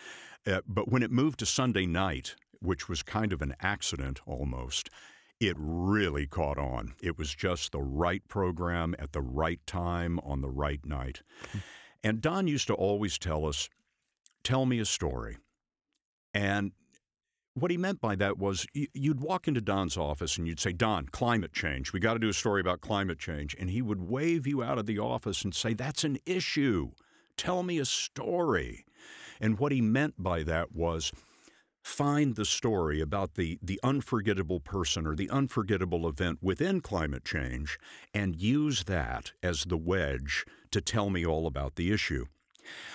Uh, 0.46 0.60
but 0.66 0.90
when 0.90 1.02
it 1.02 1.10
moved 1.10 1.38
to 1.38 1.46
Sunday 1.46 1.86
night, 1.86 2.34
which 2.60 2.88
was 2.88 3.02
kind 3.02 3.32
of 3.32 3.42
an 3.42 3.54
accident 3.60 4.20
almost, 4.26 4.90
it 5.48 5.56
really 5.58 6.26
caught 6.26 6.58
on. 6.58 6.94
It 7.02 7.18
was 7.18 7.34
just 7.34 7.72
the 7.72 7.82
right 7.82 8.26
program 8.28 8.94
at 8.98 9.12
the 9.12 9.20
right 9.20 9.60
time 9.66 10.18
on 10.20 10.40
the 10.40 10.50
right 10.50 10.84
night. 10.84 11.22
And 12.04 12.20
Don 12.20 12.46
used 12.46 12.66
to 12.68 12.74
always 12.74 13.18
tell 13.18 13.46
us, 13.46 13.68
Tell 14.44 14.66
me 14.66 14.80
a 14.80 14.84
story. 14.84 15.38
And 16.34 16.72
what 17.54 17.70
he 17.70 17.76
meant 17.76 18.00
by 18.00 18.16
that 18.16 18.38
was 18.38 18.66
you'd 18.72 19.20
walk 19.20 19.46
into 19.46 19.60
Don's 19.60 19.96
office 19.96 20.36
and 20.36 20.48
you'd 20.48 20.58
say, 20.58 20.72
Don, 20.72 21.06
climate 21.06 21.52
change. 21.52 21.92
We 21.92 22.00
got 22.00 22.14
to 22.14 22.18
do 22.18 22.28
a 22.28 22.34
story 22.34 22.60
about 22.60 22.80
climate 22.80 23.18
change. 23.18 23.54
And 23.58 23.70
he 23.70 23.82
would 23.82 24.08
wave 24.08 24.46
you 24.46 24.62
out 24.62 24.78
of 24.78 24.86
the 24.86 24.98
office 24.98 25.44
and 25.44 25.54
say, 25.54 25.74
That's 25.74 26.04
an 26.04 26.18
issue. 26.26 26.90
Tell 27.36 27.62
me 27.62 27.78
a 27.78 27.84
story. 27.84 28.84
And 29.40 29.58
what 29.58 29.72
he 29.72 29.80
meant 29.80 30.14
by 30.18 30.42
that 30.44 30.72
was, 30.72 31.12
find 31.82 32.36
the 32.36 32.44
story 32.44 33.00
about 33.00 33.34
the, 33.34 33.58
the 33.62 33.80
unforgettable 33.82 34.60
person 34.60 35.06
or 35.06 35.14
the 35.14 35.28
unforgettable 35.30 36.08
event 36.08 36.38
within 36.40 36.80
climate 36.80 37.24
change 37.24 37.78
and 38.14 38.36
use 38.36 38.84
that 38.84 39.32
as 39.42 39.64
the 39.64 39.76
wedge 39.76 40.44
to 40.70 40.80
tell 40.80 41.10
me 41.10 41.26
all 41.26 41.46
about 41.46 41.74
the 41.74 41.92
issue. 41.92 42.26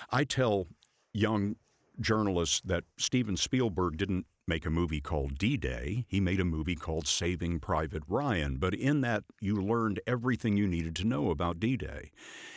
I 0.10 0.24
tell 0.24 0.68
young 1.14 1.58
journalists 2.00 2.62
that 2.64 2.86
Steven 2.98 3.36
Spielberg 3.36 3.98
didn't 3.98 4.26
make 4.48 4.66
a 4.66 4.70
movie 4.70 5.02
called 5.02 5.38
D 5.38 5.58
Day. 5.58 6.06
He 6.08 6.22
made 6.22 6.40
a 6.40 6.46
movie 6.46 6.76
called 6.76 7.08
Saving 7.08 7.60
Private 7.60 8.04
Ryan. 8.08 8.58
But 8.58 8.74
in 8.74 9.02
that, 9.02 9.24
you 9.42 9.56
learned 9.56 10.00
everything 10.08 10.56
you 10.56 10.68
needed 10.68 10.96
to 10.98 11.08
know 11.08 11.30
about 11.30 11.60
D 11.60 11.76
Day. 11.76 12.12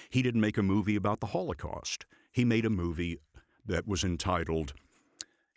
He 0.09 0.23
didn't 0.23 0.41
make 0.41 0.59
a 0.59 0.63
movie 0.63 0.95
about 0.95 1.19
the 1.19 1.29
Holocaust. 1.29 2.07
He 2.31 2.45
made 2.45 2.65
a 2.65 2.71
movie 2.71 3.19
that 3.67 3.89
was 3.89 4.05
entitled 4.05 4.75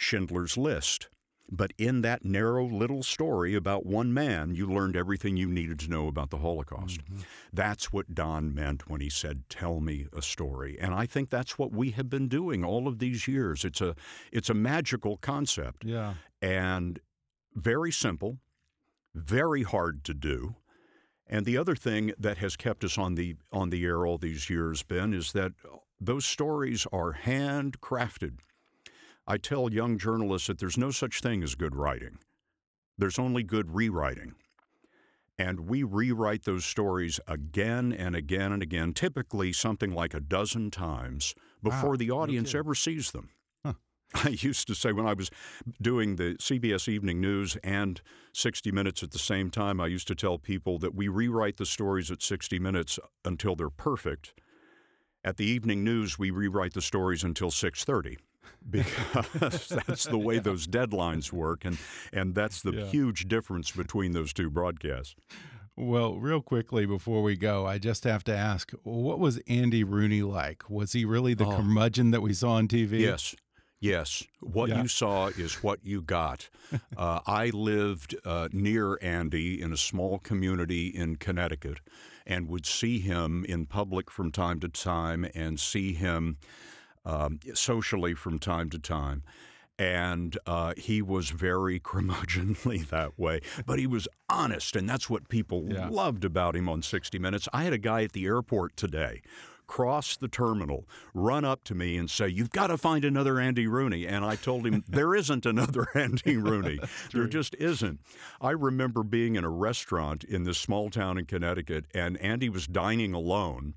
Schindler's 0.04 0.58
List. 0.58 1.10
But 1.52 1.74
in 1.78 2.02
that 2.02 2.24
narrow 2.24 2.66
little 2.66 3.04
story 3.04 3.54
about 3.54 3.86
one 3.86 4.14
man, 4.14 4.56
you 4.56 4.66
learned 4.66 4.96
everything 4.96 5.36
you 5.36 5.48
needed 5.48 5.78
to 5.80 5.90
know 5.90 6.08
about 6.08 6.30
the 6.30 6.38
Holocaust. 6.38 7.04
Mm-hmm. 7.04 7.22
That's 7.52 7.92
what 7.92 8.16
Don 8.16 8.56
meant 8.56 8.90
when 8.90 9.02
he 9.02 9.10
said, 9.10 9.44
"Tell 9.50 9.80
me 9.80 10.08
a 10.14 10.22
story." 10.22 10.78
And 10.80 10.94
I 10.94 11.06
think 11.06 11.30
that's 11.30 11.60
what 11.60 11.72
we 11.72 11.92
have 11.92 12.10
been 12.10 12.28
doing 12.28 12.64
all 12.64 12.88
of 12.88 13.00
these 13.00 13.28
years. 13.28 13.66
It's 13.66 13.82
a 13.82 13.96
it's 14.32 14.50
a 14.50 14.54
magical 14.54 15.18
concept. 15.18 15.84
Yeah. 15.84 16.14
And 16.42 17.00
very 17.54 17.92
simple, 17.92 18.40
very 19.14 19.64
hard 19.64 20.04
to 20.06 20.14
do. 20.14 20.56
And 21.28 21.46
the 21.46 21.58
other 21.58 21.76
thing 21.76 22.14
that 22.18 22.38
has 22.38 22.56
kept 22.56 22.84
us 22.84 22.98
on 22.98 23.16
the 23.16 23.36
on 23.52 23.70
the 23.70 23.84
air 23.84 24.06
all 24.06 24.18
these 24.18 24.50
years, 24.50 24.82
Ben, 24.82 25.14
is 25.14 25.34
that 25.34 25.52
those 26.00 26.26
stories 26.26 26.88
are 26.92 27.14
handcrafted. 27.14 28.40
I 29.26 29.38
tell 29.38 29.72
young 29.72 29.98
journalists 29.98 30.48
that 30.48 30.60
there's 30.60 30.78
no 30.78 30.92
such 30.92 31.22
thing 31.22 31.44
as 31.44 31.56
good 31.56 31.76
writing. 31.76 32.18
There's 32.98 33.20
only 33.20 33.44
good 33.44 33.74
rewriting. 33.74 34.36
And 35.38 35.62
we 35.62 35.82
rewrite 35.84 36.44
those 36.44 36.66
stories 36.66 37.20
again 37.28 37.92
and 37.92 38.16
again 38.16 38.52
and 38.52 38.62
again, 38.62 38.94
typically 38.94 39.52
something 39.52 39.94
like 39.94 40.14
a 40.14 40.20
dozen 40.20 40.70
times 40.72 41.34
before 41.64 41.92
Wow, 41.92 41.96
the 41.96 42.12
audience 42.12 42.54
ever 42.54 42.76
sees 42.76 43.12
them. 43.12 43.30
Huh. 43.66 43.74
I 44.14 44.30
used 44.30 44.68
to 44.68 44.76
say 44.76 44.92
when 44.92 45.08
I 45.08 45.14
was 45.14 45.32
doing 45.82 46.18
the 46.18 46.36
CBS 46.36 46.88
Evening 46.88 47.20
News 47.20 47.58
and 47.64 48.02
60 48.34 48.72
Minutes 48.72 49.02
at 49.02 49.12
the 49.12 49.20
same 49.20 49.50
time, 49.50 49.80
I 49.80 49.88
used 49.88 50.08
to 50.10 50.16
tell 50.16 50.38
people 50.38 50.78
that 50.80 50.94
we 50.94 51.08
rewrite 51.08 51.58
the 51.58 51.66
stories 51.66 52.12
at 52.12 52.22
60 52.22 52.60
Minutes 52.60 53.00
until 53.26 53.56
they're 53.56 53.70
perfect. 53.72 54.34
At 55.24 55.38
the 55.38 55.46
Evening 55.46 55.84
News, 55.84 56.20
we 56.20 56.30
rewrite 56.30 56.74
the 56.74 56.82
stories 56.82 57.24
until 57.24 57.50
6:30 57.50 58.18
because 58.70 59.68
that's 59.88 60.06
the 60.06 60.18
way 60.18 60.40
those 60.40 60.68
deadlines 60.68 61.32
work 61.32 61.66
and 61.66 61.78
and 62.12 62.36
that's 62.36 62.62
the 62.62 62.72
Yeah. 62.74 62.86
huge 62.86 63.28
difference 63.28 63.72
between 63.72 64.12
those 64.14 64.34
two 64.34 64.50
broadcasts. 64.50 65.16
Well, 65.76 66.20
real 66.20 66.42
quickly 66.42 66.86
before 66.86 67.24
we 67.24 67.36
go, 67.36 67.66
I 67.66 67.80
just 67.80 68.04
have 68.04 68.24
to 68.26 68.36
ask 68.36 68.72
what 68.84 69.20
was 69.20 69.40
Andy 69.48 69.84
Rooney 69.84 70.22
like? 70.22 70.70
Was 70.70 70.94
he 70.94 71.04
really 71.06 71.34
the 71.34 71.46
Oh. 71.46 71.56
curmudgeon 71.58 72.12
that 72.12 72.22
we 72.22 72.34
saw 72.34 72.54
on 72.54 72.68
TV? 72.68 73.00
Yes. 73.02 73.36
Yes. 73.80 74.24
What 74.40 74.70
Yeah. 74.70 74.84
you 74.84 74.88
saw 74.88 75.28
is 75.28 75.56
what 75.64 75.80
you 75.84 76.02
got. 76.02 76.50
Uh, 76.98 77.20
I 77.28 77.50
lived 77.50 78.16
uh, 78.24 78.48
near 78.52 78.98
Andy 79.02 79.62
in 79.62 79.74
a 79.74 79.78
small 79.78 80.18
community 80.20 80.88
in 80.88 81.18
Connecticut 81.18 81.80
and 82.26 82.48
would 82.48 82.66
see 82.66 83.00
him 83.00 83.44
in 83.46 83.66
public 83.66 84.10
from 84.10 84.32
time 84.32 84.60
to 84.62 84.70
time 84.70 85.26
and 85.36 85.60
see 85.60 85.94
him 85.94 86.38
um, 87.06 87.40
socially 87.54 88.14
from 88.14 88.40
time 88.40 88.70
to 88.72 88.80
time. 88.80 89.24
And 89.80 90.38
uh, 90.46 90.74
he 90.78 91.02
was 91.02 91.32
very 91.32 91.80
curmudgeonly 91.90 92.88
that 92.90 93.18
way, 93.18 93.42
but 93.66 93.80
he 93.80 93.88
was 93.88 94.08
honest, 94.30 94.76
and 94.76 94.88
that's 94.88 95.10
what 95.10 95.30
people 95.30 95.66
Yeah. 95.68 95.90
loved 95.90 96.24
about 96.24 96.56
him 96.56 96.70
on 96.70 96.82
60 96.84 97.18
Minutes. 97.20 97.50
I 97.52 97.64
had 97.64 97.74
a 97.74 97.78
guy 97.80 98.04
at 98.04 98.12
the 98.14 98.26
airport 98.26 98.78
today 98.78 99.22
cross 99.66 100.18
the 100.18 100.28
terminal, 100.28 100.86
run 101.14 101.46
up 101.46 101.64
to 101.64 101.74
me 101.74 101.96
and 101.96 102.12
say, 102.12 102.28
You've 102.28 102.52
got 102.52 102.68
to 102.68 102.78
find 102.78 103.06
another 103.06 103.40
Andy 103.40 103.66
Rooney. 103.66 104.06
And 104.06 104.24
I 104.26 104.36
told 104.36 104.68
him, 104.68 104.84
There 104.90 105.16
isn't 105.16 105.46
another 105.46 105.88
Andy 105.96 106.36
Rooney. 106.50 106.80
there 107.14 107.28
just 107.28 107.56
isn't. 107.56 108.02
I 108.42 108.52
remember 108.52 109.04
being 109.04 109.36
in 109.38 109.46
a 109.46 109.50
restaurant 109.50 110.26
in 110.26 110.44
this 110.44 110.58
small 110.58 110.90
town 110.90 111.18
in 111.18 111.26
Connecticut, 111.26 111.86
and 111.96 112.18
Andy 112.18 112.50
was 112.50 112.68
dining 112.68 113.14
alone. 113.14 113.74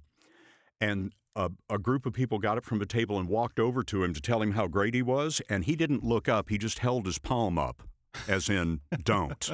And 0.81 1.13
a, 1.37 1.51
a 1.71 1.79
group 1.79 2.07
of 2.07 2.13
people 2.15 2.39
got 2.39 2.57
up 2.59 2.65
from 2.65 2.79
the 2.81 2.87
table 2.87 3.19
and 3.19 3.29
walked 3.29 3.61
over 3.61 3.83
to 3.85 4.03
him 4.03 4.13
to 4.15 4.21
tell 4.21 4.43
him 4.43 4.53
how 4.53 4.67
great 4.67 4.95
he 4.95 5.03
was. 5.03 5.41
And 5.49 5.65
he 5.65 5.77
didn't 5.77 6.03
look 6.03 6.29
up, 6.29 6.49
he 6.49 6.59
just 6.59 6.81
held 6.81 7.07
his 7.07 7.19
palm 7.19 7.59
up, 7.59 7.83
as 8.27 8.49
in, 8.49 8.81
don't. 9.05 9.51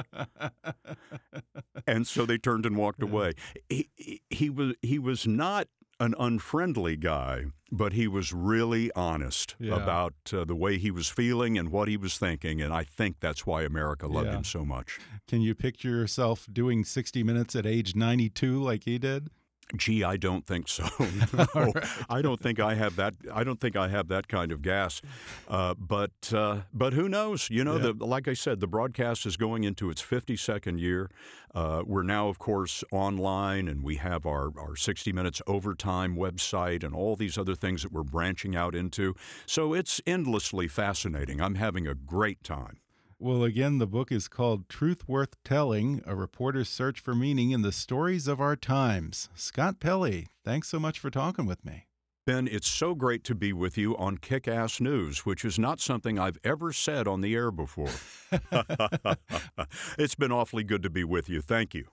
and 1.87 2.07
so 2.07 2.25
they 2.25 2.37
turned 2.37 2.65
and 2.65 2.77
walked 2.77 3.03
away. 3.03 3.33
He, 3.69 3.89
he, 3.95 4.21
he 4.29 4.49
was 4.49 4.73
he 4.81 4.97
was 4.99 5.27
not 5.27 5.67
an 5.99 6.15
unfriendly 6.19 6.97
guy, 6.97 7.45
but 7.71 7.93
he 7.93 8.07
was 8.07 8.33
really 8.33 8.91
honest 8.95 9.55
Yeah. 9.59 9.75
about 9.75 10.13
uh, 10.33 10.43
the 10.43 10.55
way 10.55 10.77
he 10.77 10.89
was 10.91 11.07
feeling 11.07 11.57
and 11.57 11.69
what 11.69 11.87
he 11.87 11.97
was 11.97 12.17
thinking, 12.17 12.61
and 12.61 12.73
I 12.73 12.83
think 12.83 13.17
that's 13.19 13.45
why 13.45 13.61
America 13.63 14.07
loved 14.07 14.27
Yeah. 14.27 14.37
him 14.37 14.43
so 14.43 14.65
much. 14.65 14.99
Can 15.27 15.41
you 15.41 15.53
picture 15.55 15.89
yourself 15.89 16.47
doing 16.51 16.83
60 16.83 17.23
minutes 17.23 17.55
at 17.55 17.65
age 17.65 17.95
92 17.95 18.61
like 18.61 18.83
he 18.85 18.97
did? 18.97 19.29
Gee, 19.75 20.03
I 20.03 20.17
don't 20.17 20.45
think 20.45 20.67
so. 20.67 20.85
No, 21.55 21.73
I 22.09 22.21
don't 22.21 22.39
think 22.39 22.59
I 22.59 22.75
have 22.75 22.95
that. 22.97 23.15
I 23.33 23.43
don't 23.43 23.59
think 23.59 23.75
I 23.75 23.87
have 23.87 24.07
that 24.09 24.27
kind 24.27 24.51
of 24.51 24.61
gas. 24.61 25.01
Uh, 25.47 25.73
but 25.73 26.11
uh, 26.33 26.61
but 26.73 26.93
who 26.93 27.07
knows? 27.09 27.49
You 27.49 27.63
know, 27.63 27.77
Yeah. 27.77 27.91
the, 27.97 28.05
like 28.05 28.27
I 28.27 28.33
said, 28.33 28.59
the 28.59 28.67
broadcast 28.67 29.25
is 29.25 29.35
going 29.37 29.63
into 29.63 29.89
its 29.89 30.01
52nd 30.01 30.79
year. 30.79 31.09
Uh, 31.55 31.83
we're 31.85 32.03
now, 32.03 32.27
of 32.29 32.37
course, 32.39 32.83
online, 32.91 33.67
and 33.67 33.83
we 33.83 33.95
have 33.95 34.25
our 34.25 34.51
our 34.59 34.75
60 34.75 35.11
Minutes 35.13 35.41
overtime 35.47 36.15
website 36.15 36.83
and 36.83 36.93
all 36.93 37.15
these 37.15 37.37
other 37.37 37.55
things 37.55 37.81
that 37.83 37.91
we're 37.91 38.03
branching 38.03 38.55
out 38.55 38.75
into. 38.75 39.15
So 39.45 39.73
it's 39.73 40.01
endlessly 40.05 40.67
fascinating. 40.67 41.41
I'm 41.41 41.55
having 41.55 41.87
a 41.87 41.95
great 41.95 42.43
time. 42.43 42.77
Well, 43.23 43.45
again, 43.45 43.77
the 43.77 43.87
book 43.87 44.11
is 44.11 44.27
called 44.27 44.67
Truth 44.67 45.07
Worth 45.07 45.41
Telling 45.45 46.03
A 46.05 46.13
Reporter's 46.13 46.67
Search 46.67 46.99
for 46.99 47.15
Meaning 47.15 47.51
in 47.51 47.61
the 47.61 47.71
Stories 47.71 48.27
of 48.27 48.41
Our 48.41 48.57
Times. 48.57 49.29
Scott 49.33 49.79
Pelley, 49.79 50.27
thanks 50.43 50.67
so 50.67 50.77
much 50.77 50.99
for 50.99 51.09
talking 51.09 51.45
with 51.45 51.63
me. 51.63 51.87
Ben, 52.27 52.49
it's 52.49 52.67
so 52.67 52.93
great 52.93 53.23
to 53.23 53.33
be 53.33 53.53
with 53.53 53.77
you 53.77 53.95
on 53.95 54.17
Kick 54.17 54.45
Ass 54.45 54.81
News, 54.81 55.25
which 55.25 55.45
is 55.45 55.57
not 55.57 55.79
something 55.79 56.19
I've 56.19 56.37
ever 56.43 56.73
said 56.73 57.07
on 57.07 57.21
the 57.21 57.33
air 57.33 57.49
before. 57.49 57.91
it's 59.97 60.15
been 60.15 60.33
awfully 60.33 60.65
good 60.65 60.83
to 60.83 60.89
be 60.89 61.05
with 61.05 61.29
you. 61.29 61.39
Thank 61.39 61.73
you. 61.73 61.85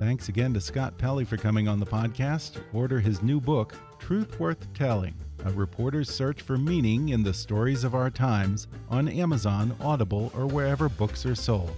Thanks 0.00 0.28
again 0.28 0.52
to 0.54 0.60
Scott 0.60 0.98
Pelley 0.98 1.24
for 1.24 1.36
coming 1.36 1.68
on 1.68 1.78
the 1.78 1.86
podcast. 1.86 2.60
Order 2.72 2.98
his 2.98 3.22
new 3.22 3.40
book, 3.40 3.76
Truth 4.00 4.40
Worth 4.40 4.74
Telling 4.74 5.14
A 5.48 5.52
Reporter's 5.52 6.10
Search 6.10 6.42
for 6.42 6.58
Meaning 6.58 7.08
in 7.08 7.22
the 7.22 7.32
Stories 7.32 7.82
of 7.82 7.94
Our 7.94 8.10
Times, 8.10 8.66
on 8.90 9.08
Amazon, 9.08 9.74
Audible, 9.80 10.30
or 10.36 10.46
wherever 10.46 10.90
books 10.90 11.24
are 11.24 11.34
sold. 11.34 11.74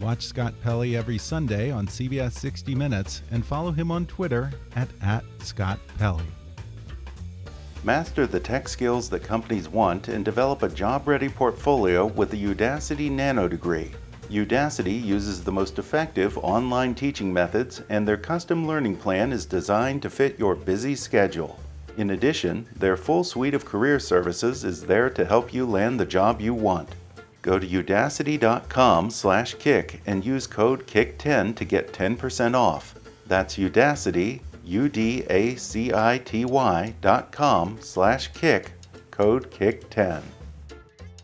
Watch 0.00 0.22
Scott 0.22 0.54
Pelley 0.62 0.96
every 0.96 1.18
Sunday 1.18 1.70
on 1.70 1.86
CBS 1.86 2.32
60 2.32 2.74
Minutes 2.74 3.20
and 3.30 3.44
follow 3.44 3.72
him 3.72 3.90
on 3.90 4.06
Twitter 4.06 4.50
at, 4.74 4.88
at 5.02 5.22
Scott 5.40 5.78
Pelley. 5.98 6.24
Master 7.82 8.26
the 8.26 8.40
tech 8.40 8.70
skills 8.70 9.10
that 9.10 9.22
companies 9.22 9.68
want 9.68 10.08
and 10.08 10.24
develop 10.24 10.62
a 10.62 10.68
job 10.70 11.06
ready 11.06 11.28
portfolio 11.28 12.06
with 12.06 12.30
the 12.30 12.42
Udacity 12.42 13.10
Nano 13.10 13.48
degree. 13.48 13.90
Udacity 14.30 15.04
uses 15.04 15.44
the 15.44 15.52
most 15.52 15.78
effective 15.78 16.38
online 16.38 16.94
teaching 16.94 17.30
methods, 17.30 17.82
and 17.90 18.08
their 18.08 18.16
custom 18.16 18.66
learning 18.66 18.96
plan 18.96 19.30
is 19.30 19.44
designed 19.44 20.00
to 20.00 20.08
fit 20.08 20.38
your 20.38 20.54
busy 20.54 20.96
schedule. 20.96 21.60
In 21.96 22.10
addition, 22.10 22.66
their 22.74 22.96
full 22.96 23.22
suite 23.24 23.54
of 23.54 23.64
career 23.64 24.00
services 24.00 24.64
is 24.64 24.86
there 24.86 25.08
to 25.10 25.24
help 25.24 25.54
you 25.54 25.64
land 25.64 26.00
the 26.00 26.06
job 26.06 26.40
you 26.40 26.54
want. 26.54 26.88
Go 27.42 27.58
to 27.58 27.66
udacity.com/kick 27.66 30.00
and 30.06 30.24
use 30.24 30.46
code 30.46 30.86
KICK10 30.86 31.54
to 31.54 31.64
get 31.64 31.92
10% 31.92 32.54
off. 32.54 32.94
That's 33.26 33.56
Udacity, 33.56 34.40
U-D-A-C-I-T-Y 34.64 35.74
dot 37.00 37.32
com 37.32 37.78
slash 37.80 38.32
kick, 38.32 38.72
code 39.10 39.50
KICK10. 39.50 40.22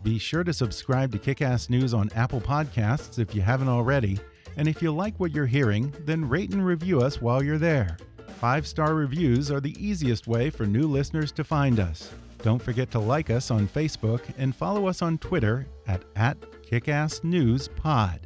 Be 0.03 0.18
sure 0.18 0.45
to 0.45 0.53
subscribe 0.53 1.12
to 1.12 1.18
Kickass 1.18 1.68
News 1.68 1.93
on 1.93 2.11
Apple 2.14 2.41
Podcasts 2.41 3.18
if 3.18 3.35
you 3.35 3.43
haven't 3.43 3.68
already. 3.68 4.18
And 4.57 4.66
if 4.66 4.83
you 4.83 4.93
like 4.93 5.14
what 5.18 5.33
you're 5.33 5.47
hearing, 5.47 5.93
then 6.01 6.29
rate 6.29 6.53
and 6.53 6.64
review 6.64 7.01
us 7.01 7.21
while 7.21 7.43
you're 7.43 7.59
there. 7.59 7.97
Five 8.41 8.66
star 8.66 8.95
reviews 8.95 9.51
are 9.51 9.61
the 9.61 9.76
easiest 9.78 10.26
way 10.26 10.49
for 10.49 10.64
new 10.64 10.88
listeners 10.88 11.30
to 11.32 11.45
find 11.45 11.78
us. 11.78 12.11
Don't 12.43 12.62
forget 12.62 12.91
to 12.93 12.99
like 12.99 13.28
us 13.28 13.51
on 13.51 13.68
Facebook 13.68 14.22
and 14.38 14.57
follow 14.57 14.86
us 14.86 15.03
on 15.03 15.18
Twitter 15.18 15.66
at, 15.86 16.03
at 16.16 16.41
KickassNewsPod. 16.62 18.18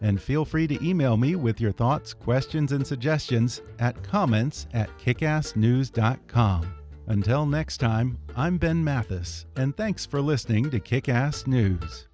And 0.00 0.22
feel 0.22 0.46
free 0.46 0.66
to 0.68 0.82
email 0.82 1.18
me 1.18 1.34
with 1.34 1.60
your 1.60 1.72
thoughts, 1.72 2.14
questions, 2.14 2.72
and 2.72 2.86
suggestions 2.86 3.60
at 3.78 4.02
comments 4.02 4.66
at 4.72 4.88
kickassnews.com. 4.98 6.74
Until 7.08 7.44
next 7.44 7.76
time, 7.76 8.16
I'm 8.36 8.56
Ben 8.56 8.82
Mathis, 8.82 9.44
and 9.56 9.76
thanks 9.76 10.06
for 10.06 10.22
listening 10.22 10.70
to 10.70 10.80
Kick 10.80 11.10
Ass 11.10 11.46
News. 11.46 12.07